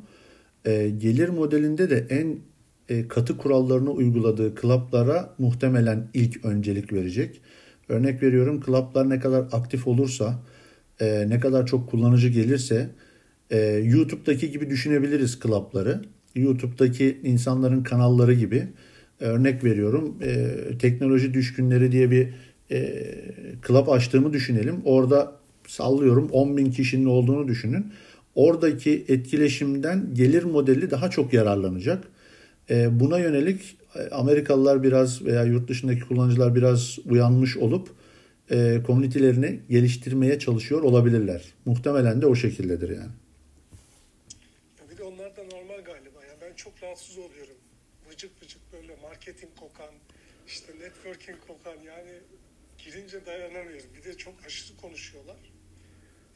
E, 0.65 0.89
gelir 0.89 1.29
modelinde 1.29 1.89
de 1.89 2.05
en 2.09 2.39
e, 2.89 3.07
katı 3.07 3.37
kurallarını 3.37 3.91
uyguladığı 3.91 4.55
klaplara 4.55 5.35
muhtemelen 5.37 6.07
ilk 6.13 6.45
öncelik 6.45 6.93
verecek. 6.93 7.41
Örnek 7.89 8.23
veriyorum 8.23 8.61
klaplar 8.61 9.09
ne 9.09 9.19
kadar 9.19 9.45
aktif 9.51 9.87
olursa, 9.87 10.43
e, 10.99 11.29
ne 11.29 11.39
kadar 11.39 11.65
çok 11.67 11.89
kullanıcı 11.89 12.27
gelirse 12.29 12.89
e, 13.51 13.59
YouTube'daki 13.83 14.51
gibi 14.51 14.69
düşünebiliriz 14.69 15.39
klapları. 15.39 16.01
YouTube'daki 16.35 17.17
insanların 17.23 17.83
kanalları 17.83 18.33
gibi. 18.33 18.67
Örnek 19.19 19.63
veriyorum 19.63 20.15
e, 20.21 20.57
teknoloji 20.79 21.33
düşkünleri 21.33 21.91
diye 21.91 22.11
bir 22.11 22.27
e, 22.71 23.03
club 23.67 23.87
açtığımı 23.87 24.33
düşünelim. 24.33 24.81
Orada 24.85 25.31
sallıyorum 25.67 26.29
10 26.31 26.57
bin 26.57 26.71
kişinin 26.71 27.05
olduğunu 27.05 27.47
düşünün. 27.47 27.85
Oradaki 28.35 29.05
etkileşimden 29.07 30.13
gelir 30.13 30.43
modeli 30.43 30.91
daha 30.91 31.09
çok 31.09 31.33
yararlanacak. 31.33 32.03
E, 32.69 32.99
buna 32.99 33.19
yönelik 33.19 33.77
e, 33.95 34.09
Amerikalılar 34.09 34.83
biraz 34.83 35.25
veya 35.25 35.43
yurt 35.43 35.69
dışındaki 35.69 36.01
kullanıcılar 36.01 36.55
biraz 36.55 36.99
uyanmış 37.05 37.57
olup 37.57 37.89
e, 38.51 38.81
komünitelerini 38.87 39.59
geliştirmeye 39.69 40.39
çalışıyor 40.39 40.81
olabilirler. 40.81 41.43
Muhtemelen 41.65 42.21
de 42.21 42.25
o 42.25 42.35
şekildedir 42.35 42.89
yani. 42.89 43.11
Ya 44.79 44.85
bir 44.91 44.97
de 44.97 45.03
onlar 45.03 45.35
da 45.37 45.41
normal 45.43 45.83
galiba. 45.85 46.19
Ya 46.29 46.35
ben 46.41 46.50
çok 46.63 46.83
rahatsız 46.83 47.17
oluyorum. 47.17 47.57
Vıcık 48.09 48.43
vıcık 48.43 48.73
böyle 48.73 48.95
marketing 48.95 49.59
kokan, 49.59 49.95
işte 50.47 50.79
networking 50.79 51.47
kokan 51.47 51.79
yani 51.81 52.19
girince 52.77 53.25
dayanamıyorum. 53.25 53.93
Bir 53.93 54.03
de 54.03 54.17
çok 54.17 54.45
aşırı 54.45 54.77
konuşuyorlar. 54.77 55.37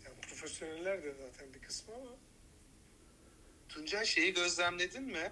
Yani 0.05 0.15
profesyoneller 0.21 1.03
de 1.03 1.13
zaten 1.13 1.53
bir 1.53 1.61
kısmı 1.61 1.95
ama 1.95 2.11
Tuncay 3.69 4.05
şeyi 4.05 4.33
gözlemledin 4.33 5.03
mi? 5.03 5.31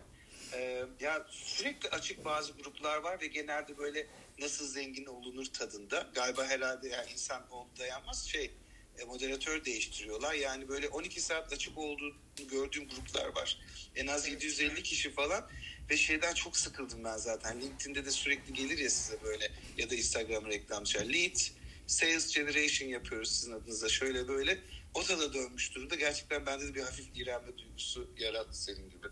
Ee, 0.54 0.86
ya 1.00 1.28
sürekli 1.30 1.90
açık 1.90 2.26
bazı 2.26 2.54
gruplar 2.54 2.98
var 2.98 3.22
ve 3.22 3.28
genelde 3.28 3.78
böyle 3.78 4.08
nasıl 4.40 4.68
zengin 4.68 5.06
olunur 5.06 5.46
tadında. 5.46 6.10
Galiba 6.14 6.46
herhalde 6.46 6.90
yani 6.90 7.12
insan 7.12 7.52
o 7.52 7.68
dayanmaz 7.80 8.26
şey 8.26 8.52
e, 9.00 9.04
moderatör 9.06 9.66
değiştiriyorlar. 9.66 10.34
Yani 10.34 10.68
böyle 10.68 10.88
12 10.88 11.22
saat 11.22 11.54
açık 11.54 11.78
olduğunu 11.78 12.14
gördüğüm 12.52 12.90
gruplar 12.90 13.36
var. 13.36 13.60
En 13.96 14.08
az 14.08 14.28
750 14.28 14.84
kişi 14.84 15.12
falan 15.12 15.50
ve 15.90 15.98
şeyden 15.98 16.34
çok 16.34 16.58
sıkıldım 16.58 17.04
ben 17.04 17.18
zaten. 17.18 17.62
LinkedIn'de 17.62 18.06
de 18.06 18.12
sürekli 18.12 18.54
gelir 18.54 18.78
ya 18.78 18.90
size 18.90 19.24
böyle 19.24 19.52
ya 19.78 19.90
da 19.90 19.96
Instagram 19.96 20.46
reklamcılar. 20.46 21.06
Lead, 21.06 21.38
sales 21.88 22.36
generation 22.36 22.90
yapıyoruz 22.90 23.32
sizin 23.32 23.54
adınıza 23.54 23.90
şöyle 23.90 24.28
böyle. 24.28 24.60
O 24.94 25.08
da 25.08 25.34
dönmüş 25.34 25.76
durumda. 25.76 25.96
Gerçekten 25.96 26.46
bende 26.46 26.68
de 26.68 26.76
bir 26.76 26.82
hafif 26.82 27.06
iğrenme 27.16 27.58
duygusu 27.58 28.10
yarattı 28.18 28.64
senin 28.64 28.90
gibi. 28.90 29.08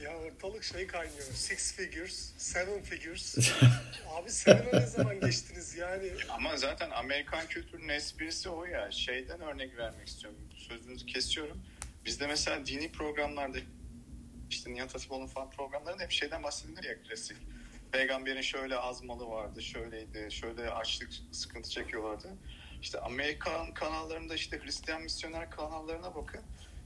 Ya 0.00 0.16
ortalık 0.16 0.64
şey 0.64 0.86
kaynıyor. 0.86 1.22
Six 1.22 1.72
figures, 1.72 2.32
seven 2.38 2.82
figures. 2.82 3.52
Abi 4.10 4.30
seven'e 4.30 4.80
ne 4.80 4.86
zaman 4.86 5.20
geçtiniz 5.20 5.76
yani? 5.76 6.12
Ama 6.28 6.56
zaten 6.56 6.90
Amerikan 6.90 7.46
kültürünün 7.46 7.88
esprisi 7.88 8.48
o 8.48 8.64
ya. 8.64 8.90
Şeyden 8.90 9.40
örnek 9.40 9.76
vermek 9.76 10.08
istiyorum. 10.08 10.38
Sözünüzü 10.56 11.06
kesiyorum. 11.06 11.62
Bizde 12.04 12.26
mesela 12.26 12.66
dini 12.66 12.92
programlarda 12.92 13.58
işte 14.50 14.72
Nihat 14.72 14.94
Hatipoğlu'nun 14.94 15.26
falan 15.26 15.50
programlarında 15.50 16.02
hep 16.02 16.10
şeyden 16.10 16.42
bahsedilir 16.42 16.84
ya 16.84 17.02
klasik. 17.02 17.36
Peygamberin 17.92 18.40
şöyle 18.40 18.76
azmalı 18.76 19.28
vardı, 19.28 19.62
şöyleydi, 19.62 20.28
şöyle 20.30 20.70
açlık 20.70 21.10
sıkıntı 21.32 21.70
çekiyorlardı. 21.70 22.28
İşte 22.82 23.00
Amerikan 23.00 23.74
kanallarında 23.74 24.34
işte 24.34 24.60
Hristiyan 24.62 25.02
misyoner 25.02 25.50
kanallarına 25.50 26.14
bakın. 26.14 26.40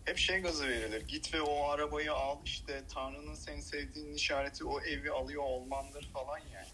Hep 0.05 0.19
şey 0.19 0.39
gazı 0.41 0.69
verilir. 0.69 1.03
Git 1.09 1.35
ve 1.35 1.43
o 1.43 1.69
arabayı 1.71 2.13
al 2.13 2.37
işte 2.45 2.83
Tanrı'nın 2.95 3.35
seni 3.35 3.63
sevdiğinin 3.63 4.15
işareti 4.15 4.65
o 4.65 4.81
evi 4.81 5.11
alıyor 5.11 5.43
olmandır 5.43 6.11
falan 6.13 6.39
yani. 6.39 6.69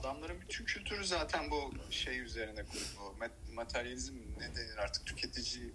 Adamların 0.00 0.36
bütün 0.40 0.64
kültürü 0.64 1.04
zaten 1.06 1.50
bu 1.50 1.72
şey 1.90 2.20
üzerine 2.20 2.62
kurulu. 2.64 3.14
Mat- 3.20 3.54
Materyalizm 3.54 4.14
ne 4.14 4.56
denir 4.56 4.76
artık 4.78 5.06
tüketici 5.06 5.72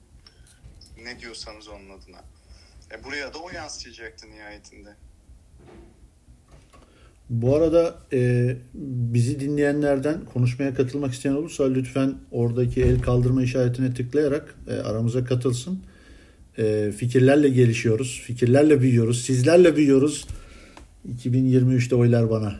ne 1.04 1.20
diyorsanız 1.20 1.68
onun 1.68 1.90
adına. 1.90 2.24
E 2.92 3.04
buraya 3.04 3.34
da 3.34 3.38
o 3.38 3.50
yansıyacaktı 3.50 4.30
nihayetinde. 4.32 4.90
Bu 7.30 7.56
arada 7.56 8.00
e, 8.14 8.56
bizi 9.14 9.40
dinleyenlerden 9.40 10.26
konuşmaya 10.26 10.74
katılmak 10.74 11.14
isteyen 11.14 11.34
olursa 11.34 11.64
lütfen 11.70 12.16
oradaki 12.32 12.84
el 12.84 13.02
kaldırma 13.02 13.44
işaretine 13.44 13.94
tıklayarak 13.94 14.56
e, 14.70 14.74
aramıza 14.74 15.26
katılsın. 15.26 15.84
E, 16.58 16.92
fikirlerle 16.92 17.50
gelişiyoruz, 17.50 18.22
fikirlerle 18.26 18.82
büyüyoruz, 18.82 19.22
sizlerle 19.26 19.76
büyüyoruz. 19.76 20.28
2023'te 21.24 21.96
oylar 21.96 22.30
bana. 22.30 22.60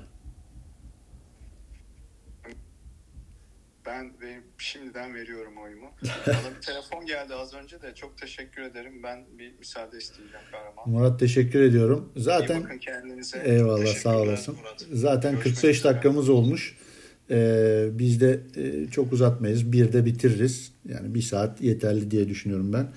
Ben 3.86 4.12
benim 4.22 4.42
şimdiden 4.58 5.16
veriyorum 5.16 5.54
oyumu. 5.64 5.86
Bana 6.28 6.56
bir 6.58 6.62
telefon 6.62 7.06
geldi 7.06 7.34
az 7.34 7.54
önce 7.54 7.82
de 7.82 7.96
çok 7.96 8.18
teşekkür 8.18 8.62
ederim. 8.62 9.04
Ben 9.04 9.26
bir 9.40 9.52
müsaade 9.60 9.98
isteyeceğim 9.98 10.46
kahraman. 10.52 10.90
Murat 10.90 11.20
teşekkür 11.20 11.62
ediyorum. 11.62 12.10
İyi 12.16 12.22
Zaten 12.24 12.64
bakın 12.64 12.78
kendinize. 12.78 13.40
eyvallah 13.46 13.96
sağ 13.96 14.18
olasın. 14.22 14.56
Murat. 14.56 14.86
Zaten 14.94 15.32
Görüşmek 15.32 15.56
45 15.56 15.78
üzere. 15.80 15.94
dakikamız 15.94 16.30
olmuş. 16.30 16.78
E, 17.30 17.88
biz 17.92 18.22
de 18.22 18.40
e, 18.56 18.92
çok 18.92 19.14
uzatmayız. 19.14 19.72
Bir 19.72 19.94
de 19.94 20.06
bitiririz. 20.06 20.72
Yani 20.90 21.16
bir 21.16 21.22
saat 21.22 21.62
yeterli 21.62 22.12
diye 22.12 22.30
düşünüyorum 22.30 22.74
ben. 22.74 22.88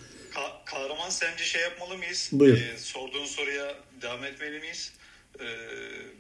Ka- 1.11 1.21
kahraman 1.21 1.33
sence 1.37 1.45
şey 1.45 1.63
yapmalı 1.63 1.99
mıyız? 1.99 2.29
Buyur. 2.33 2.57
Ee, 2.57 2.79
sorduğun 2.79 3.27
soruya 3.27 3.75
devam 4.03 4.25
etmeli 4.25 4.59
miyiz? 4.61 4.93
Ee, 5.41 5.45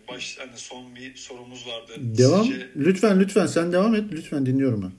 baş, 0.08 0.38
hani 0.38 0.58
son 0.58 0.96
bir 0.96 1.16
sorumuz 1.16 1.66
vardı. 1.66 1.92
Devam. 1.98 2.44
Sizce- 2.46 2.68
Lütfen 2.76 3.20
lütfen 3.20 3.46
sen 3.46 3.72
devam 3.72 3.94
et. 3.94 4.04
Lütfen 4.12 4.46
dinliyorum 4.46 4.82
ben. 4.82 4.92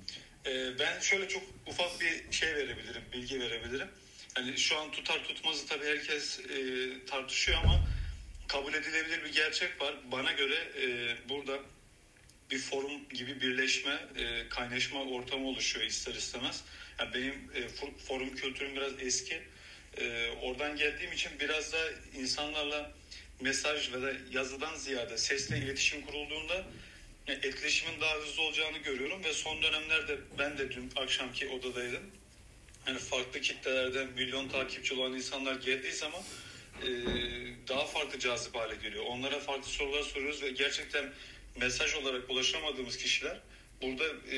Ee, 0.51 0.79
ben 0.79 0.99
şöyle 0.99 1.27
çok 1.27 1.43
ufak 1.67 2.01
bir 2.01 2.31
şey 2.35 2.55
verebilirim, 2.55 3.01
bilgi 3.13 3.39
verebilirim. 3.39 3.87
Hani 4.33 4.57
şu 4.57 4.77
an 4.79 4.91
tutar 4.91 5.23
tutmazı 5.23 5.67
tabii 5.67 5.85
herkes 5.85 6.39
e, 6.39 6.55
tartışıyor 7.05 7.57
ama 7.63 7.87
kabul 8.47 8.73
edilebilir 8.73 9.23
bir 9.25 9.33
gerçek 9.33 9.81
var. 9.81 9.95
Bana 10.11 10.31
göre 10.31 10.55
e, 10.81 11.15
burada 11.29 11.59
bir 12.51 12.59
forum 12.59 13.09
gibi 13.13 13.41
birleşme, 13.41 13.99
e, 14.17 14.49
kaynaşma 14.49 15.03
ortamı 15.03 15.47
oluşuyor 15.47 15.85
ister 15.85 16.13
istemez. 16.15 16.61
Yani 16.99 17.13
benim 17.13 17.33
e, 17.55 17.59
for- 17.69 17.97
forum 18.07 18.35
kültürüm 18.35 18.75
biraz 18.75 18.91
eski. 18.99 19.39
E, 19.97 20.29
oradan 20.41 20.77
geldiğim 20.77 21.11
için 21.11 21.31
biraz 21.39 21.73
da 21.73 21.77
insanlarla 22.17 22.91
mesaj 23.41 23.93
ve 23.93 24.01
de 24.01 24.17
yazıdan 24.31 24.75
ziyade 24.75 25.17
sesle 25.17 25.57
iletişim 25.57 26.05
kurulduğunda 26.05 26.65
yani 27.27 27.39
etkileşimin 27.43 28.01
daha 28.01 28.15
hızlı 28.15 28.41
olacağını 28.41 28.77
görüyorum 28.77 29.23
ve 29.23 29.33
son 29.33 29.61
dönemlerde 29.61 30.17
ben 30.39 30.57
de 30.57 30.71
dün 30.71 30.91
akşamki 30.95 31.49
odadaydım. 31.49 32.03
Hani 32.85 32.97
farklı 32.97 33.41
kitlelerden 33.41 34.07
milyon 34.07 34.49
takipçi 34.49 34.93
olan 34.93 35.13
insanlar 35.13 35.55
geldiği 35.55 35.93
zaman 35.93 36.21
e, 36.81 36.87
daha 37.67 37.85
farklı 37.85 38.19
cazip 38.19 38.55
hale 38.55 38.75
geliyor. 38.75 39.03
Onlara 39.07 39.39
farklı 39.39 39.69
sorular 39.69 40.03
soruyoruz 40.03 40.43
ve 40.43 40.49
gerçekten 40.51 41.13
mesaj 41.55 41.95
olarak 41.95 42.29
ulaşamadığımız 42.29 42.97
kişiler 42.97 43.39
burada 43.81 44.05
e, 44.05 44.37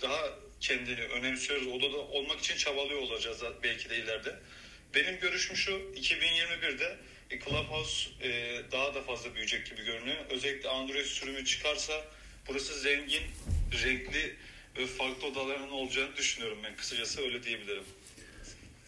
daha 0.00 0.38
kendini 0.60 1.00
önemsiyoruz. 1.00 1.66
Odada 1.66 1.96
olmak 1.96 2.38
için 2.40 2.56
çabalıyor 2.56 3.00
olacağız 3.00 3.42
belki 3.62 3.90
de 3.90 3.96
ileride. 3.96 4.36
Benim 4.94 5.20
görüşüm 5.20 5.56
şu 5.56 5.70
2021'de 5.72 6.96
e, 7.30 7.38
Clubhouse 7.40 8.10
e, 8.22 8.60
daha 8.72 8.94
da 8.94 9.02
fazla 9.02 9.34
büyüyecek 9.34 9.66
gibi 9.66 9.84
görünüyor. 9.84 10.16
Özellikle 10.30 10.68
Android 10.68 11.04
sürümü 11.04 11.44
çıkarsa 11.44 11.92
burası 12.48 12.80
zengin 12.80 13.22
renkli 13.84 14.36
ve 14.78 14.86
farklı 14.86 15.26
odaların 15.26 15.70
olacağını 15.70 16.16
düşünüyorum 16.16 16.58
ben. 16.64 16.76
Kısacası 16.76 17.20
öyle 17.20 17.42
diyebilirim. 17.42 17.84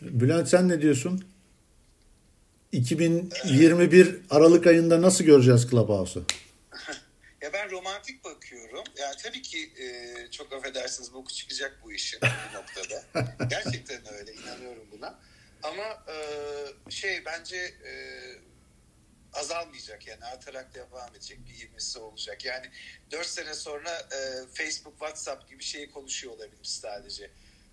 Bülent 0.01 0.49
sen 0.49 0.68
ne 0.68 0.82
diyorsun? 0.82 1.24
2021 2.72 4.16
Aralık 4.30 4.66
ayında 4.66 5.03
nasıl 5.03 5.24
göreceğiz 5.24 5.70
Clubhouse'u? 5.70 6.24
Ya 7.42 7.53
ben 7.53 7.70
romantik 7.70 8.24
bakıyorum. 8.24 8.84
Yani 8.99 9.14
tabii 9.22 9.42
ki 9.42 9.59
e, 9.59 10.30
çok 10.30 10.53
affedersiniz 10.53 11.12
boku 11.14 11.32
çıkacak 11.32 11.78
bu 11.84 11.92
işin 11.92 12.20
bir 12.22 12.59
noktada. 12.59 13.05
Gerçekten 13.51 14.14
öyle 14.14 14.32
inanıyorum 14.32 14.86
buna. 14.92 15.18
Ama 15.63 16.05
e, 16.09 16.91
şey 16.91 17.25
bence 17.25 17.57
e, 17.57 17.93
azalmayacak 19.33 20.07
yani 20.07 20.25
artarak 20.25 20.75
devam 20.75 21.11
edecek 21.11 21.39
bir 21.49 21.67
ivmesi 21.67 21.99
olacak. 21.99 22.45
Yani 22.45 22.67
4 23.11 23.27
sene 23.27 23.55
sonra 23.55 23.91
e, 23.91 24.19
Facebook, 24.53 24.93
WhatsApp 24.99 25.49
gibi 25.51 25.63
şeyi 25.63 25.91
konuşuyor 25.91 26.35
olabilir 26.35 26.65
sadece. 26.65 27.31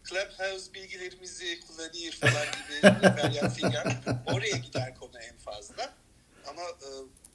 Clubhouse 0.10 0.74
bilgilerimizi 0.74 1.60
kullanıyor 1.60 2.14
falan 2.14 2.46
gibi 2.46 2.82
feryat 3.22 3.56
figan. 3.56 3.94
Oraya 4.26 4.58
gider 4.58 4.96
konu 4.96 5.20
en 5.20 5.38
fazla. 5.38 5.94
Ama 6.48 6.62
e, 6.62 6.88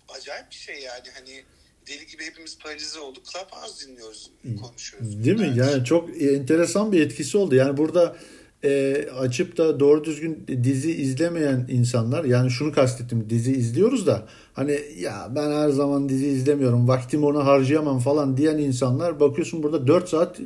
acayip 0.09 0.51
bir 0.51 0.57
şey 0.57 0.81
yani 0.81 1.11
hani 1.15 1.45
deli 1.87 2.07
gibi 2.07 2.25
hepimiz 2.25 2.59
paralize 2.59 2.99
olduk. 2.99 3.25
Clubhouse 3.33 3.87
dinliyoruz, 3.87 4.31
konuşuyoruz. 4.63 5.25
Değil 5.25 5.41
mi? 5.41 5.59
Yani 5.59 5.85
çok 5.85 6.23
enteresan 6.23 6.93
bir 6.93 7.07
etkisi 7.07 7.39
oldu. 7.39 7.55
Yani 7.55 7.77
burada 7.77 8.17
e, 8.65 9.05
açıp 9.19 9.57
da 9.57 9.81
doğru 9.81 10.05
düzgün 10.05 10.47
dizi 10.65 10.93
izlemeyen 10.93 11.67
insanlar 11.69 12.25
yani 12.25 12.51
şunu 12.51 12.73
kastettim 12.73 13.31
dizi 13.31 13.53
izliyoruz 13.53 14.07
da 14.07 14.29
hani 14.53 14.81
ya 14.97 15.29
ben 15.35 15.51
her 15.51 15.69
zaman 15.69 16.09
dizi 16.09 16.27
izlemiyorum 16.27 16.89
vaktimi 16.89 17.27
ona 17.27 17.47
harcayamam 17.47 18.01
falan 18.01 18.37
diyen 18.37 18.59
insanlar 18.59 19.21
bakıyorsun 19.21 19.63
burada 19.63 19.87
4 19.87 20.09
saat 20.09 20.41
e, 20.41 20.45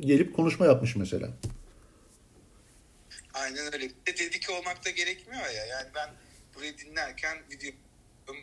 gelip 0.00 0.36
konuşma 0.36 0.66
yapmış 0.66 0.96
mesela. 0.96 1.28
Aynen 3.34 3.74
öyle. 3.74 3.90
Bir 4.06 4.16
dedike 4.16 4.52
olmak 4.52 4.84
da 4.84 4.90
gerekmiyor 4.90 5.46
ya. 5.46 5.66
Yani 5.66 5.88
ben 5.94 6.10
burayı 6.54 6.78
dinlerken 6.78 7.38
video 7.50 7.70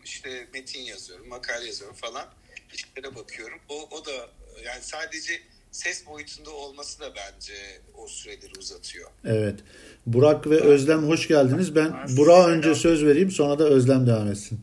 işte 0.04 0.48
metin 0.54 0.82
yazıyorum, 0.82 1.28
makale 1.28 1.66
yazıyorum 1.66 1.96
falan. 1.96 2.26
İşlere 2.74 3.16
bakıyorum. 3.16 3.60
O, 3.70 3.88
o 3.92 4.06
da 4.06 4.12
yani 4.66 4.82
sadece 4.82 5.42
ses 5.74 6.08
boyutunda 6.08 6.50
olması 6.50 7.00
da 7.00 7.14
bence 7.16 7.54
o 7.94 8.08
süreleri 8.08 8.60
uzatıyor. 8.60 9.10
Evet. 9.26 9.60
Burak 10.06 10.48
ve 10.48 10.62
Özlem 10.62 11.04
hoş 11.10 11.28
geldiniz. 11.28 11.76
Ben 11.76 11.94
Burak'a 12.18 12.48
önce 12.50 12.76
söz 12.76 13.06
vereyim 13.06 13.32
sonra 13.32 13.60
da 13.60 13.64
Özlem 13.64 14.08
devam 14.08 14.32
etsin. 14.32 14.62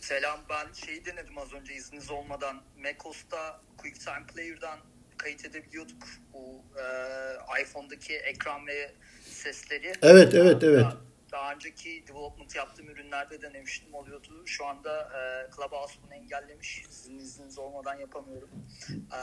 Selam 0.00 0.40
ben 0.50 0.72
şeyi 0.86 1.04
denedim 1.04 1.38
az 1.38 1.52
önce 1.52 1.74
izniniz 1.74 2.10
olmadan. 2.10 2.62
macOS'ta 2.82 3.60
QuickTime 3.78 4.26
Player'dan 4.34 4.78
kayıt 5.16 5.44
edebiliyorduk 5.44 6.02
bu 6.32 6.62
e, 6.80 7.62
iPhone'daki 7.62 8.14
ekran 8.14 8.66
ve 8.66 8.92
sesleri. 9.30 9.92
Evet 10.02 10.34
evet 10.34 10.62
evet. 10.62 10.82
Daha, 10.82 10.96
daha 11.32 11.52
önceki 11.54 12.04
development 12.08 12.56
yaptığım 12.56 12.88
ürünlerde 12.88 13.42
denemiştim 13.42 13.94
oluyordu. 13.94 14.42
Şu 14.46 14.66
anda 14.66 15.00
e, 15.00 15.50
Clubhouse 15.56 15.94
bunu 16.06 16.14
engellemiş. 16.14 16.84
Sizin 16.90 17.18
izniniz 17.18 17.58
olmadan 17.58 17.98
yapamıyorum. 17.98 18.50
E, 18.90 19.20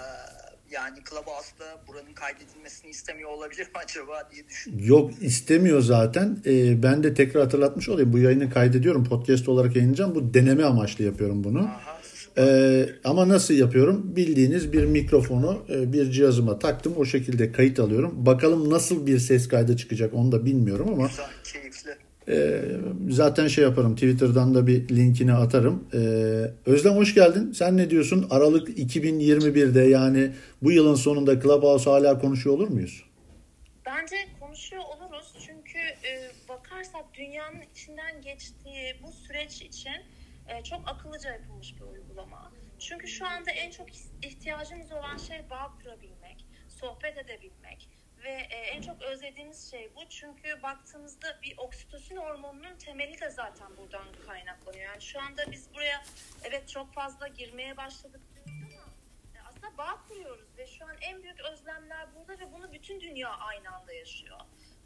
yani 0.72 0.98
Clubhouse'da 1.10 1.66
buranın 1.88 2.14
kaydedilmesini 2.14 2.92
istemiyor 2.92 3.30
olabilir 3.30 3.64
mi 3.66 3.72
acaba 3.86 4.30
diye 4.32 4.48
düşünüyorum. 4.48 4.88
Yok 4.88 5.12
istemiyor 5.22 5.82
zaten. 5.82 6.38
E, 6.46 6.84
ben 6.84 7.04
de 7.04 7.14
tekrar 7.14 7.44
hatırlatmış 7.44 7.90
olayım. 7.90 8.14
Bu 8.14 8.18
yayını 8.18 8.50
kaydediyorum. 8.50 9.04
Podcast 9.04 9.50
olarak 9.50 9.76
yayınlayacağım. 9.76 10.16
Bu 10.16 10.34
deneme 10.34 10.64
amaçlı 10.64 11.04
yapıyorum 11.04 11.44
bunu. 11.44 11.60
Aha, 11.60 12.02
Ee, 12.38 12.90
ama 13.04 13.30
nasıl 13.30 13.54
yapıyorum? 13.54 14.16
Bildiğiniz 14.16 14.74
bir 14.74 14.86
mikrofonu 14.86 15.66
e, 15.70 15.94
bir 15.94 16.12
cihazıma 16.12 16.60
taktım. 16.60 16.94
O 16.98 17.06
şekilde 17.06 17.52
kayıt 17.52 17.80
alıyorum. 17.80 18.26
Bakalım 18.26 18.70
nasıl 18.70 19.08
bir 19.08 19.20
ses 19.20 19.48
kaydı 19.48 19.78
çıkacak 19.78 20.14
onu 20.14 20.32
da 20.32 20.46
bilmiyorum 20.46 20.90
ama 20.94 21.08
güzel, 21.08 21.26
keyifli. 21.44 21.90
E, 22.28 22.62
zaten 23.10 23.48
şey 23.48 23.64
yaparım. 23.64 23.96
Twitter'dan 23.96 24.56
da 24.56 24.68
bir 24.68 24.90
linkini 24.90 25.34
atarım. 25.34 25.88
E, 25.94 25.98
Özlem 26.66 26.96
hoş 26.96 27.14
geldin. 27.16 27.52
Sen 27.52 27.78
ne 27.78 27.90
diyorsun? 27.90 28.28
Aralık 28.30 28.70
2021'de 28.70 29.82
yani 29.82 30.32
bu 30.62 30.72
yılın 30.72 30.96
sonunda 30.96 31.42
Clubhouse 31.42 31.90
hala 31.90 32.20
konuşuyor 32.20 32.56
olur 32.56 32.68
muyuz? 32.68 33.04
Bence 33.86 34.16
konuşuyor 34.40 34.84
oluruz 34.84 35.34
çünkü 35.46 35.78
e, 35.80 36.32
bakarsak 36.50 37.06
dünyanın 37.14 37.62
içinden 37.72 38.22
geçtiği 38.22 38.96
bu 39.04 39.12
süreç 39.12 39.62
için 39.62 40.02
e, 40.48 40.64
çok 40.64 40.82
akıllıca 40.86 41.32
yapılmış 41.32 41.76
bir 41.76 41.82
uygulama. 41.82 42.52
Çünkü 42.80 43.08
şu 43.08 43.28
anda 43.28 43.52
en 43.52 43.72
çok 43.72 43.88
ihtiyacımız 44.24 44.92
olan 44.92 45.18
şey 45.18 45.38
bağ 45.50 45.72
kurabilmek, 45.78 46.46
sohbet 46.68 47.18
edebilmek 47.18 47.90
ve 48.24 48.30
e, 48.30 48.58
en 48.58 48.82
çok 48.82 49.02
özlediğimiz 49.02 49.72
şey 49.72 49.92
bu. 49.96 50.10
Çünkü 50.10 50.64
baktığımızda 50.64 51.40
bir 51.44 51.58
oksitosin 51.58 52.18
hormonunun 52.18 52.78
temeli 52.78 53.22
de 53.22 53.30
zaten 53.30 53.78
buradan 53.78 54.06
kaynaklanıyor. 54.28 54.86
Yani 54.86 55.02
şu 55.02 55.22
anda 55.22 55.52
biz 55.52 55.74
buraya 55.74 56.04
evet 56.44 56.70
çok 56.70 56.94
fazla 56.94 57.28
girmeye 57.28 57.78
başladık 57.78 58.22
diyoruz 58.34 58.76
ama 58.76 58.94
e, 59.36 59.42
aslında 59.48 59.78
bağ 59.78 60.02
kuruyoruz 60.08 60.58
ve 60.58 60.68
şu 60.68 60.86
an 60.86 60.96
en 61.02 61.24
büyük 61.24 61.40
özlemler 61.40 62.16
burada 62.16 62.40
ve 62.40 62.52
bunu 62.52 62.74
bütün 62.74 63.02
dünya 63.02 63.30
aynı 63.30 63.76
anda 63.76 63.94
yaşıyor. 63.94 64.40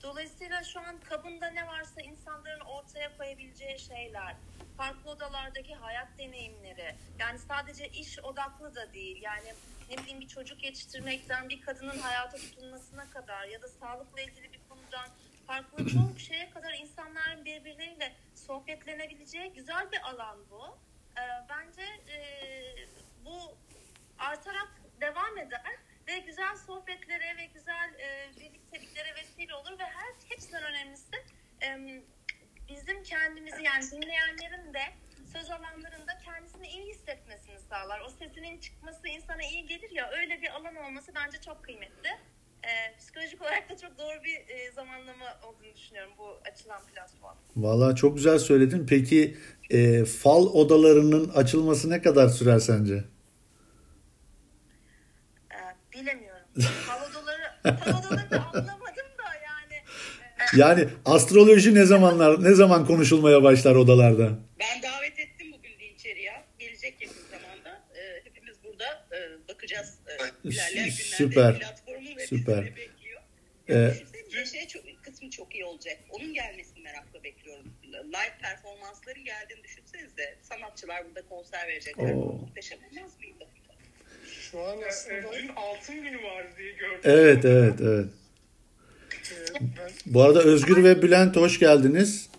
Dolayısıyla 0.04 0.64
şu 0.64 0.80
an 0.80 1.00
kabında 1.00 1.50
ne 1.50 1.68
varsa 1.68 2.02
insanların 2.02 2.60
ortaya 2.60 3.18
koyabileceği 3.18 3.80
şeyler, 3.80 4.36
farklı 4.78 5.12
odalardaki 5.12 5.76
hayat 5.76 6.08
deneyimleri, 6.18 6.96
yani 7.20 7.40
sadece 7.40 7.88
iş 7.88 8.20
odaklı 8.20 8.76
da 8.76 8.94
değil. 8.94 9.22
Yani 9.22 9.54
ne 9.90 9.98
bileyim 9.98 10.22
bir 10.22 10.28
çocuk 10.28 10.64
yetiştirmekten 10.64 11.50
bir 11.50 11.62
kadının 11.62 12.00
hayata 12.00 12.38
tutunmasına 12.38 13.10
kadar 13.10 13.48
ya 13.48 13.62
da 13.62 13.68
sağlıkla 13.68 14.22
ilgili 14.22 14.54
bir 14.54 14.60
konudan 14.70 15.08
farklı 15.48 15.88
çok 15.94 16.20
şeye 16.20 16.50
kadar 16.50 16.74
insanların 16.74 17.46
birbirleriyle 17.46 18.16
sohbetlenebileceği 18.36 19.54
güzel 19.54 19.92
bir 19.92 20.10
alan 20.10 20.38
bu. 20.52 20.78
Ee, 21.18 21.22
bence 21.50 21.82
e, 21.82 22.18
bu 23.26 23.58
artarak 24.20 24.72
devam 25.02 25.38
eder 25.38 25.78
ve 26.08 26.20
güzel 26.20 26.56
sohbetlere 26.68 27.38
ve 27.38 27.46
güzel 27.54 27.90
e, 28.00 28.30
birlikteliklere 28.40 29.16
vesile 29.16 29.56
olur 29.56 29.80
ve 29.80 29.84
her 29.84 30.14
hepsinden 30.30 30.64
önemlisi 30.64 31.16
e, 31.64 31.68
bizim 32.70 33.04
kendimizi 33.04 33.64
yani 33.64 33.84
dinleyenlerin 33.92 34.74
de 34.74 34.84
söz 35.34 35.52
alanlarında 35.52 36.18
kendisini 36.26 36.68
iyi 36.68 36.86
hissetmesini 36.94 37.60
sağlar. 37.70 38.00
O 38.08 38.10
sesinin 38.10 38.60
çıkması 38.60 39.08
insana 39.08 39.44
iyi 39.44 39.66
gelir 39.66 39.92
ya 39.92 40.10
öyle 40.12 40.42
bir 40.42 40.50
alan 40.50 40.76
olması 40.76 41.12
bence 41.16 41.38
çok 41.42 41.64
kıymetli. 41.64 42.10
E, 42.64 42.98
psikolojik 42.98 43.42
olarak 43.42 43.70
da 43.70 43.78
çok 43.78 43.98
doğru 43.98 44.24
bir 44.24 44.56
e, 44.56 44.72
zamanlama 44.72 45.26
olduğunu 45.44 45.76
düşünüyorum 45.76 46.12
bu 46.18 46.40
açılan 46.52 46.82
platform. 46.86 47.38
Vallahi 47.56 47.96
çok 47.96 48.16
güzel 48.16 48.40
söyledin. 48.40 48.86
Peki 48.90 49.38
e, 49.70 50.06
fal 50.06 50.46
odalarının 50.46 51.30
açılması 51.30 51.90
ne 51.90 52.02
kadar 52.02 52.28
sürer 52.28 52.60
sence? 52.60 53.04
Bilemiyorum. 56.02 56.48
Fal 56.86 57.10
odalarını 57.10 58.46
anlamadım 58.46 59.10
da 59.18 59.36
yani. 59.46 59.84
Yani 60.58 60.88
astroloji 61.06 61.76
ne 61.76 61.86
zamanlar 61.86 62.44
ne 62.44 62.54
zaman 62.54 62.86
konuşulmaya 62.86 63.44
başlar 63.44 63.76
odalarda? 63.76 64.30
Ben 64.60 64.82
davet 64.84 65.20
ettim 65.20 65.52
bugün 65.58 65.80
de 65.80 65.90
içeriye. 65.96 66.34
Gelecek 66.60 67.02
yakın 67.02 67.22
zamanda. 67.32 67.82
Ee, 67.96 68.22
hepimiz 68.24 68.56
burada 68.64 69.06
e, 69.12 69.48
bakacağız. 69.54 70.00
E, 70.08 70.14
ilerleyen 70.50 70.74
günlerde 70.76 70.92
Süper. 70.92 71.60
platformun 71.60 72.16
ve 72.18 72.28
Süper. 72.28 72.66
bekliyor. 72.66 73.22
Ee, 73.70 73.92
Düşünsenize 73.92 74.46
şey 74.60 74.68
çok, 74.68 75.04
kısmı 75.04 75.30
çok 75.30 75.56
iyi 75.56 75.66
olacak. 75.66 75.98
Onun 76.10 76.34
gelmesini 76.34 76.80
merakla 76.84 77.24
bekliyorum. 77.24 77.74
Live 77.84 78.38
performansları 78.42 79.20
geldiğini 79.20 79.64
düşünsenize. 79.64 80.38
Sanatçılar 80.42 81.06
burada 81.08 81.22
konser 81.30 81.68
verecekler. 81.68 82.14
Oo. 82.14 82.34
Muhteşem 82.34 82.78
olmaz 82.92 83.12
mıydı? 83.20 83.48
Şu 84.56 84.64
an 84.64 84.82
E, 84.82 84.86
aslında 84.88 85.34
dün 85.34 85.50
altın 85.56 85.96
günü 85.96 86.24
vardı 86.24 86.50
diye 86.58 86.72
gördüm. 86.72 87.00
Evet 87.04 87.46
evet 87.46 87.74
evet. 87.82 88.06
e, 89.32 89.60
ben 89.62 89.92
Bu 90.06 90.22
arada 90.24 90.40
Özgür 90.42 90.84
ve 90.84 91.02
Bülent 91.02 91.36
hoş 91.36 91.60
geldiniz. 91.60 92.30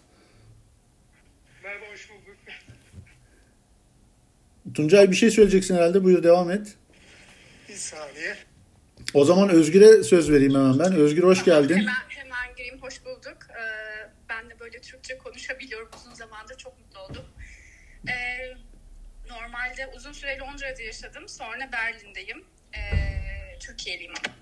Merhaba 1.62 1.85
hoş 1.93 2.11
bulduk. 2.11 2.37
Tuncay 4.75 5.11
bir 5.11 5.17
şey 5.17 5.31
söyleyeceksin 5.31 5.77
herhalde. 5.77 6.05
Buyur 6.05 6.23
devam 6.23 6.51
et. 6.51 6.75
bir 7.69 7.75
saniye. 7.75 8.37
O 9.14 9.25
zaman 9.25 9.49
Özgür'e 9.49 10.03
söz 10.03 10.31
vereyim 10.31 10.55
hemen 10.55 10.79
ben. 10.79 10.93
Özgür 10.93 11.23
hoş 11.23 11.45
geldin. 11.45 11.75
Hemen, 11.77 11.93
hemen 12.09 12.57
gireyim, 12.57 12.79
hoş 12.83 13.05
bulduk. 13.05 13.39
Ee, 13.51 14.11
ben 14.29 14.51
de 14.51 14.61
böyle 14.61 14.81
Türkçe 14.81 15.19
konuşabiliyorum 15.19 15.89
uzun 15.97 16.14
zamandır, 16.14 16.57
çok 16.57 16.79
mutlu 16.81 17.01
oldum. 17.01 17.25
Ee, 18.09 18.56
normalde 19.77 19.97
uzun 19.97 20.12
süre 20.12 20.39
Londra'da 20.39 20.83
yaşadım, 20.83 21.29
sonra 21.29 21.72
Berlin'deyim. 21.72 22.45
Ee, 22.77 23.59
Türkiye'liyim 23.61 24.12
ama. 24.24 24.35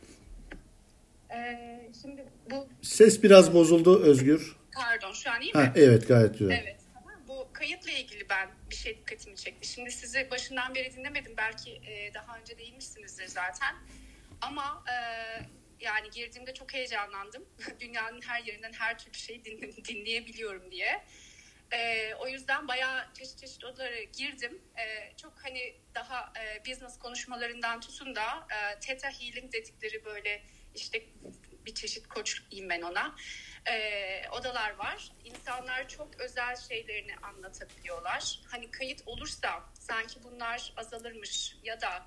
Ee, 1.34 1.80
şimdi 2.02 2.24
bu, 2.50 2.68
Ses 2.82 3.22
biraz 3.22 3.54
bozuldu 3.54 4.02
Özgür. 4.02 4.56
pardon 4.74 5.12
şu 5.12 5.30
an 5.30 5.40
iyi 5.40 5.52
mi? 5.52 5.60
Ha, 5.60 5.72
evet 5.76 6.08
gayet 6.08 6.38
güzel. 6.38 6.62
Evet. 6.64 6.76
Tamam. 6.94 7.20
Bu 7.28 7.48
kayıtla 7.52 7.90
ilgili 7.90 8.28
ben 8.28 8.50
bir 8.70 8.74
şey 8.74 8.96
dikkatimi 8.98 9.36
çekti. 9.36 9.68
Şimdi 9.68 9.90
sizi 9.90 10.30
başından 10.30 10.74
beri 10.74 10.92
dinlemedim. 10.96 11.34
Belki 11.36 11.70
e, 11.70 12.14
daha 12.14 12.38
önce 12.38 12.58
değinmişsinizdir 12.58 13.26
zaten. 13.26 13.74
Ama 14.40 14.84
e, 14.88 14.96
yani 15.80 16.10
girdiğimde 16.10 16.54
çok 16.54 16.74
heyecanlandım. 16.74 17.44
Dünyanın 17.80 18.20
her 18.22 18.42
yerinden 18.42 18.72
her 18.72 18.98
türlü 18.98 19.14
şeyi 19.14 19.44
din, 19.44 19.84
dinleyebiliyorum 19.88 20.70
diye. 20.70 21.04
E, 21.72 22.14
o 22.14 22.28
yüzden 22.28 22.68
bayağı 22.68 23.14
çeşit 23.14 23.38
çeşit 23.38 23.64
odalara 23.64 24.02
girdim. 24.02 24.62
E, 24.78 25.16
çok 25.16 25.44
hani 25.44 25.74
daha 25.94 26.32
e, 26.40 26.64
business 26.70 26.98
konuşmalarından 26.98 27.80
tutun 27.80 28.14
da 28.14 28.46
e, 28.50 28.80
Theta 28.80 29.08
Healing 29.08 29.52
dedikleri 29.52 30.04
böyle 30.04 30.42
işte 30.74 31.02
bir 31.66 31.74
çeşit 31.74 32.08
koç 32.08 32.42
diyeyim 32.50 32.70
ben 32.70 32.82
ona. 32.82 33.14
E, 33.66 34.28
odalar 34.28 34.70
var. 34.70 35.12
İnsanlar 35.24 35.88
çok 35.88 36.20
özel 36.20 36.56
şeylerini 36.56 37.16
anlatabiliyorlar. 37.16 38.40
Hani 38.50 38.70
kayıt 38.70 39.02
olursa 39.06 39.62
sanki 39.74 40.22
bunlar 40.24 40.72
azalırmış 40.76 41.56
ya 41.62 41.80
da 41.80 42.06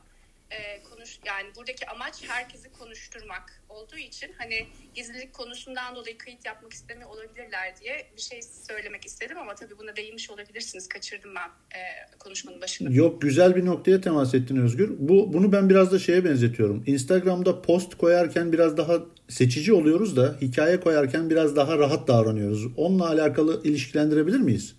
e, 0.52 0.84
konuş 0.84 1.20
yani 1.26 1.48
buradaki 1.56 1.88
amaç 1.88 2.24
herkesi 2.28 2.72
konuşturmak 2.72 3.62
olduğu 3.70 3.98
için 3.98 4.32
hani 4.38 4.68
gizlilik 4.96 5.34
konusundan 5.34 5.96
dolayı 5.96 6.18
kayıt 6.18 6.46
yapmak 6.46 6.74
istemiyor 6.74 7.10
olabilirler 7.10 7.78
diye 7.82 8.08
bir 8.18 8.22
şey 8.22 8.42
söylemek 8.42 9.06
istedim 9.06 9.38
ama 9.38 9.56
tabii 9.56 9.78
buna 9.78 9.96
değinmiş 9.96 10.30
olabilirsiniz. 10.30 10.90
Kaçırdım 10.90 11.36
ben 11.36 11.78
e, 11.80 11.82
konuşmanın 12.20 12.62
başını. 12.62 12.96
Yok 12.96 13.22
güzel 13.22 13.56
bir 13.56 13.66
noktaya 13.66 14.02
temas 14.02 14.34
ettin 14.34 14.56
Özgür. 14.56 14.92
Bu 15.00 15.34
bunu 15.34 15.52
ben 15.52 15.70
biraz 15.70 15.92
da 15.92 16.00
şeye 16.00 16.26
benzetiyorum. 16.26 16.84
Instagram'da 16.88 17.62
post 17.62 17.98
koyarken 17.98 18.54
biraz 18.54 18.78
daha 18.78 19.00
seçici 19.30 19.74
oluyoruz 19.74 20.18
da 20.18 20.38
hikaye 20.42 20.80
koyarken 20.80 21.30
biraz 21.30 21.56
daha 21.56 21.78
rahat 21.78 22.08
davranıyoruz. 22.08 22.68
Onunla 22.78 23.08
alakalı 23.08 23.64
ilişkilendirebilir 23.64 24.40
miyiz? 24.40 24.76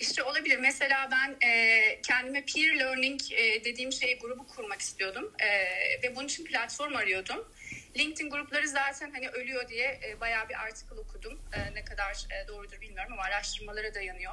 İşte 0.00 0.22
olabilir. 0.22 0.58
Mesela 0.58 1.08
ben 1.10 1.48
e, 1.48 2.00
kendime 2.02 2.44
peer 2.44 2.78
learning 2.78 3.20
e, 3.32 3.64
dediğim 3.64 3.92
şeyi 3.92 4.18
grubu 4.18 4.46
kurmak 4.46 4.80
istiyordum. 4.80 5.32
E, 5.40 5.48
ve 6.02 6.16
bunun 6.16 6.26
için 6.26 6.44
platform 6.44 6.96
arıyordum. 6.96 7.52
LinkedIn 7.98 8.30
grupları 8.30 8.68
zaten 8.68 9.10
hani 9.10 9.28
ölüyor 9.28 9.68
diye 9.68 10.00
e, 10.04 10.20
bayağı 10.20 10.48
bir 10.48 10.54
artikel 10.54 10.98
okudum. 10.98 11.40
E, 11.52 11.74
ne 11.74 11.84
kadar 11.84 12.12
e, 12.12 12.48
doğrudur 12.48 12.80
bilmiyorum 12.80 13.12
ama 13.12 13.22
araştırmalara 13.22 13.94
dayanıyor. 13.94 14.32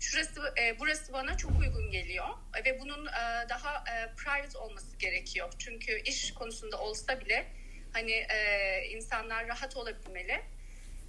Şurası, 0.00 0.54
e, 0.60 0.78
burası 0.78 1.12
bana 1.12 1.36
çok 1.36 1.60
uygun 1.60 1.90
geliyor 1.90 2.28
e, 2.54 2.64
ve 2.64 2.80
bunun 2.80 3.06
e, 3.06 3.48
daha 3.48 3.76
e, 3.76 4.14
private 4.16 4.58
olması 4.58 4.96
gerekiyor. 4.98 5.52
Çünkü 5.58 6.00
iş 6.00 6.34
konusunda 6.34 6.80
olsa 6.80 7.20
bile 7.20 7.46
hani 7.92 8.12
e, 8.12 8.86
insanlar 8.90 9.48
rahat 9.48 9.76
olabilmeli. 9.76 10.40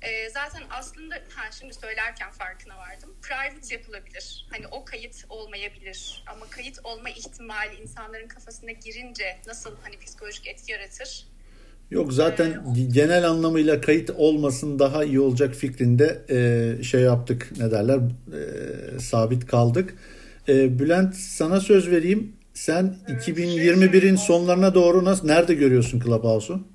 E, 0.03 0.29
zaten 0.29 0.63
aslında 0.69 1.15
ha, 1.15 1.51
şimdi 1.59 1.73
söylerken 1.73 2.31
farkına 2.31 2.77
vardım. 2.77 3.09
Private 3.21 3.75
yapılabilir. 3.75 4.45
Hani 4.49 4.67
o 4.67 4.85
kayıt 4.85 5.25
olmayabilir. 5.29 6.23
Ama 6.27 6.45
kayıt 6.49 6.79
olma 6.83 7.09
ihtimali 7.09 7.75
insanların 7.81 8.27
kafasına 8.27 8.71
girince 8.71 9.23
nasıl 9.47 9.71
hani 9.83 9.99
psikolojik 9.99 10.47
etki 10.47 10.71
yaratır? 10.71 11.27
Yok 11.91 12.13
zaten 12.13 12.51
ee, 12.51 12.81
genel 12.81 13.29
anlamıyla 13.29 13.81
kayıt 13.81 14.09
olmasın 14.09 14.79
daha 14.79 15.03
iyi 15.03 15.19
olacak 15.19 15.55
fikrinde 15.55 16.21
e, 16.29 16.83
şey 16.83 17.01
yaptık 17.01 17.49
ne 17.57 17.71
derler 17.71 17.97
e, 17.97 18.99
sabit 18.99 19.47
kaldık. 19.47 19.95
E, 20.47 20.79
Bülent 20.79 21.15
sana 21.15 21.59
söz 21.59 21.91
vereyim. 21.91 22.35
Sen 22.53 22.95
evet, 23.07 23.27
2021'in 23.27 24.15
şey, 24.15 24.25
sonlarına 24.25 24.75
doğru 24.75 25.05
nasıl 25.05 25.27
nerede 25.27 25.53
görüyorsun 25.53 25.99
Clubhouse'u? 25.99 26.73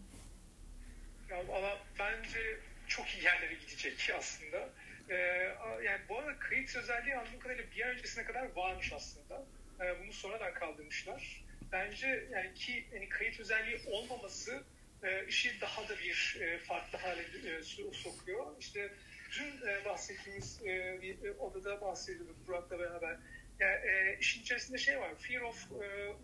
özelliği 6.89 7.17
anladığım 7.17 7.39
kadarıyla 7.39 7.65
bir 7.77 7.87
ay 7.87 7.91
öncesine 7.91 8.25
kadar 8.25 8.49
varmış 8.57 8.93
aslında. 8.93 9.45
E, 9.81 10.03
bunu 10.03 10.13
sonradan 10.13 10.55
kaldırmışlar. 10.55 11.45
Bence 11.79 12.29
yani 12.33 12.55
ki 12.55 12.87
yani 12.95 13.09
kayıt 13.09 13.41
özelliği 13.41 13.81
olmaması 13.87 14.63
e, 15.03 15.27
işi 15.29 15.61
daha 15.61 15.89
da 15.89 15.99
bir 15.99 16.39
e, 16.41 16.59
farklı 16.59 16.99
hale 16.99 17.23
e, 17.23 17.63
sokuyor. 17.93 18.47
İşte 18.61 18.93
dün 19.39 19.69
e, 19.69 19.85
bahsettiğimiz 19.85 20.61
e, 20.63 20.99
bir 21.03 21.25
e, 21.25 21.33
odada 21.33 21.81
bahsediyorduk 21.81 22.49
Burak'la 22.49 22.79
beraber. 22.79 23.17
Yani, 23.61 23.75
e, 23.75 24.19
işin 24.21 24.43
içerisinde 24.43 24.79
şey 24.79 25.01
var. 25.01 25.15
Fear 25.19 25.41
of 25.41 25.73
e, 25.73 26.17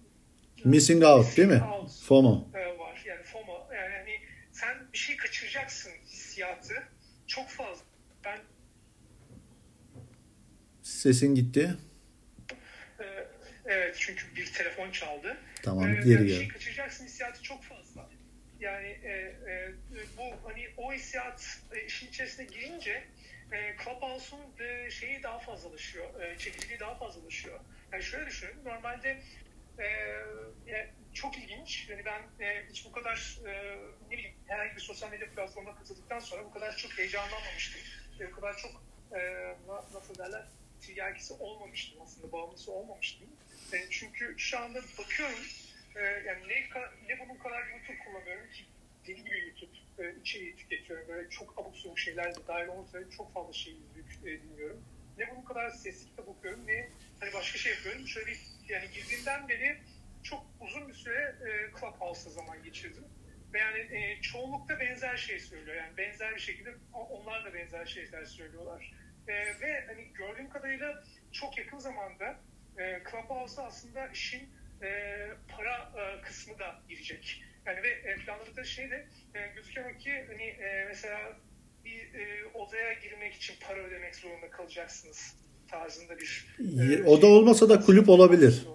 Missing 0.64 1.04
out 1.04 1.36
değil 1.36 1.48
mi? 1.48 1.62
Out, 1.62 1.90
FOMO. 2.02 2.48
E, 2.54 2.78
var. 2.78 3.02
Yani 3.06 3.22
FOMO. 3.22 3.68
Yani 3.74 3.94
hani 3.94 4.20
sen 4.52 4.92
bir 4.92 4.98
şey 4.98 5.16
kaçıracaksın 5.16 5.92
hissiyatı 6.06 6.74
çok 7.26 7.48
fazla. 7.48 7.84
Ben 8.24 8.40
Sesin 10.82 11.34
gitti. 11.34 11.76
Evet 13.74 13.96
çünkü 13.98 14.36
bir 14.36 14.52
telefon 14.52 14.90
çaldı. 14.90 15.36
Tamam 15.62 15.90
ee, 15.90 15.94
geri 15.94 16.26
gel. 16.26 16.36
Şey 16.36 16.48
kaçıracaksın 16.48 17.04
hissiyatı 17.04 17.42
çok 17.42 17.62
fazla. 17.62 18.10
Yani 18.60 18.86
e, 18.86 19.10
e, 19.48 19.72
bu 20.16 20.48
hani 20.48 20.68
o 20.76 20.92
hissiyat 20.92 21.58
e, 21.74 21.84
işin 21.86 22.08
içerisine 22.08 22.44
girince 22.44 23.04
e, 23.52 23.76
Clubhouse'un 23.84 24.64
e, 24.66 24.90
şeyi 24.90 25.22
daha 25.22 25.38
fazlalaşıyor. 25.38 26.20
E, 26.20 26.38
çekiciliği 26.38 26.80
daha 26.80 26.94
fazlalaşıyor. 26.94 27.60
Yani 27.92 28.02
şöyle 28.02 28.26
düşünün. 28.26 28.64
Normalde 28.64 29.22
e, 29.78 29.86
yani 30.66 30.88
çok 31.14 31.38
ilginç. 31.38 31.88
Yani 31.88 32.04
ben 32.04 32.44
e, 32.44 32.66
hiç 32.70 32.86
bu 32.86 32.92
kadar 32.92 33.38
e, 33.46 33.76
ne 34.10 34.16
bileyim 34.16 34.34
herhangi 34.46 34.76
bir 34.76 34.80
sosyal 34.80 35.10
medya 35.10 35.30
platformuna 35.30 35.74
katıldıktan 35.74 36.18
sonra 36.18 36.44
bu 36.44 36.50
kadar 36.50 36.76
çok 36.76 36.98
heyecanlanmamıştım. 36.98 37.80
E, 38.20 38.30
bu 38.32 38.34
kadar 38.36 38.56
çok 38.56 38.82
e, 39.18 39.54
nasıl 39.94 40.18
derler 40.18 40.44
tiryakisi 40.80 41.34
olmamıştım 41.34 42.02
aslında, 42.02 42.32
bağımlısı 42.32 42.72
olmamıştım. 42.72 43.28
E, 43.74 43.90
çünkü 43.90 44.34
şu 44.38 44.58
anda 44.58 44.80
bakıyorum, 44.98 45.44
e, 45.96 46.00
yani 46.00 46.48
ne, 46.48 46.80
ne 47.08 47.20
bunun 47.20 47.38
kadar 47.38 47.66
YouTube 47.66 47.98
kullanıyorum 47.98 48.50
ki 48.50 48.64
deli 49.06 49.24
gibi 49.24 49.38
YouTube 49.46 49.72
e, 49.98 50.14
içeriği 50.20 50.56
tüketiyorum. 50.56 51.08
Böyle 51.08 51.30
çok 51.30 51.58
abuk 51.58 51.76
sabuk 51.76 51.98
şeyler 51.98 52.34
de 52.34 52.46
dahil 52.48 52.68
olmak 52.68 53.12
çok 53.16 53.34
fazla 53.34 53.52
şey 53.52 53.72
izleyip 53.72 54.40
e, 54.40 54.42
dinliyorum. 54.42 54.84
Ne 55.18 55.30
bunun 55.30 55.44
kadar 55.44 55.70
sesli 55.70 56.06
kitap 56.06 56.28
okuyorum 56.28 56.66
ne 56.66 56.88
hani 57.20 57.32
başka 57.32 57.58
şey 57.58 57.72
yapıyorum. 57.72 58.06
Şöyle 58.06 58.26
bir, 58.26 58.40
yani 58.68 58.90
girdiğimden 58.94 59.48
beri 59.48 59.78
çok 60.22 60.46
uzun 60.60 60.88
bir 60.88 60.94
süre 60.94 61.34
e, 61.48 61.80
Clubhouse'da 61.80 62.30
zaman 62.30 62.62
geçirdim. 62.62 63.04
Ve 63.54 63.58
yani 63.58 63.78
e, 63.78 64.20
çoğunlukta 64.20 64.80
benzer 64.80 65.16
şey 65.16 65.40
söylüyor. 65.40 65.76
Yani 65.76 65.96
benzer 65.96 66.34
bir 66.34 66.40
şekilde 66.40 66.74
onlar 66.92 67.44
da 67.44 67.54
benzer 67.54 67.86
şeyler 67.86 68.24
söylüyorlar. 68.24 68.92
E, 69.28 69.32
ve 69.34 69.84
hani 69.86 70.12
gördüğüm 70.14 70.48
kadarıyla 70.48 71.04
çok 71.32 71.58
yakın 71.58 71.78
zamanda 71.78 72.40
e, 72.78 73.02
Clubhouse'da 73.10 73.64
aslında 73.64 74.08
işin 74.08 74.48
e, 74.82 74.88
para 75.48 75.92
e, 75.96 76.22
kısmı 76.22 76.58
da 76.58 76.80
girecek. 76.88 77.42
Yani 77.66 77.82
ve 77.82 77.88
e, 77.88 78.16
planladıkları 78.16 78.66
şey 78.66 78.90
de 78.90 79.08
e, 79.34 79.46
gözüküyor 79.54 79.98
ki 79.98 80.24
hani 80.28 80.44
e, 80.44 80.84
mesela 80.88 81.18
bir 81.84 82.14
e, 82.14 82.46
odaya 82.54 82.92
girmek 82.92 83.34
için 83.34 83.54
para 83.60 83.80
ödemek 83.80 84.16
zorunda 84.16 84.50
kalacaksınız 84.50 85.36
tarzında 85.68 86.18
bir 86.18 86.56
e, 86.58 87.02
o 87.04 87.16
da 87.16 87.20
şey 87.20 87.30
olmasa 87.30 87.68
da 87.68 87.80
kulüp 87.80 88.08
olabilir. 88.08 88.66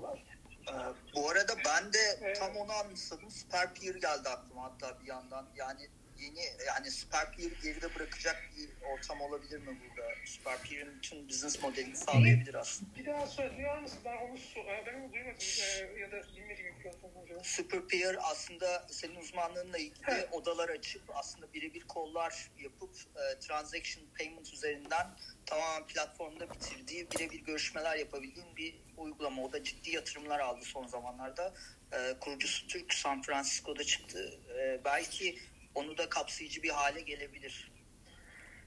Ee, 0.70 0.74
bu 1.16 1.30
arada 1.30 1.54
ben 1.66 1.94
de 1.94 2.34
tam 2.34 2.56
onu 2.56 2.72
anımsadım. 2.72 3.32
Super 3.32 3.74
Peer 3.74 3.96
geldi 3.96 4.30
aklıma 4.30 4.64
hatta 4.64 5.02
bir 5.02 5.08
yandan. 5.08 5.46
Yani 5.56 5.88
yeni 6.22 6.44
yani 6.68 6.92
Super 6.92 7.32
Peer 7.32 7.52
geride 7.64 7.96
bırakacak 7.96 8.50
bir 8.58 8.70
ortam 8.86 9.22
olabilir 9.22 9.58
mi 9.58 9.66
burada? 9.82 10.10
Super 10.26 10.58
Peer'in 10.58 10.96
bütün 10.96 11.30
business 11.30 11.64
modelini 11.64 11.96
sağlayabilir 11.96 12.54
aslında. 12.54 12.96
Bir 12.96 13.06
daha 13.06 13.28
söyle, 13.28 13.58
duyar 13.58 13.78
mısın? 13.78 14.00
Ben 14.06 14.18
onu, 14.18 14.38
ben 14.86 15.02
onu 15.02 15.14
duymadım 15.14 15.48
e, 15.96 16.00
ya 16.00 16.12
da 16.12 16.22
bilmediğim 16.36 16.76
bir 16.76 16.84
platform 16.84 17.12
acaba. 17.24 17.44
Super 17.44 17.88
Peer 17.88 18.18
aslında 18.22 18.88
senin 18.90 19.16
uzmanlığınla 19.16 19.78
ilgili 19.78 20.06
evet. 20.08 20.30
odalar 20.32 20.70
açıp 20.70 21.02
aslında 21.14 21.54
birebir 21.54 21.88
kollar 21.88 22.52
yapıp 22.60 22.96
e, 22.96 23.40
transaction 23.40 24.04
payment 24.18 24.54
üzerinden 24.54 25.08
tamamen 25.46 25.88
platformda 25.88 26.50
bitirdiği 26.54 27.12
birebir 27.12 27.40
görüşmeler 27.40 27.96
yapabildiğin 27.96 28.56
bir 28.56 28.76
uygulama. 28.98 29.44
O 29.44 29.54
da 29.54 29.64
ciddi 29.64 29.92
yatırımlar 29.92 30.40
aldı 30.40 30.66
son 30.66 30.88
zamanlarda. 30.88 31.54
E, 31.94 32.20
kurucusu 32.20 32.68
Türk, 32.68 32.94
San 32.94 33.22
Francisco'da 33.22 33.84
çıktı. 33.84 34.40
E, 34.60 34.80
belki 34.86 35.40
onu 35.80 35.98
da 35.98 36.10
kapsayıcı 36.10 36.64
bir 36.64 36.70
hale 36.70 37.02
gelebilir. 37.02 37.72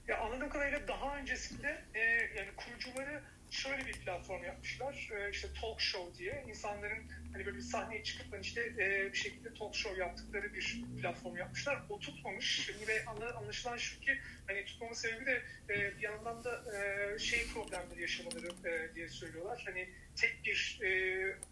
Ya 0.07 0.17
anladığım 0.19 0.49
kadarıyla 0.49 0.87
daha 0.87 1.17
öncesinde 1.17 1.83
e, 1.93 1.99
yani 2.37 2.49
kurucuları 2.57 3.23
şöyle 3.51 3.85
bir 3.85 3.93
platform 3.93 4.43
yapmışlar. 4.43 5.09
E, 5.15 5.29
işte 5.29 5.47
talk 5.61 5.81
show 5.81 6.19
diye 6.19 6.45
insanların 6.47 7.11
hani 7.33 7.45
böyle 7.45 7.57
bir 7.57 7.61
sahneye 7.61 8.03
çıkıp 8.03 8.33
hani 8.33 8.41
işte 8.41 8.61
e, 8.61 9.11
bir 9.13 9.17
şekilde 9.17 9.53
talk 9.53 9.75
show 9.75 9.99
yaptıkları 9.99 10.53
bir 10.53 10.83
platform 11.01 11.37
yapmışlar. 11.37 11.83
O 11.89 11.99
tutmamış 11.99 12.71
ve 12.87 13.05
anlaşılan 13.35 13.77
şu 13.77 13.99
ki 13.99 14.19
hani 14.47 14.65
tutmama 14.65 14.95
sebebi 14.95 15.25
de 15.25 15.41
e, 15.69 15.97
bir 15.97 16.03
yandan 16.03 16.43
da 16.43 16.63
e, 16.77 17.19
şey 17.19 17.47
problemleri 17.53 18.01
yaşamaları 18.01 18.69
e, 18.69 18.95
diye 18.95 19.09
söylüyorlar. 19.09 19.63
Hani 19.65 19.89
tek 20.15 20.45
bir 20.45 20.79
e, 20.83 20.91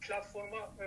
platforma 0.01 0.76
e, 0.84 0.86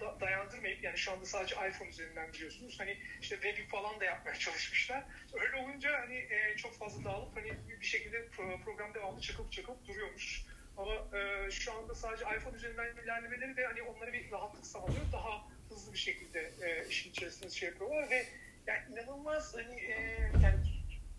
da, 0.00 0.20
dayandırmayıp 0.20 0.84
yani 0.84 0.98
şu 0.98 1.12
anda 1.12 1.24
sadece 1.24 1.54
iPhone 1.54 1.88
üzerinden 1.88 2.32
biliyorsunuz. 2.32 2.80
Hani 2.80 2.98
işte 3.20 3.34
web 3.40 3.70
falan 3.70 4.00
da 4.00 4.04
yapmaya 4.04 4.34
çalışmışlar. 4.34 5.04
Öyle 5.32 5.56
olunca 5.56 6.00
hani 6.00 6.16
e, 6.16 6.56
çok 6.56 6.78
fazla 6.78 7.04
dağılıp 7.04 7.36
hani 7.36 7.52
bir 7.80 7.86
şekilde 7.86 8.28
pro, 8.28 8.60
program 8.64 8.94
devamlı 8.94 9.20
çakıp 9.20 9.52
çakıp 9.52 9.86
duruyormuş. 9.86 10.42
Ama 10.76 11.18
e, 11.18 11.50
şu 11.50 11.72
anda 11.72 11.94
sadece 11.94 12.24
iPhone 12.24 12.56
üzerinden 12.56 12.96
ilerlemeleri 13.04 13.56
de 13.56 13.66
hani 13.66 13.82
onlara 13.82 14.12
bir 14.12 14.30
rahatlık 14.30 14.66
sağlıyor. 14.66 15.12
Daha 15.12 15.48
hızlı 15.68 15.92
bir 15.92 15.98
şekilde 15.98 16.52
e, 16.62 16.88
işin 16.88 17.10
içerisinde 17.10 17.50
şey 17.50 17.68
yapıyorlar 17.68 18.10
ve 18.10 18.26
yani 18.66 18.92
inanılmaz 18.92 19.54
hani 19.54 19.80
e, 19.80 20.18
yani 20.42 20.58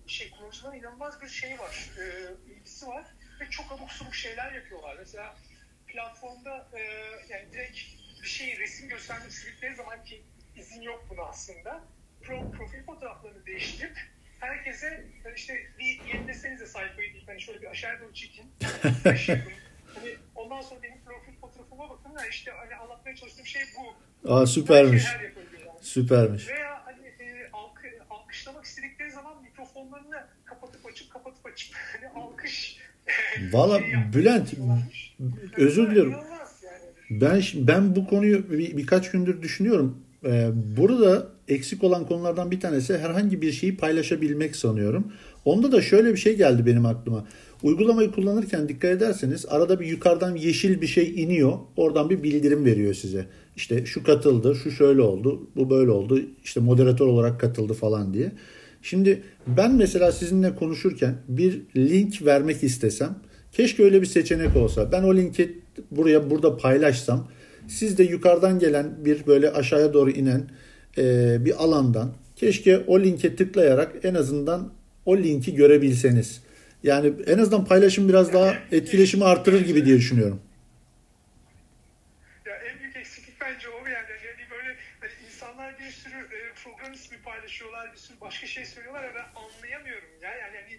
şey 0.08 0.32
kullanıcıların 0.32 0.78
inanılmaz 0.78 1.22
bir 1.22 1.28
şey 1.28 1.60
var, 1.60 1.90
e, 2.00 2.04
ilgisi 2.52 2.88
var 2.88 3.06
ve 3.40 3.50
çok 3.50 3.72
abuk 3.72 3.92
sabuk 3.92 4.16
şeyler 4.16 4.52
yapıyorlar. 4.52 4.96
Mesela 5.00 5.36
platformda 5.88 6.68
e, 6.74 6.82
yani 7.30 7.54
direkt 7.54 7.80
bir 8.24 8.28
şeyi 8.28 8.60
resim 8.60 8.90
göstermek 8.90 9.32
istedikleri 9.32 9.76
zaman 9.76 10.04
ki 10.04 10.24
izin 10.56 10.82
yok 10.82 11.06
buna 11.10 11.22
aslında. 11.22 11.84
Pro, 12.22 12.52
profil 12.52 12.84
fotoğraflarını 12.84 13.46
değiştirip 13.46 13.98
herkese 14.40 15.06
yani 15.26 15.36
işte 15.36 15.68
bir 15.80 16.02
yenilesenize 16.14 16.66
sayfayı 16.66 17.14
deyip 17.14 17.28
hani 17.28 17.42
şöyle 17.42 17.62
bir 17.62 17.68
aşağı 17.68 18.02
doğru 18.02 18.14
çekin. 18.14 18.46
şey 19.18 19.42
hani 19.96 20.16
ondan 20.36 20.62
sonra 20.62 20.84
benim 20.84 21.04
profil 21.06 21.40
fotoğrafıma 21.42 21.90
bakın 21.90 22.10
yani 22.18 22.30
işte 22.30 22.52
hani 22.52 22.76
anlatmaya 22.76 23.16
çalıştığım 23.16 23.46
şey 23.46 23.62
bu. 23.78 24.34
Aa 24.34 24.46
süpermiş. 24.46 25.06
Yapabiliyorlar. 25.06 25.82
Süpermiş. 25.82 26.50
Veya 26.50 26.86
hani 26.86 27.08
e, 27.08 27.50
alkı, 27.54 27.88
alkışlamak 28.10 28.66
istedikleri 28.66 29.12
zaman 29.12 29.44
mikrofonlarını 29.44 30.28
kapatıp 30.46 30.86
açıp 30.86 31.12
kapatıp 31.12 31.46
açıp 31.46 31.76
hani 31.94 32.08
alkış 32.10 32.78
Valla 33.52 33.80
şey 33.80 33.94
Bülent 34.14 34.54
özür 35.58 35.92
diliyorum. 35.92 36.33
Ben 37.10 37.42
ben 37.56 37.96
bu 37.96 38.08
konuyu 38.08 38.52
bir, 38.52 38.78
birkaç 38.78 39.12
gündür 39.12 39.42
düşünüyorum. 39.42 39.98
Ee, 40.26 40.50
burada 40.78 41.28
eksik 41.48 41.84
olan 41.84 42.08
konulardan 42.08 42.52
bir 42.52 42.60
tanesi 42.60 42.98
herhangi 42.98 43.42
bir 43.42 43.52
şeyi 43.52 43.78
paylaşabilmek 43.78 44.56
sanıyorum. 44.56 45.14
Onda 45.46 45.72
da 45.72 45.82
şöyle 45.82 46.12
bir 46.12 46.18
şey 46.18 46.38
geldi 46.38 46.66
benim 46.66 46.86
aklıma. 46.86 47.28
Uygulamayı 47.64 48.12
kullanırken 48.12 48.70
dikkat 48.70 48.92
ederseniz 48.92 49.46
arada 49.46 49.80
bir 49.80 49.86
yukarıdan 49.86 50.36
yeşil 50.36 50.82
bir 50.82 50.88
şey 50.88 51.24
iniyor. 51.24 51.54
Oradan 51.78 52.10
bir 52.10 52.24
bildirim 52.24 52.66
veriyor 52.66 52.94
size. 52.94 53.26
İşte 53.56 53.86
şu 53.86 54.04
katıldı, 54.04 54.56
şu 54.64 54.72
şöyle 54.72 55.02
oldu, 55.02 55.48
bu 55.56 55.70
böyle 55.70 55.92
oldu. 55.92 56.22
İşte 56.44 56.60
moderatör 56.60 57.08
olarak 57.08 57.40
katıldı 57.40 57.74
falan 57.74 58.14
diye. 58.14 58.32
Şimdi 58.82 59.24
ben 59.48 59.76
mesela 59.76 60.12
sizinle 60.12 60.56
konuşurken 60.56 61.16
bir 61.28 61.62
link 61.76 62.26
vermek 62.26 62.64
istesem 62.64 63.16
keşke 63.52 63.84
öyle 63.84 64.02
bir 64.02 64.08
seçenek 64.08 64.56
olsa. 64.56 64.92
Ben 64.92 65.04
o 65.04 65.16
linki 65.16 65.63
buraya 65.92 66.30
burada 66.30 66.58
paylaşsam 66.58 67.28
siz 67.68 67.98
de 67.98 68.04
yukarıdan 68.04 68.60
gelen 68.60 69.06
bir 69.06 69.28
böyle 69.28 69.52
aşağıya 69.52 69.94
doğru 69.94 70.12
inen 70.12 70.50
e, 70.98 71.38
bir 71.46 71.64
alandan 71.64 72.14
keşke 72.36 72.78
o 72.88 73.00
linke 73.00 73.36
tıklayarak 73.36 73.92
en 74.04 74.14
azından 74.14 74.74
o 75.06 75.18
linki 75.18 75.56
görebilseniz. 75.56 76.44
Yani 76.84 77.14
en 77.28 77.38
azından 77.38 77.66
paylaşım 77.66 78.10
biraz 78.10 78.34
daha 78.34 78.56
etkileşimi 78.72 79.26
artırır 79.26 79.62
gibi 79.62 79.86
diye 79.86 79.98
düşünüyorum. 79.98 80.42
Ya 82.46 82.56
en 82.56 82.80
büyük 82.80 82.96
eksiklik 82.96 83.42
bence 83.42 83.70
o 83.70 83.78
yani. 83.78 84.10
yani 84.28 84.50
böyle 84.52 84.76
hani 85.00 85.12
insanlar 85.26 85.80
bir 85.80 85.92
sürü 85.92 86.16
e, 86.16 86.40
program 86.64 86.94
ismi 86.94 87.18
paylaşıyorlar, 87.18 87.94
bir 87.94 87.98
sürü 87.98 88.22
başka 88.22 88.48
şey 88.48 88.66
söylüyorlar 88.66 89.04
ya 89.04 89.12
ben 89.16 89.42
anlayamıyorum 89.42 90.10
ya. 90.22 90.30
Yani, 90.36 90.56
yani 90.56 90.78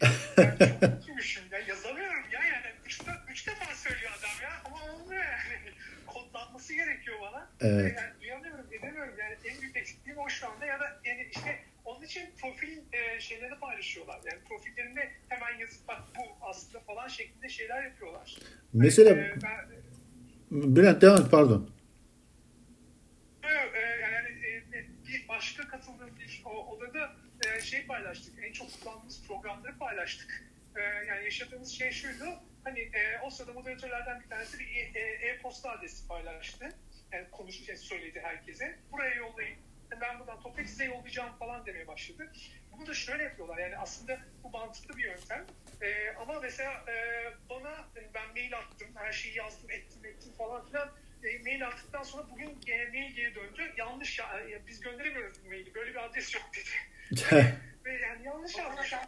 ben 0.82 0.90
çok 1.07 1.53
ya 1.53 1.59
yazamıyorum 1.68 2.24
ya 2.32 2.40
yani. 2.53 2.66
Üç, 2.86 3.01
de- 3.01 3.20
üç 3.32 3.47
defa 3.47 3.74
söylüyor 3.74 4.12
adam 4.18 4.36
ya 4.42 4.51
ama 4.64 4.76
olmuyor 4.92 5.22
yani. 5.22 5.70
Kodlanması 6.07 6.74
gerekiyor 6.85 7.16
bana. 7.20 7.51
Evet. 7.61 7.97
Yani 7.99 8.20
duyamıyorum, 8.20 8.66
edemiyorum. 8.72 9.14
Yani 9.18 9.37
en 9.51 9.61
büyük 9.61 9.76
eksikliğim 9.76 10.18
o 10.18 10.28
şu 10.28 10.49
anda 10.49 10.66
ya 10.66 10.80
da 10.80 11.01
yani 11.05 11.28
işte 11.35 11.59
onun 11.85 12.03
için 12.05 12.30
profil 12.41 12.78
e, 12.93 13.20
şeylerini 13.20 13.59
paylaşıyorlar. 13.59 14.20
Yani 14.24 14.39
profillerinde 14.49 15.11
hemen 15.28 15.59
yazıp 15.59 15.89
bak 15.89 16.03
bu 16.18 16.22
aslında 16.47 16.80
falan 16.80 17.09
şeklinde 17.09 17.49
şeyler 17.49 17.85
yapıyorlar. 17.85 18.37
Mesela 18.72 19.11
E, 19.11 19.35
ben, 19.43 19.66
Bülent 20.51 21.03
devam 21.03 21.20
et 21.22 21.30
pardon. 21.30 21.70
E, 23.43 23.78
yani 24.03 24.28
e, 24.28 24.62
bir 25.09 25.28
başka 25.28 25.68
katıldığım 25.68 26.11
bir 26.18 26.43
o- 26.45 26.66
odada 26.66 27.12
e, 27.47 27.61
şey 27.61 27.87
paylaştık. 27.87 28.35
En 28.45 28.53
çok 28.53 28.80
kullandığımız 28.80 29.26
programları 29.26 29.78
paylaştık. 29.78 30.45
E, 30.76 30.80
Yani 30.80 31.24
yaşadığımız 31.24 31.70
şey 31.72 31.91
şuydu. 31.91 32.24
Hani 32.64 32.80
e, 32.80 33.18
o 33.22 33.30
sırada 33.30 33.52
moderatörlerden 33.52 34.20
bir 34.20 34.28
tanesi 34.28 34.58
bir 34.58 34.66
e- 34.66 35.00
e- 35.00 35.28
e-posta 35.28 35.70
adresi 35.70 36.08
paylaştı. 36.08 36.68
Yani 37.12 37.30
konuş, 37.30 37.66
şey 37.66 37.76
söyledi 37.76 38.20
herkese. 38.24 38.78
Buraya 38.92 39.14
yollayın. 39.14 39.58
Ben 40.00 40.20
buradan 40.20 40.40
toplayıp 40.40 40.70
size 40.70 40.84
yollayacağım 40.84 41.36
falan 41.38 41.66
demeye 41.66 41.86
başladı. 41.86 42.32
Bunu 42.72 42.86
da 42.86 42.94
şöyle 42.94 43.22
yapıyorlar. 43.22 43.58
Yani 43.58 43.78
aslında 43.78 44.18
bu 44.42 44.50
mantıklı 44.50 44.96
bir 44.96 45.04
yöntem. 45.04 45.46
E, 45.82 46.10
ama 46.10 46.40
mesela 46.40 46.72
e, 46.88 46.94
bana 47.50 47.88
e, 47.96 48.14
ben 48.14 48.28
mail 48.28 48.58
attım, 48.58 48.88
her 48.94 49.12
şeyi 49.12 49.36
yazdım, 49.36 49.70
ettim, 49.70 50.04
ettim 50.04 50.32
falan 50.38 50.66
filan. 50.66 50.88
E, 51.24 51.38
mail 51.38 51.66
attıktan 51.66 52.02
sonra 52.02 52.30
bugün 52.30 52.58
e, 52.66 52.86
mail 52.86 53.12
geri 53.12 53.34
döndü. 53.34 53.72
Yanlış 53.76 54.18
ya, 54.18 54.40
ya 54.40 54.66
biz 54.66 54.80
gönderemiyoruz 54.80 55.44
bu 55.44 55.48
maili. 55.48 55.74
Böyle 55.74 55.90
bir 55.90 56.04
adres 56.04 56.34
yok 56.34 56.50
dedi. 56.56 56.70
Ve 57.84 57.92
yani 57.92 58.26
yanlış 58.26 58.58
yazmış 58.58 58.92
e, 58.92 58.98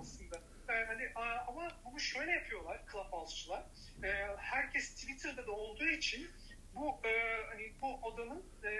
aslında. 0.00 0.51
E, 0.72 0.84
hani, 0.86 1.02
a- 1.14 1.44
ama 1.48 1.68
bunu 1.84 2.00
şöyle 2.00 2.30
yapıyorlar 2.30 2.80
Clubhouse'çular. 2.92 3.62
E, 4.04 4.08
herkes 4.38 4.94
Twitter'da 4.94 5.46
da 5.46 5.52
olduğu 5.52 5.88
için 5.88 6.30
bu 6.74 6.88
e, 6.88 7.12
hani 7.50 7.72
bu 7.82 7.94
odanın 8.06 8.42
e, 8.64 8.70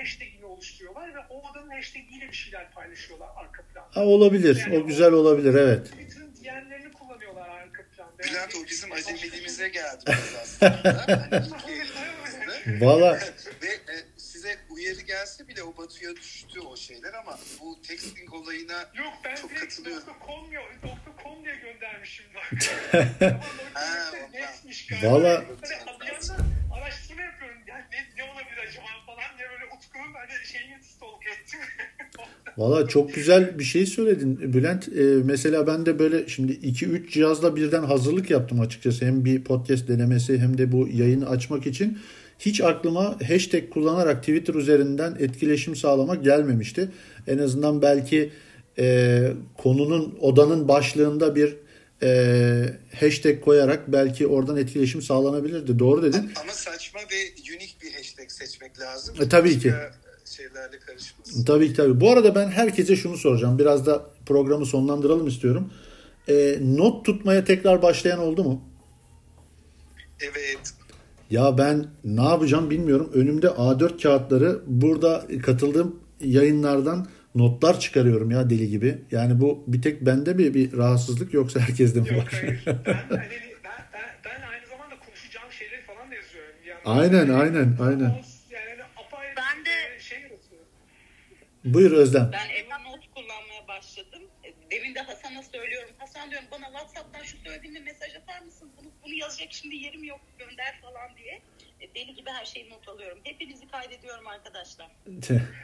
hashtag'ini 0.00 0.44
oluşturuyorlar 0.44 1.14
ve 1.14 1.18
o 1.30 1.50
odanın 1.50 1.70
hashtag'iyle 1.70 2.28
bir 2.28 2.32
şeyler 2.36 2.70
paylaşıyorlar 2.72 3.28
arka 3.36 3.62
planda. 3.62 3.88
Ha, 3.96 4.04
olabilir. 4.04 4.68
O 4.72 4.86
güzel 4.86 5.12
olabilir 5.12 5.54
evet. 5.54 5.84
Twitter'ın 5.86 6.34
diğerlerini 6.34 6.92
kullanıyorlar 6.92 7.48
arka 7.48 7.82
planda. 7.96 8.18
Bülent 8.18 8.54
Yani- 8.54 8.64
o 8.64 8.66
bizim 8.70 8.92
acemiliğimize 8.92 9.68
geldi 9.68 10.04
biraz 10.06 10.34
aslında. 10.42 11.06
Hani. 11.30 12.80
Valla 12.80 13.18
Ve 13.62 13.66
e, 13.68 13.94
size 14.40 14.56
uyarı 14.70 15.00
gelse 15.00 15.48
bile 15.48 15.62
o 15.62 15.76
batıya 15.76 16.16
düştü 16.16 16.60
o 16.60 16.76
şeyler 16.76 17.12
ama 17.14 17.38
bu 17.60 17.78
texting 17.82 18.34
olayına 18.34 18.78
Yok 18.98 19.12
ben 19.24 19.34
çok 19.36 19.50
direkt 19.50 19.62
katılıyorum. 19.64 20.02
.com, 20.26 20.52
ya- 20.52 20.62
.com 21.22 21.44
diye 21.44 21.54
göndermişim 21.56 22.24
bak. 22.34 22.60
Valla- 25.02 25.44
Hani 25.62 26.40
araştırma 26.72 27.22
yapıyorum. 27.22 27.58
Yani 27.66 27.84
ne, 27.92 27.98
ne 28.24 28.30
olabilir 28.30 28.58
acaba 28.68 28.86
falan 29.06 29.38
diye 29.38 29.48
böyle 29.50 29.64
Utku'nun 29.76 30.14
hani 30.14 30.46
şeyini 30.52 30.84
stalk 30.84 31.26
ettim. 31.26 31.60
Valla 32.58 32.88
çok 32.88 33.14
güzel 33.14 33.58
bir 33.58 33.64
şey 33.64 33.86
söyledin 33.86 34.52
Bülent. 34.54 34.88
Ee, 34.88 35.02
mesela 35.24 35.66
ben 35.66 35.86
de 35.86 35.98
böyle 35.98 36.28
şimdi 36.28 36.52
2-3 36.52 37.08
cihazla 37.10 37.56
birden 37.56 37.82
hazırlık 37.82 38.30
yaptım 38.30 38.60
açıkçası. 38.60 39.06
Hem 39.06 39.24
bir 39.24 39.44
podcast 39.44 39.88
denemesi 39.88 40.38
hem 40.38 40.58
de 40.58 40.72
bu 40.72 40.88
yayını 40.88 41.28
açmak 41.28 41.66
için. 41.66 41.98
Hiç 42.40 42.60
aklıma 42.60 43.16
hashtag 43.28 43.70
kullanarak 43.70 44.20
Twitter 44.20 44.54
üzerinden 44.54 45.16
etkileşim 45.18 45.76
sağlamak 45.76 46.24
gelmemişti. 46.24 46.90
En 47.26 47.38
azından 47.38 47.82
belki 47.82 48.32
e, 48.78 49.32
konunun 49.58 50.18
odanın 50.20 50.68
başlığında 50.68 51.36
bir 51.36 51.56
e, 52.02 52.74
hashtag 53.00 53.40
koyarak 53.40 53.92
belki 53.92 54.26
oradan 54.26 54.56
etkileşim 54.56 55.02
sağlanabilirdi. 55.02 55.78
Doğru 55.78 56.02
dedin. 56.02 56.32
Ama 56.42 56.52
saçma 56.52 57.00
ve 57.00 57.52
unik 57.56 57.76
bir 57.82 57.92
hashtag 57.92 58.30
seçmek 58.30 58.80
lazım. 58.80 59.14
E, 59.20 59.28
tabii 59.28 59.58
ki. 59.58 59.72
Şeylerle 60.24 60.78
karışmasın. 60.78 61.44
Tabii 61.44 61.68
ki 61.68 61.74
tabii. 61.74 62.00
Bu 62.00 62.10
arada 62.10 62.34
ben 62.34 62.48
herkese 62.48 62.96
şunu 62.96 63.16
soracağım. 63.16 63.58
Biraz 63.58 63.86
da 63.86 64.10
programı 64.26 64.66
sonlandıralım 64.66 65.26
istiyorum. 65.26 65.72
Ee, 66.28 66.58
not 66.60 67.06
tutmaya 67.06 67.44
tekrar 67.44 67.82
başlayan 67.82 68.18
oldu 68.18 68.44
mu? 68.44 68.62
Evet. 70.20 70.79
Ya 71.30 71.58
ben 71.58 71.86
ne 72.04 72.22
yapacağım 72.24 72.70
bilmiyorum. 72.70 73.10
Önümde 73.14 73.46
A4 73.46 74.02
kağıtları 74.02 74.60
burada 74.66 75.26
katıldığım 75.42 76.00
yayınlardan 76.20 77.06
notlar 77.34 77.80
çıkarıyorum 77.80 78.30
ya 78.30 78.50
deli 78.50 78.68
gibi. 78.68 78.98
Yani 79.10 79.40
bu 79.40 79.64
bir 79.66 79.82
tek 79.82 80.06
bende 80.06 80.34
mi 80.34 80.54
bir 80.54 80.76
rahatsızlık 80.76 81.34
yoksa 81.34 81.60
herkeste 81.60 82.00
mi 82.00 82.08
Yok 82.08 82.18
var? 82.18 82.28
hayır. 82.32 82.62
Ben, 82.66 82.74
hani, 82.84 83.30
ben, 83.64 83.80
ben, 83.92 84.10
ben 84.24 84.48
aynı 84.52 84.66
zamanda 84.66 84.94
konuşacağım 85.06 85.52
şeyleri 85.52 85.82
falan 85.82 86.10
da 86.10 86.14
yazıyorum. 86.14 86.54
yandan. 86.66 86.98
Aynen, 86.98 87.28
aynen, 87.40 87.76
aynen. 87.80 88.00
Yani 88.50 88.68
hani 88.70 88.82
apayrı 89.06 89.34
Ben 89.36 89.64
de- 89.64 90.00
şey 90.00 90.18
yaratıyor. 90.20 90.62
Buyur 91.64 91.92
Özlem. 91.92 92.30
Ben 92.32 92.48
Evernote 92.64 93.06
kullanmaya 93.14 93.68
başladım. 93.68 94.22
Demin 94.70 94.94
de 94.94 95.00
Hasan'a 95.00 95.42
söylüyorum. 95.42 95.90
Hasan 95.98 96.30
diyorum 96.30 96.48
bana 96.52 96.64
WhatsApp'tan 96.66 97.22
şu 97.22 97.36
söylediğinde 97.44 97.80
mesaj 97.80 98.10
atar 98.16 98.40
mısın? 98.46 98.68
Bunu, 99.10 99.18
yazacak 99.18 99.52
şimdi 99.52 99.76
yerim 99.76 100.04
yok 100.04 100.20
gönder 100.38 100.80
falan 100.80 101.16
diye. 101.16 101.42
E, 101.80 101.94
Deli 101.94 102.14
gibi 102.14 102.30
her 102.30 102.44
şeyi 102.44 102.70
not 102.70 102.88
alıyorum. 102.88 103.20
Hepinizi 103.24 103.68
kaydediyorum 103.68 104.26
arkadaşlar. 104.26 104.90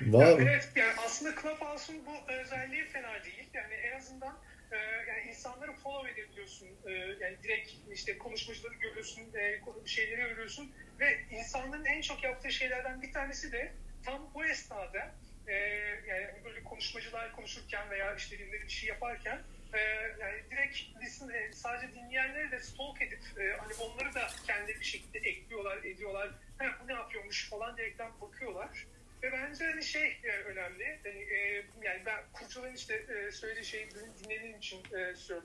Var. 0.00 0.38
evet 0.40 0.72
yani 0.76 0.92
aslında 1.06 1.34
Clubhouse'un 1.42 2.06
bu 2.06 2.32
özelliği 2.32 2.84
fena 2.84 3.24
değil. 3.24 3.50
Yani 3.54 3.74
en 3.74 3.96
azından 3.96 4.40
e, 4.70 4.76
yani 4.76 5.28
insanları 5.28 5.72
follow 5.72 6.10
edebiliyorsun. 6.10 6.68
E, 6.86 6.92
yani 6.92 7.42
direkt 7.42 7.72
işte 7.92 8.18
konuşmacıları 8.18 8.74
görüyorsun, 8.74 9.34
e, 9.34 9.60
konu- 9.60 9.86
şeyleri 9.88 10.20
görüyorsun 10.20 10.72
ve 11.00 11.18
insanların 11.30 11.84
en 11.84 12.00
çok 12.00 12.24
yaptığı 12.24 12.52
şeylerden 12.52 13.02
bir 13.02 13.12
tanesi 13.12 13.52
de 13.52 13.72
tam 14.04 14.30
bu 14.34 14.44
esnada 14.44 15.14
e, 15.48 15.54
yani 16.06 16.44
böyle 16.44 16.64
konuşmacılar 16.64 17.32
konuşurken 17.32 17.90
veya 17.90 18.14
işte 18.14 18.38
birileri 18.38 18.62
bir 18.62 18.68
şey 18.68 18.88
yaparken 18.88 19.42
e, 19.74 19.80
yani 20.20 20.42
direkt 20.50 20.76
listen, 21.02 21.28
e, 21.28 21.52
sadece 21.52 21.94
dinleyenleri 21.94 22.50
de 22.50 22.60
stalk 22.60 23.02
edip 23.02 23.20
e, 23.40 23.56
hani 23.56 23.74
onları 23.74 24.14
da 24.14 24.26
kendi 24.46 24.68
bir 24.80 24.84
şekilde 24.84 25.18
ekliyorlar, 25.18 25.78
ediyorlar. 25.78 26.30
Ha, 26.58 26.66
bu 26.82 26.88
ne 26.88 26.92
yapıyormuş 26.92 27.50
falan 27.50 27.76
diyerekten 27.76 28.20
bakıyorlar. 28.20 28.86
bence 29.22 29.64
hani 29.64 29.84
şey 29.84 30.20
e, 30.24 30.30
önemli. 30.30 30.98
Hani, 31.04 31.22
e, 31.22 31.64
yani 31.82 32.02
ben 32.06 32.24
Kurtul'un 32.32 32.74
işte 32.74 32.94
e, 32.94 33.30
söylediği 33.30 33.64
şeyi 33.64 33.88
dinlediğim 34.24 34.56
için 34.56 34.78
e, 34.78 35.14
söylüyorum. 35.14 35.44